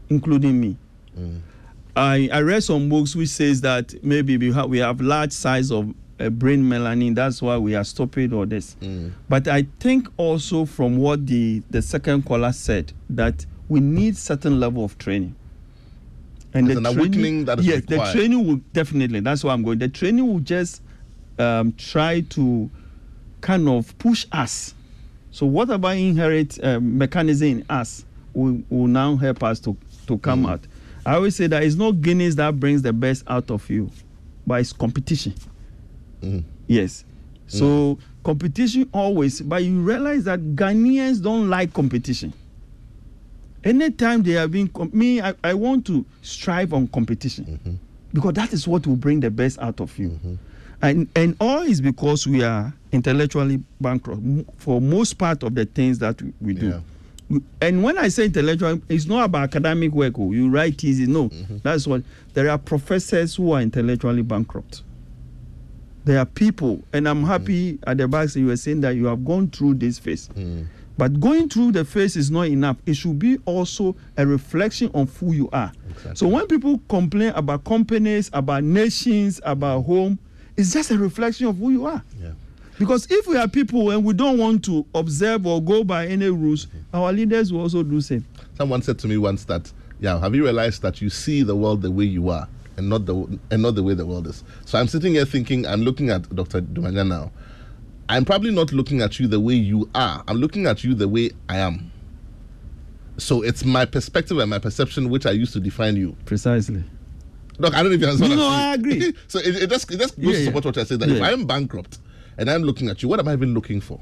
including 0.10 0.60
me. 0.60 0.76
Mm. 1.18 1.40
I, 1.96 2.30
I 2.32 2.42
read 2.42 2.64
some 2.64 2.90
books 2.90 3.16
which 3.16 3.30
says 3.30 3.62
that 3.62 3.94
maybe 4.04 4.38
we 4.38 4.52
have, 4.52 4.70
we 4.70 4.80
have 4.80 5.00
large 5.02 5.32
size 5.32 5.72
of 5.72 5.94
uh, 6.20 6.30
brain 6.30 6.64
melanin, 6.64 7.16
that's 7.16 7.42
why 7.42 7.58
we 7.58 7.76
are 7.76 7.84
stupid 7.84 8.34
or 8.34 8.46
this. 8.46 8.76
Mm. 8.82 9.12
But 9.30 9.48
I 9.48 9.64
think 9.80 10.08
also 10.18 10.66
from 10.66 10.98
what 10.98 11.26
the, 11.28 11.62
the 11.70 11.82
second 11.82 12.26
caller 12.26 12.52
said 12.52 12.92
that 13.10 13.46
we 13.70 13.80
need 13.80 14.18
certain 14.18 14.60
level 14.60 14.84
of 14.84 14.98
training. 14.98 15.36
And 16.54 16.68
There's 16.68 16.78
an 16.78 16.86
awakening 16.86 17.46
that 17.46 17.60
is 17.60 17.66
yes, 17.68 17.82
required. 17.82 18.08
the 18.08 18.12
training 18.14 18.48
will 18.48 18.62
definitely. 18.72 19.20
That's 19.20 19.44
why 19.44 19.52
I'm 19.54 19.62
going. 19.64 19.80
The 19.80 19.90
training 19.90 20.26
will 20.26 20.40
just 20.40 20.82
um, 21.38 21.74
try 21.74 22.22
to 22.22 22.70
kind 23.42 23.68
of 23.68 23.98
push 23.98 24.26
us. 24.32 24.74
So 25.32 25.46
whatever 25.46 25.92
inherent 25.92 26.58
um, 26.64 26.98
mechanism 26.98 27.48
in 27.50 27.66
us 27.70 28.06
will, 28.34 28.62
will 28.70 28.88
now 28.88 29.18
help 29.18 29.44
us 29.44 29.60
to 29.62 29.76
to 30.08 30.18
come 30.20 30.44
Mm. 30.46 30.50
out. 30.52 30.62
I 31.06 31.16
always 31.16 31.36
say 31.36 31.48
that 31.48 31.64
it's 31.64 31.76
not 31.76 32.02
Guinness 32.02 32.36
that 32.36 32.60
brings 32.60 32.82
the 32.82 32.92
best 32.94 33.24
out 33.28 33.52
of 33.52 33.70
you, 33.70 33.92
but 34.48 34.60
it's 34.62 34.74
competition. 34.74 35.34
Mm. 36.22 36.44
Yes. 36.68 37.06
So 37.48 38.00
competition 38.24 38.90
always, 38.92 39.40
but 39.42 39.64
you 39.64 39.80
realize 39.82 40.24
that 40.24 40.40
Ghanaians 40.56 41.22
don't 41.22 41.48
like 41.50 41.74
competition. 41.74 42.34
Anytime 43.64 44.24
they 44.24 44.32
have 44.34 44.52
been, 44.52 44.68
com- 44.68 44.92
me, 44.94 45.22
I, 45.22 45.34
I 45.44 45.54
want 45.54 45.86
to 45.88 46.06
strive 46.22 46.74
on 46.74 46.88
competition 46.88 47.46
Mm-hmm. 47.46 47.76
because 48.14 48.34
that 48.34 48.54
is 48.54 48.68
what 48.68 48.86
will 48.88 48.96
bring 48.96 49.20
the 49.20 49.30
best 49.32 49.60
out 49.60 49.80
of 49.82 49.98
you. 49.98 50.20
And 50.82 51.08
and 51.16 51.36
all 51.40 51.62
is 51.62 51.82
because 51.82 52.28
we 52.28 52.44
are 52.44 52.74
intellectually 52.92 53.64
bankrupt 53.80 54.22
for 54.58 54.82
most 54.82 55.14
part 55.16 55.42
of 55.44 55.56
the 55.56 55.66
things 55.66 56.00
that 56.00 56.22
we, 56.22 56.34
we 56.42 56.54
do. 56.54 56.68
Yeah. 56.70 56.80
And 57.60 57.82
when 57.84 57.98
I 57.98 58.08
say 58.10 58.26
intellectual, 58.26 58.80
it's 58.88 59.08
not 59.08 59.26
about 59.26 59.44
academic 59.44 59.92
work. 59.94 60.14
Oh, 60.20 60.32
you 60.32 60.50
write 60.50 60.84
easy. 60.84 61.08
No, 61.08 61.30
Mm-hmm. 61.30 61.58
that's 61.64 61.88
what. 61.88 62.04
There 62.34 62.50
are 62.50 62.58
professors 62.58 63.36
who 63.36 63.52
are 63.54 63.62
intellectually 63.62 64.22
bankrupt. 64.22 64.84
There 66.04 66.20
are 66.20 66.26
people, 66.26 66.84
and 66.94 67.08
I'm 67.10 67.24
happy 67.24 67.80
at 67.88 67.98
the 67.98 68.08
back. 68.08 68.36
You 68.36 68.48
were 68.48 68.58
saying 68.58 68.82
that 68.82 68.96
you 68.96 69.06
have 69.06 69.26
gone 69.26 69.50
through 69.50 69.76
this 69.76 69.98
phase. 69.98 70.30
Mm. 70.36 70.68
But 70.98 71.20
going 71.20 71.50
through 71.50 71.72
the 71.72 71.84
phase 71.84 72.16
is 72.16 72.30
not 72.30 72.44
enough. 72.48 72.78
It 72.86 72.94
should 72.94 73.18
be 73.18 73.40
also 73.46 73.96
a 74.16 74.26
reflection 74.26 74.92
of 74.94 75.16
who 75.18 75.34
you 75.34 75.50
are. 75.52 75.72
Exactly. 75.90 76.16
So 76.16 76.28
when 76.28 76.46
people 76.48 76.80
complain 76.90 77.34
about 77.36 77.64
companies, 77.64 78.30
about 78.34 78.64
nations, 78.64 79.42
about 79.44 79.82
home, 79.82 80.20
it's 80.56 80.72
just 80.72 80.92
a 80.92 80.98
reflection 80.98 81.48
of 81.48 81.58
who 81.58 81.72
you 81.72 81.86
are. 81.88 82.04
Yeah. 82.22 82.32
Because 82.78 83.08
if 83.10 83.26
we 83.28 83.38
are 83.38 83.48
people 83.48 83.92
and 83.92 84.04
we 84.04 84.14
don't 84.14 84.38
want 84.38 84.66
to 84.66 84.86
observe 84.94 85.46
or 85.46 85.62
go 85.62 85.84
by 85.84 86.08
any 86.08 86.30
rules, 86.30 86.68
our 86.94 87.12
leaders 87.14 87.54
will 87.54 87.62
also 87.62 87.84
do 87.84 88.02
same. 88.02 88.26
Someone 88.58 88.82
said 88.82 89.00
to 89.00 89.08
me 89.08 89.18
once 89.18 89.46
that, 89.46 89.72
yeah, 90.00 90.20
have 90.20 90.36
you 90.36 90.44
realized 90.44 90.82
that 90.82 91.02
you 91.02 91.10
see 91.10 91.42
the 91.44 91.56
world 91.56 91.82
the 91.82 91.92
way 91.92 92.04
you 92.04 92.30
are 92.30 92.48
and 92.78 92.90
not 92.90 93.06
the 93.06 93.40
and 93.50 93.62
not 93.62 93.76
the 93.76 93.84
way 93.84 93.94
the 93.94 94.06
world 94.06 94.28
is? 94.28 94.44
So 94.66 94.78
I'm 94.78 94.88
sitting 94.88 95.14
here 95.14 95.26
thinking, 95.26 95.66
I'm 95.66 95.82
looking 95.82 96.10
at 96.10 96.24
Dr. 96.36 96.62
Dumanya 96.62 97.08
now. 97.08 97.32
I'm 98.10 98.26
probably 98.26 98.52
not 98.52 98.72
looking 98.72 99.02
at 99.02 99.20
you 99.20 99.28
the 99.28 99.40
way 99.40 99.54
you 99.56 99.90
are. 99.96 100.24
I'm 100.28 100.38
looking 100.38 100.68
at 100.68 100.84
you 100.84 100.94
the 100.94 101.08
way 101.08 101.32
I 101.50 101.58
am. 101.58 101.92
So 103.18 103.42
it's 103.42 103.64
my 103.64 103.86
perspective 103.86 104.38
and 104.38 104.50
my 104.50 104.60
perception 104.60 105.10
which 105.10 105.26
I 105.26 105.32
used 105.32 105.54
to 105.54 105.60
define 105.62 105.96
you. 105.96 106.16
Precisely. 106.26 106.84
Look, 107.58 107.74
I 107.74 107.78
don't 107.82 107.92
know 107.92 107.96
if 107.96 108.02
you 108.02 108.08
understand. 108.08 108.36
No, 108.36 108.50
no, 108.50 108.54
I 108.54 108.74
agree. 108.74 109.14
so 109.30 109.40
it, 109.40 109.56
it 109.64 109.70
just 109.70 109.90
it 109.90 109.98
just 109.98 110.18
goes 110.18 110.26
Yeah, 110.26 110.32
to 110.34 110.40
yeah. 110.40 110.46
support 110.46 110.66
what 110.66 110.78
I 110.78 110.84
said 110.84 111.00
that 111.00 111.10
if 111.10 111.22
I 111.22 111.32
am 111.32 111.46
bankrupt 111.46 112.00
and 112.38 112.50
I'm 112.50 112.64
looking 112.64 112.90
at 112.90 113.02
you, 113.02 113.10
what 113.10 113.20
am 113.20 113.28
I 113.28 113.34
even 113.34 113.54
looking 113.54 113.82
for? 113.82 114.00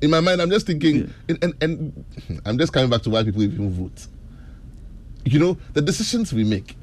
In 0.00 0.10
my 0.10 0.20
mind, 0.20 0.42
I'm 0.42 0.50
just 0.50 0.66
thinking, 0.66 1.12
and, 1.28 1.44
and, 1.44 1.54
and 1.62 2.40
I'm 2.44 2.58
just 2.58 2.72
coming 2.72 2.90
back 2.90 3.02
to 3.02 3.10
why 3.10 3.22
people 3.22 3.42
even 3.42 3.70
vote. 3.70 4.06
You 5.24 5.38
know, 5.38 5.56
the 5.74 5.82
decisions 5.82 6.32
we 6.32 6.42
make. 6.42 6.76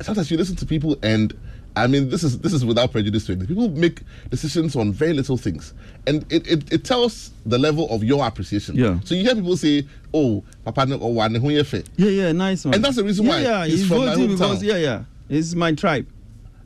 Sometimes 0.00 0.30
you 0.30 0.38
listen 0.38 0.56
to 0.56 0.66
people, 0.66 0.96
and 1.02 1.36
I 1.76 1.86
mean, 1.86 2.08
this 2.08 2.24
is 2.24 2.38
this 2.40 2.52
is 2.52 2.64
without 2.64 2.92
prejudice 2.92 3.26
to. 3.26 3.36
People 3.36 3.68
make 3.68 4.00
decisions 4.30 4.74
on 4.76 4.92
very 4.92 5.12
little 5.12 5.36
things, 5.36 5.74
and 6.06 6.24
it, 6.32 6.46
it, 6.46 6.72
it 6.72 6.84
tells 6.84 7.30
the 7.46 7.58
level 7.58 7.88
of 7.90 8.02
your 8.02 8.26
appreciation. 8.26 8.74
Yeah. 8.76 8.98
So 9.04 9.14
you 9.14 9.22
hear 9.22 9.34
people 9.34 9.56
say, 9.56 9.86
"Oh, 10.14 10.42
Papa, 10.64 10.86
no, 10.86 10.98
oh, 11.00 11.08
wane 11.08 11.34
ho 11.34 11.48
ye 11.50 11.62
fe." 11.62 11.84
Yeah, 11.96 12.10
yeah, 12.10 12.32
nice 12.32 12.64
one. 12.64 12.74
And 12.74 12.84
that's 12.84 12.96
the 12.96 13.04
reason 13.04 13.26
yeah, 13.26 13.30
why 13.30 13.40
Yeah, 13.40 13.64
he's 13.66 13.80
he's 13.80 13.88
from 13.88 14.06
my 14.06 14.26
because 14.26 14.62
yeah, 14.62 14.76
yeah, 14.76 15.04
it's 15.28 15.54
my 15.54 15.72
tribe. 15.72 16.06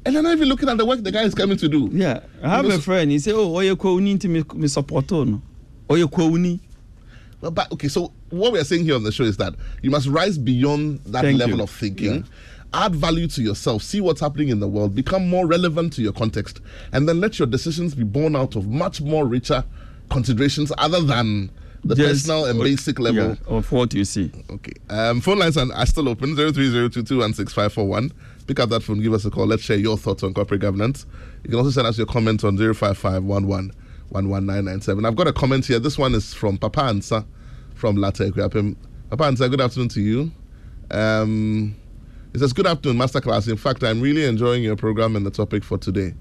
And 0.05 0.15
they're 0.15 0.23
not 0.23 0.33
even 0.33 0.49
looking 0.49 0.69
at 0.69 0.77
the 0.79 0.85
work 0.85 1.03
the 1.03 1.13
guy 1.13 1.23
is 1.23 1.35
coming 1.35 1.57
to 1.59 1.69
do. 1.69 1.89
Yeah, 1.93 2.21
I 2.43 2.49
have 2.49 2.65
You 2.65 2.71
know, 2.71 2.77
a 2.77 2.81
friend. 2.81 3.11
He 3.11 3.19
say, 3.19 3.33
"Oh, 3.33 3.55
oye 3.57 3.75
kwuni 3.75 4.17
nti 4.19 4.29
me 4.29 4.45
me 4.55 4.69
support 4.69 5.11
no. 5.11 5.41
Oye 5.91 6.05
kwuni." 6.07 6.61
Well, 7.41 7.51
but 7.51 7.73
okay, 7.73 7.89
so 7.89 8.13
what 8.31 8.53
we 8.53 8.59
are 8.61 8.65
saying 8.65 8.85
here 8.85 8.95
on 8.95 9.03
the 9.03 9.11
show 9.13 9.25
is 9.25 9.37
that 9.39 9.55
you 9.83 9.91
must 9.91 10.07
rise 10.09 10.39
beyond 10.39 11.01
that 11.07 11.23
Thank 11.23 11.39
level 11.41 11.57
you. 11.59 11.63
of 11.65 11.71
thinking. 11.71 12.15
Yeah. 12.15 12.23
Add 12.75 12.95
value 12.95 13.27
to 13.29 13.43
yourself, 13.43 13.83
see 13.83 14.01
what's 14.01 14.21
happening 14.21 14.49
in 14.49 14.59
the 14.61 14.69
world, 14.69 14.95
become 14.95 15.29
more 15.29 15.47
relevant 15.47 15.93
to 15.95 16.03
your 16.03 16.13
context, 16.15 16.61
and 16.93 17.07
then 17.07 17.21
let 17.21 17.39
your 17.39 17.47
decisions 17.47 17.95
be 17.95 18.03
born 18.03 18.35
out 18.35 18.57
of 18.57 18.67
much 18.67 19.01
more 19.03 19.27
richer 19.27 19.63
considerations 20.09 20.73
other 20.79 21.03
than 21.03 21.51
the 21.85 21.95
personal 21.97 22.47
and 22.47 22.59
basic 22.61 22.99
level. 22.99 23.31
yeah, 23.31 23.35
of 23.47 23.71
what 23.73 23.93
you 23.93 24.05
see. 24.07 24.31
Okay. 24.49 24.73
Um, 24.89 25.21
phone 25.21 25.39
lines 25.41 25.59
are, 25.59 25.71
are 25.75 25.85
still 25.85 26.09
open 26.09 26.35
03022165541. 26.37 28.13
Pick 28.47 28.61
up 28.61 28.71
that 28.71 28.83
phone, 28.83 29.01
give 29.01 29.13
us 29.13 29.25
a 29.25 29.31
call. 29.31 29.47
Let's 29.47 29.63
share 29.63 29.77
your 29.77 29.97
thoughts 29.97 30.23
on 30.23 30.35
corporate 30.35 30.61
governance. 30.61 31.07
You 31.45 31.51
can 31.51 31.59
also 31.59 31.71
send 31.71 31.87
us 31.87 31.97
your 31.97 32.07
comments 32.07 32.45
on 32.45 32.57
05511 32.57 33.73
I've 34.15 35.17
got 35.17 35.27
a 35.27 35.33
comment 35.33 35.65
here. 35.67 35.79
This 35.79 35.97
one 35.97 36.15
is 36.15 36.35
from 36.35 36.59
Papa 36.59 36.81
Ansa 36.81 37.25
from 37.75 37.97
Latte 37.97 38.29
Equiapim. 38.29 38.77
Papa 39.11 39.25
Ansa, 39.25 39.49
good 39.51 39.61
afternoon 39.61 39.89
to 39.91 40.01
you. 40.01 40.31
Um, 40.91 41.75
it 42.35 42.41
says, 42.41 42.53
Good 42.53 42.67
afternoon, 42.67 42.99
Masterclass. 42.99 43.49
In 43.49 43.57
fact, 43.57 43.83
I'm 43.83 44.01
really 44.01 44.25
enjoying 44.25 44.63
your 44.63 44.77
program 44.77 45.17
and 45.17 45.25
the 45.25 45.31
topic 45.31 45.65
for 45.65 45.79
today. 45.79 46.15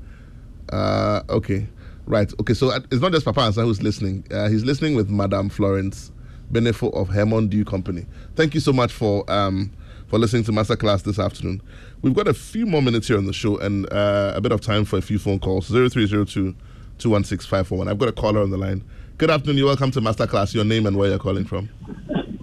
Uh, 0.72 1.22
okay, 1.30 1.68
right. 2.06 2.32
Okay, 2.40 2.54
so 2.54 2.70
uh, 2.70 2.80
it's 2.92 3.02
not 3.02 3.12
just 3.12 3.26
Papa 3.26 3.42
Ansa 3.42 3.64
who's 3.64 3.82
listening. 3.82 4.26
Uh, 4.32 4.48
he's 4.50 4.64
listening 4.64 4.96
with 4.96 5.10
Madame 5.10 5.50
Florence 5.50 6.12
Benefo 6.52 6.94
of 6.94 7.10
Hermon 7.10 7.48
Dew 7.48 7.66
Company. 7.66 8.06
Thank 8.36 8.54
you 8.54 8.60
so 8.60 8.72
much 8.74 8.92
for 8.94 9.30
um, 9.32 9.72
for 10.12 10.20
listening 10.20 10.44
to 10.44 10.52
Masterclass 10.52 11.04
this 11.04 11.18
afternoon. 11.18 11.62
We've 12.02 12.14
got 12.14 12.28
a 12.28 12.34
few 12.34 12.66
more 12.66 12.82
minutes 12.82 13.08
here 13.08 13.18
on 13.18 13.28
the 13.28 13.32
show 13.34 13.58
and 13.60 13.92
uh, 13.94 14.34
a 14.36 14.42
bit 14.42 14.52
of 14.52 14.60
time 14.60 14.84
for 14.84 14.98
a 14.98 15.02
few 15.02 15.18
phone 15.18 15.40
calls. 15.40 15.70
0302 15.70 16.54
216 16.98 17.88
I've 17.88 17.98
got 17.98 18.10
a 18.10 18.12
caller 18.12 18.42
on 18.42 18.50
the 18.50 18.58
line. 18.58 18.84
Good 19.18 19.32
afternoon. 19.32 19.58
You're 19.58 19.68
welcome 19.68 19.90
to 19.92 20.02
Masterclass. 20.02 20.54
Your 20.54 20.66
name 20.66 20.86
and 20.86 20.98
where 20.98 21.08
you're 21.08 21.18
calling 21.18 21.46
from. 21.46 21.70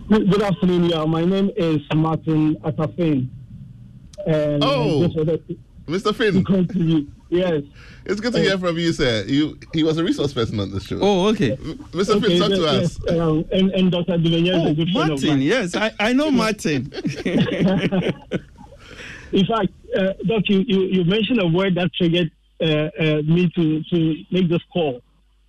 Good 0.08 0.30
good 0.30 0.40
afternoon. 0.40 0.84
Yeah, 0.84 1.04
my 1.04 1.26
name 1.26 1.50
is 1.58 1.82
Martin 1.94 2.56
Atafin. 2.64 3.28
And 4.26 4.64
Oh. 4.64 5.06
I 5.89 5.93
just 5.93 6.05
wanted 6.05 6.05
to 6.05 6.12
Mr. 6.12 6.14
Finn, 6.16 6.45
come 6.45 6.66
to. 6.68 7.07
Yes. 7.30 7.62
it's 8.07 8.20
good 8.20 8.32
to 8.32 8.41
hear 8.41 8.57
from 8.59 8.78
you, 8.78 8.93
sir. 8.93 9.24
You 9.26 9.59
He 9.74 9.82
was 9.84 9.99
a 9.99 10.05
resource 10.05 10.32
person 10.32 10.61
on 10.61 10.70
the 10.70 10.80
show. 10.80 10.99
Oh, 11.01 11.26
okay. 11.28 11.57
Mr. 11.57 12.20
Finn, 12.24 12.39
talk 12.41 12.51
to 12.51 12.57
yes, 12.61 12.99
us. 13.01 13.11
um, 13.11 13.45
and, 13.53 13.70
and 13.72 13.93
Dr. 13.93 14.16
Dumanya 14.18 14.55
is 14.55 14.62
Oh, 14.62 14.66
a 14.68 14.74
good 14.74 14.89
friend 14.91 15.11
of 15.12 15.22
Martin. 15.22 15.28
mine. 15.30 15.43
Yes, 15.43 15.76
I, 15.76 15.93
I 16.01 16.12
know 16.12 16.30
Martin. 16.43 16.91
In 19.32 19.45
fact, 19.45 19.68
uh, 19.97 20.12
Doc, 20.26 20.43
you, 20.49 20.64
you, 20.66 20.80
you 20.84 21.05
mentioned 21.05 21.41
a 21.41 21.47
word 21.47 21.74
that 21.74 21.91
triggered 21.95 22.30
uh, 22.62 22.64
uh, 22.99 23.22
me 23.22 23.51
to, 23.55 23.82
to 23.84 24.24
make 24.30 24.49
this 24.49 24.62
call. 24.72 25.03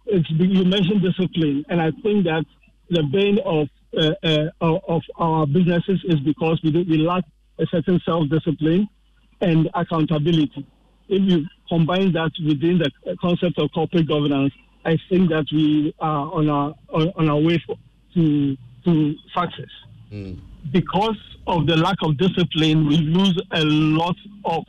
It's, 0.05 0.29
you 0.31 0.65
mentioned 0.65 1.01
discipline, 1.01 1.65
and 1.69 1.81
I 1.81 1.91
think 2.03 2.25
that 2.25 2.43
the 2.89 3.03
bane 3.03 3.39
of 3.45 3.69
uh, 3.97 4.13
uh, 4.23 4.49
of 4.61 4.81
of 4.87 5.01
our 5.17 5.47
businesses 5.47 6.01
is 6.05 6.19
because 6.19 6.59
we, 6.63 6.71
do, 6.71 6.83
we 6.87 6.97
lack 6.97 7.23
a 7.59 7.65
certain 7.67 7.99
self-discipline 8.05 8.87
and 9.41 9.69
accountability. 9.73 10.65
If 11.07 11.21
you 11.23 11.45
combine 11.67 12.11
that 12.13 12.31
within 12.45 12.79
the 12.79 12.91
concept 13.21 13.59
of 13.59 13.71
corporate 13.73 14.07
governance, 14.07 14.53
I 14.85 14.97
think 15.09 15.29
that 15.29 15.45
we 15.51 15.93
are 15.99 16.31
on 16.33 16.49
our 16.49 16.73
on, 16.93 17.29
our 17.29 17.37
way 17.39 17.61
for, 17.65 17.75
to 18.15 18.57
to 18.85 19.15
success 19.35 19.69
because 20.71 21.17
of 21.47 21.67
the 21.67 21.75
lack 21.75 21.97
of 22.01 22.17
discipline, 22.17 22.87
we 22.87 22.97
lose 22.97 23.39
a 23.51 23.63
lot 23.63 24.15
of, 24.45 24.63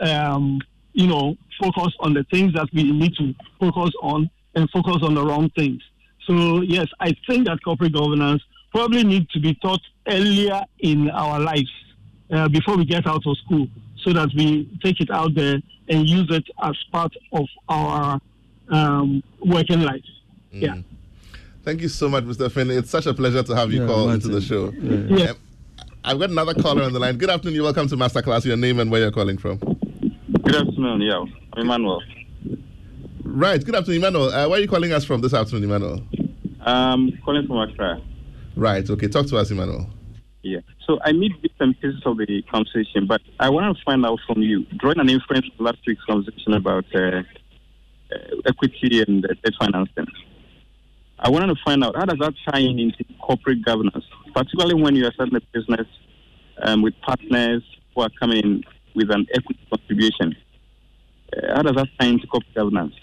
um, 0.00 0.60
you 0.92 1.06
know, 1.06 1.36
focus 1.60 1.94
on 2.00 2.14
the 2.14 2.24
things 2.30 2.52
that 2.54 2.68
we 2.72 2.90
need 2.92 3.14
to 3.16 3.34
focus 3.60 3.92
on 4.02 4.30
and 4.54 4.68
focus 4.70 4.98
on 5.02 5.14
the 5.14 5.24
wrong 5.24 5.50
things. 5.56 5.82
So, 6.26 6.62
yes, 6.62 6.86
I 7.00 7.14
think 7.26 7.46
that 7.46 7.58
corporate 7.64 7.92
governance 7.92 8.42
probably 8.72 9.04
needs 9.04 9.28
to 9.32 9.40
be 9.40 9.54
taught 9.54 9.80
earlier 10.08 10.62
in 10.80 11.10
our 11.10 11.40
lives 11.40 11.70
uh, 12.30 12.48
before 12.48 12.76
we 12.76 12.84
get 12.84 13.06
out 13.06 13.22
of 13.26 13.36
school 13.44 13.68
so 14.06 14.12
that 14.12 14.28
we 14.36 14.70
take 14.84 15.00
it 15.00 15.10
out 15.10 15.34
there 15.34 15.56
and 15.88 16.08
use 16.08 16.28
it 16.30 16.44
as 16.62 16.76
part 16.92 17.12
of 17.32 17.46
our 17.68 18.20
um, 18.68 19.20
working 19.44 19.80
life. 19.80 20.04
Yeah. 20.52 20.76
Thank 21.64 21.80
you 21.82 21.88
so 21.88 22.08
much, 22.08 22.22
Mr. 22.24 22.50
Finn. 22.50 22.70
It's 22.70 22.88
such 22.90 23.06
a 23.06 23.14
pleasure 23.14 23.42
to 23.42 23.56
have 23.56 23.72
you 23.72 23.80
Yeah, 23.82 23.86
call 23.88 24.06
Martin. 24.06 24.14
into 24.14 24.28
the 24.28 24.40
show. 24.40 24.70
Yeah. 24.70 25.30
Um, 25.30 25.36
I've 26.04 26.20
got 26.20 26.30
another 26.30 26.54
caller 26.54 26.84
on 26.84 26.92
the 26.92 27.00
line. 27.00 27.16
Good 27.18 27.30
afternoon. 27.30 27.56
You're 27.56 27.64
welcome 27.64 27.88
to 27.88 27.96
Masterclass. 27.96 28.44
Your 28.44 28.56
name 28.56 28.78
and 28.78 28.92
where 28.92 29.00
you're 29.00 29.10
calling 29.10 29.38
from. 29.38 29.58
Good 29.58 30.54
afternoon, 30.54 31.00
yeah. 31.00 31.24
I'm 31.54 31.62
Emmanuel. 31.62 32.00
Right. 33.24 33.62
Good 33.64 33.74
afternoon, 33.74 33.98
Emmanuel. 34.04 34.28
Uh, 34.32 34.48
where 34.48 34.60
are 34.60 34.62
you 34.62 34.68
calling 34.68 34.92
us 34.92 35.04
from 35.04 35.20
this 35.20 35.34
afternoon, 35.34 35.64
Emmanuel? 35.64 36.00
Um, 36.60 37.10
calling 37.24 37.44
from 37.48 37.56
Accra. 37.58 38.00
Right. 38.54 38.88
Okay. 38.88 39.08
Talk 39.08 39.26
to 39.26 39.36
us, 39.38 39.50
Emmanuel. 39.50 39.90
Yeah. 40.42 40.60
So 40.86 41.00
I 41.02 41.10
need 41.12 41.42
bits 41.42 41.54
and 41.58 41.78
pieces 41.80 42.00
of 42.06 42.16
the 42.18 42.42
conversation, 42.42 43.06
but 43.08 43.20
I 43.40 43.50
want 43.50 43.76
to 43.76 43.82
find 43.84 44.06
out 44.06 44.20
from 44.26 44.40
you, 44.40 44.64
drawing 44.78 45.00
an 45.00 45.08
inference 45.08 45.46
from 45.56 45.66
last 45.66 45.78
week's 45.86 46.04
conversation 46.04 46.52
about 46.54 46.84
uh, 46.94 47.22
uh, 48.12 48.36
equity 48.46 49.02
and 49.02 49.24
uh, 49.24 49.34
debt 49.42 49.54
financing. 49.58 50.06
I 51.18 51.28
wanted 51.28 51.48
to 51.48 51.56
find 51.64 51.82
out 51.82 51.96
how 51.96 52.04
does 52.04 52.18
that 52.20 52.34
tie 52.48 52.60
in 52.60 52.78
into 52.78 53.04
corporate 53.20 53.64
governance, 53.64 54.04
particularly 54.32 54.80
when 54.80 54.94
you 54.94 55.06
are 55.06 55.12
starting 55.12 55.34
a 55.34 55.40
business 55.52 55.88
um, 56.62 56.82
with 56.82 56.94
partners 57.00 57.64
who 57.94 58.02
are 58.02 58.10
coming 58.20 58.38
in 58.44 58.64
with 58.94 59.10
an 59.10 59.26
equity 59.34 59.60
contribution. 59.68 60.36
Uh, 61.36 61.56
how 61.56 61.62
does 61.62 61.74
that 61.74 61.88
tie 61.98 62.06
into 62.06 62.28
corporate 62.28 62.54
governance? 62.54 62.94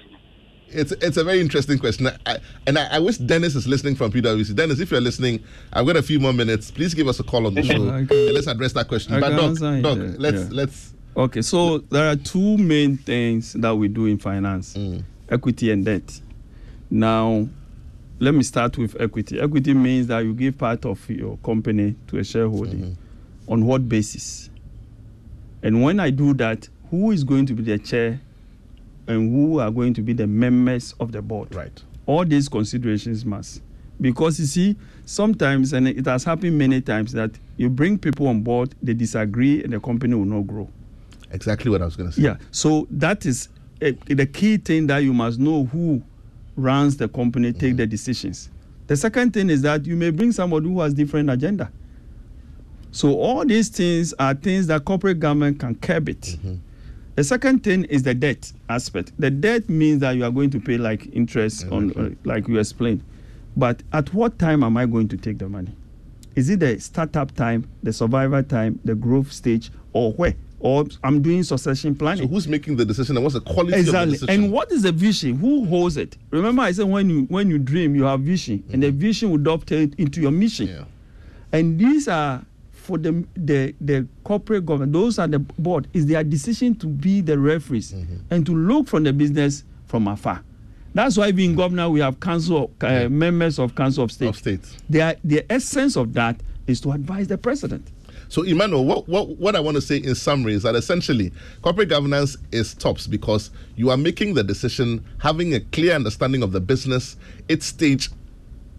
It's 0.73 0.91
it's 0.93 1.17
a 1.17 1.23
very 1.23 1.39
interesting 1.39 1.77
question, 1.79 2.09
I, 2.25 2.37
and 2.67 2.77
I, 2.77 2.95
I 2.95 2.99
wish 2.99 3.17
Dennis 3.17 3.55
is 3.55 3.67
listening 3.67 3.95
from 3.95 4.11
PwC. 4.11 4.55
Dennis, 4.55 4.79
if 4.79 4.91
you're 4.91 5.01
listening, 5.01 5.43
I've 5.71 5.85
got 5.85 5.95
a 5.95 6.01
few 6.03 6.19
more 6.19 6.33
minutes. 6.33 6.71
Please 6.71 6.93
give 6.93 7.07
us 7.07 7.19
a 7.19 7.23
call 7.23 7.47
on 7.47 7.53
the 7.53 7.63
show 7.63 7.73
Okay. 7.73 8.31
let's 8.31 8.47
address 8.47 8.73
that 8.73 8.87
question. 8.87 9.13
I 9.13 9.19
but 9.19 9.29
Doc, 9.35 9.81
Doc, 9.81 9.97
yeah, 9.97 10.13
let's 10.17 10.43
yeah. 10.43 10.47
let's 10.51 10.93
Okay, 11.15 11.43
so 11.43 11.77
there 11.77 12.09
are 12.11 12.15
two 12.15 12.57
main 12.57 12.97
things 12.97 13.53
that 13.53 13.75
we 13.75 13.87
do 13.87 14.07
in 14.07 14.17
finance 14.17 14.73
mm. 14.73 15.03
equity 15.29 15.69
and 15.71 15.85
debt. 15.85 16.19
Now, 16.89 17.47
let 18.19 18.33
me 18.33 18.41
start 18.41 18.77
with 18.79 18.99
equity. 18.99 19.39
Equity 19.39 19.75
means 19.75 20.07
that 20.07 20.19
you 20.19 20.33
give 20.33 20.57
part 20.57 20.85
of 20.85 21.07
your 21.09 21.37
company 21.37 21.95
to 22.07 22.17
a 22.17 22.23
shareholding. 22.23 22.79
Mm-hmm. 22.79 23.51
On 23.51 23.65
what 23.65 23.87
basis? 23.89 24.49
And 25.61 25.83
when 25.83 25.99
I 25.99 26.09
do 26.09 26.33
that, 26.35 26.67
who 26.89 27.11
is 27.11 27.23
going 27.23 27.45
to 27.47 27.53
be 27.53 27.63
the 27.63 27.77
chair 27.77 28.19
and 29.07 29.31
who 29.33 29.59
are 29.59 29.71
going 29.71 29.93
to 29.93 30.01
be 30.01 30.13
the 30.13 30.27
members 30.27 30.93
of 30.99 31.11
the 31.11 31.21
board? 31.21 31.53
right. 31.55 31.83
all 32.05 32.25
these 32.25 32.47
considerations 32.49 33.25
must 33.25 33.61
because 34.01 34.39
you 34.39 34.45
see 34.45 34.75
sometimes 35.05 35.71
and 35.73 35.87
it 35.87 36.05
has 36.05 36.23
happened 36.23 36.57
many 36.57 36.81
times 36.81 37.11
that 37.13 37.31
you 37.57 37.69
bring 37.69 37.97
people 37.97 38.27
on 38.27 38.41
board 38.41 38.73
they 38.81 38.93
disagree 38.93 39.63
and 39.63 39.71
the 39.73 39.79
company 39.79 40.15
will 40.15 40.25
not 40.25 40.41
grow 40.47 40.67
Exactly 41.31 41.71
what 41.71 41.81
I 41.81 41.85
was 41.85 41.95
going 41.95 42.09
to 42.09 42.15
say. 42.15 42.21
yeah 42.23 42.37
so 42.51 42.87
that 42.91 43.25
is 43.25 43.49
uh, 43.81 43.91
the 44.07 44.25
key 44.25 44.57
thing 44.57 44.87
that 44.87 44.99
you 44.99 45.13
must 45.13 45.39
know 45.39 45.65
who 45.65 46.01
runs 46.55 46.97
the 46.97 47.07
company 47.07 47.51
take 47.53 47.75
the 47.77 47.87
decisions 47.87 48.49
the 48.87 48.95
second 48.97 49.33
thing 49.33 49.49
is 49.49 49.61
that 49.61 49.85
you 49.85 49.95
may 49.95 50.09
bring 50.11 50.31
somebody 50.31 50.67
who 50.67 50.79
has 50.81 50.93
different 50.93 51.29
agenda 51.29 51.71
so 52.91 53.13
all 53.17 53.43
these 53.45 53.69
things 53.69 54.13
are 54.19 54.33
things 54.35 54.67
that 54.67 54.83
corporate 54.85 55.19
government 55.19 55.59
can 55.59 55.73
curb 55.75 56.09
it 56.09 56.37
the 57.15 57.23
second 57.23 57.63
thing 57.63 57.83
is 57.85 58.03
the 58.03 58.13
debt 58.13 58.51
aspect. 58.69 59.11
The 59.19 59.29
debt 59.29 59.69
means 59.69 59.99
that 60.01 60.15
you 60.15 60.23
are 60.25 60.31
going 60.31 60.49
to 60.51 60.59
pay 60.59 60.77
like 60.77 61.07
interest 61.13 61.65
on, 61.71 61.91
uh, 61.91 62.09
like 62.23 62.47
you 62.47 62.59
explained. 62.59 63.03
But 63.55 63.83
at 63.93 64.13
what 64.13 64.39
time 64.39 64.63
am 64.63 64.77
I 64.77 64.85
going 64.85 65.07
to 65.09 65.17
take 65.17 65.37
the 65.37 65.47
money? 65.47 65.75
Is 66.35 66.49
it 66.49 66.59
the 66.61 66.79
startup 66.79 67.35
time, 67.35 67.69
the 67.83 67.93
survival 67.93 68.41
time, 68.41 68.79
the 68.83 68.95
growth 68.95 69.31
stage, 69.31 69.69
or 69.93 70.13
where? 70.13 70.33
Or 70.59 70.85
I'm 71.03 71.21
doing 71.21 71.43
succession 71.43 71.93
planning. 71.93 72.23
So 72.23 72.27
who's 72.29 72.47
making 72.47 72.77
the 72.77 72.85
decision 72.85 73.17
and 73.17 73.23
what's 73.23 73.35
the 73.35 73.41
quality 73.41 73.67
of 73.67 73.71
the 73.71 73.77
Exactly. 73.79 74.11
decision? 74.13 74.43
And 74.43 74.51
what 74.51 74.71
is 74.71 74.81
the 74.83 74.91
vision? 74.93 75.35
Who 75.37 75.65
holds 75.65 75.97
it? 75.97 76.17
Remember, 76.31 76.61
I 76.63 76.71
said 76.71 76.85
when 76.85 77.09
you 77.09 77.23
when 77.23 77.49
you 77.49 77.59
dream, 77.59 77.95
you 77.95 78.05
have 78.05 78.21
vision, 78.21 78.63
and 78.71 78.81
the 78.81 78.89
vision 78.89 79.29
will 79.29 79.37
dovetail 79.39 79.87
into 79.97 80.21
your 80.21 80.31
mission. 80.31 80.67
Yeah. 80.67 80.85
And 81.51 81.77
these 81.77 82.07
are 82.07 82.43
for 82.83 82.97
the 82.97 83.25
the 83.35 83.73
the 83.79 84.07
corporate 84.23 84.65
government. 84.65 84.91
Those 84.93 85.17
are 85.17 85.27
the 85.27 85.39
board. 85.39 85.87
Is 85.93 86.05
their 86.05 86.23
decision 86.23 86.75
to 86.75 86.87
be 86.87 87.21
the 87.21 87.39
referees 87.39 87.93
and 88.29 88.45
to 88.45 88.53
look 88.53 88.87
from 88.87 89.03
the 89.03 89.13
business 89.13 89.63
from 89.85 90.07
afar. 90.07 90.43
That's 90.93 91.17
why 91.17 91.31
being 91.31 91.55
governor, 91.55 91.89
we 91.89 92.01
have 92.01 92.19
council 92.19 92.71
uh, 92.81 93.09
members 93.09 93.57
of 93.57 93.73
council 93.73 94.03
of 94.03 94.11
state. 94.11 94.27
Of 94.29 94.35
state. 94.35 94.59
They 94.89 95.01
are, 95.01 95.15
the 95.23 95.43
essence 95.51 95.95
of 95.95 96.13
that 96.13 96.39
is 96.67 96.79
to 96.81 96.91
advise 96.91 97.27
the 97.27 97.37
president. 97.37 97.87
So, 98.29 98.43
Emmanuel, 98.43 98.85
what, 98.85 99.07
what, 99.07 99.29
what 99.37 99.55
I 99.55 99.59
want 99.59 99.75
to 99.75 99.81
say 99.81 99.97
in 99.97 100.13
summary 100.13 100.53
is 100.53 100.63
that 100.63 100.75
essentially 100.75 101.31
corporate 101.61 101.89
governance 101.89 102.37
is 102.51 102.73
tops 102.75 103.07
because 103.07 103.49
you 103.75 103.89
are 103.89 103.97
making 103.97 104.35
the 104.35 104.43
decision, 104.43 105.03
having 105.19 105.55
a 105.55 105.59
clear 105.59 105.93
understanding 105.95 106.43
of 106.43 106.51
the 106.51 106.59
business, 106.61 107.15
its 107.47 107.65
stage 107.65 108.09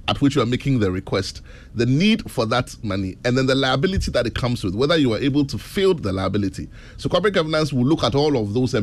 at 0.08 0.20
which 0.20 0.36
you 0.36 0.42
are 0.42 0.46
making 0.46 0.80
the 0.80 0.90
request, 0.90 1.40
the 1.74 1.86
need 1.86 2.30
for 2.30 2.44
that 2.46 2.76
money, 2.82 3.16
and 3.24 3.38
then 3.38 3.46
the 3.46 3.54
liability 3.54 4.10
that 4.10 4.26
it 4.26 4.34
comes 4.34 4.62
with, 4.62 4.74
whether 4.74 4.96
you 4.96 5.12
are 5.14 5.18
able 5.18 5.44
to 5.46 5.56
field 5.58 6.02
the 6.02 6.12
liability. 6.12 6.68
So, 6.96 7.08
corporate 7.08 7.34
governance 7.34 7.72
will 7.72 7.86
look 7.86 8.04
at 8.04 8.14
all 8.14 8.36
of 8.36 8.52
those 8.52 8.74
and 8.74 8.82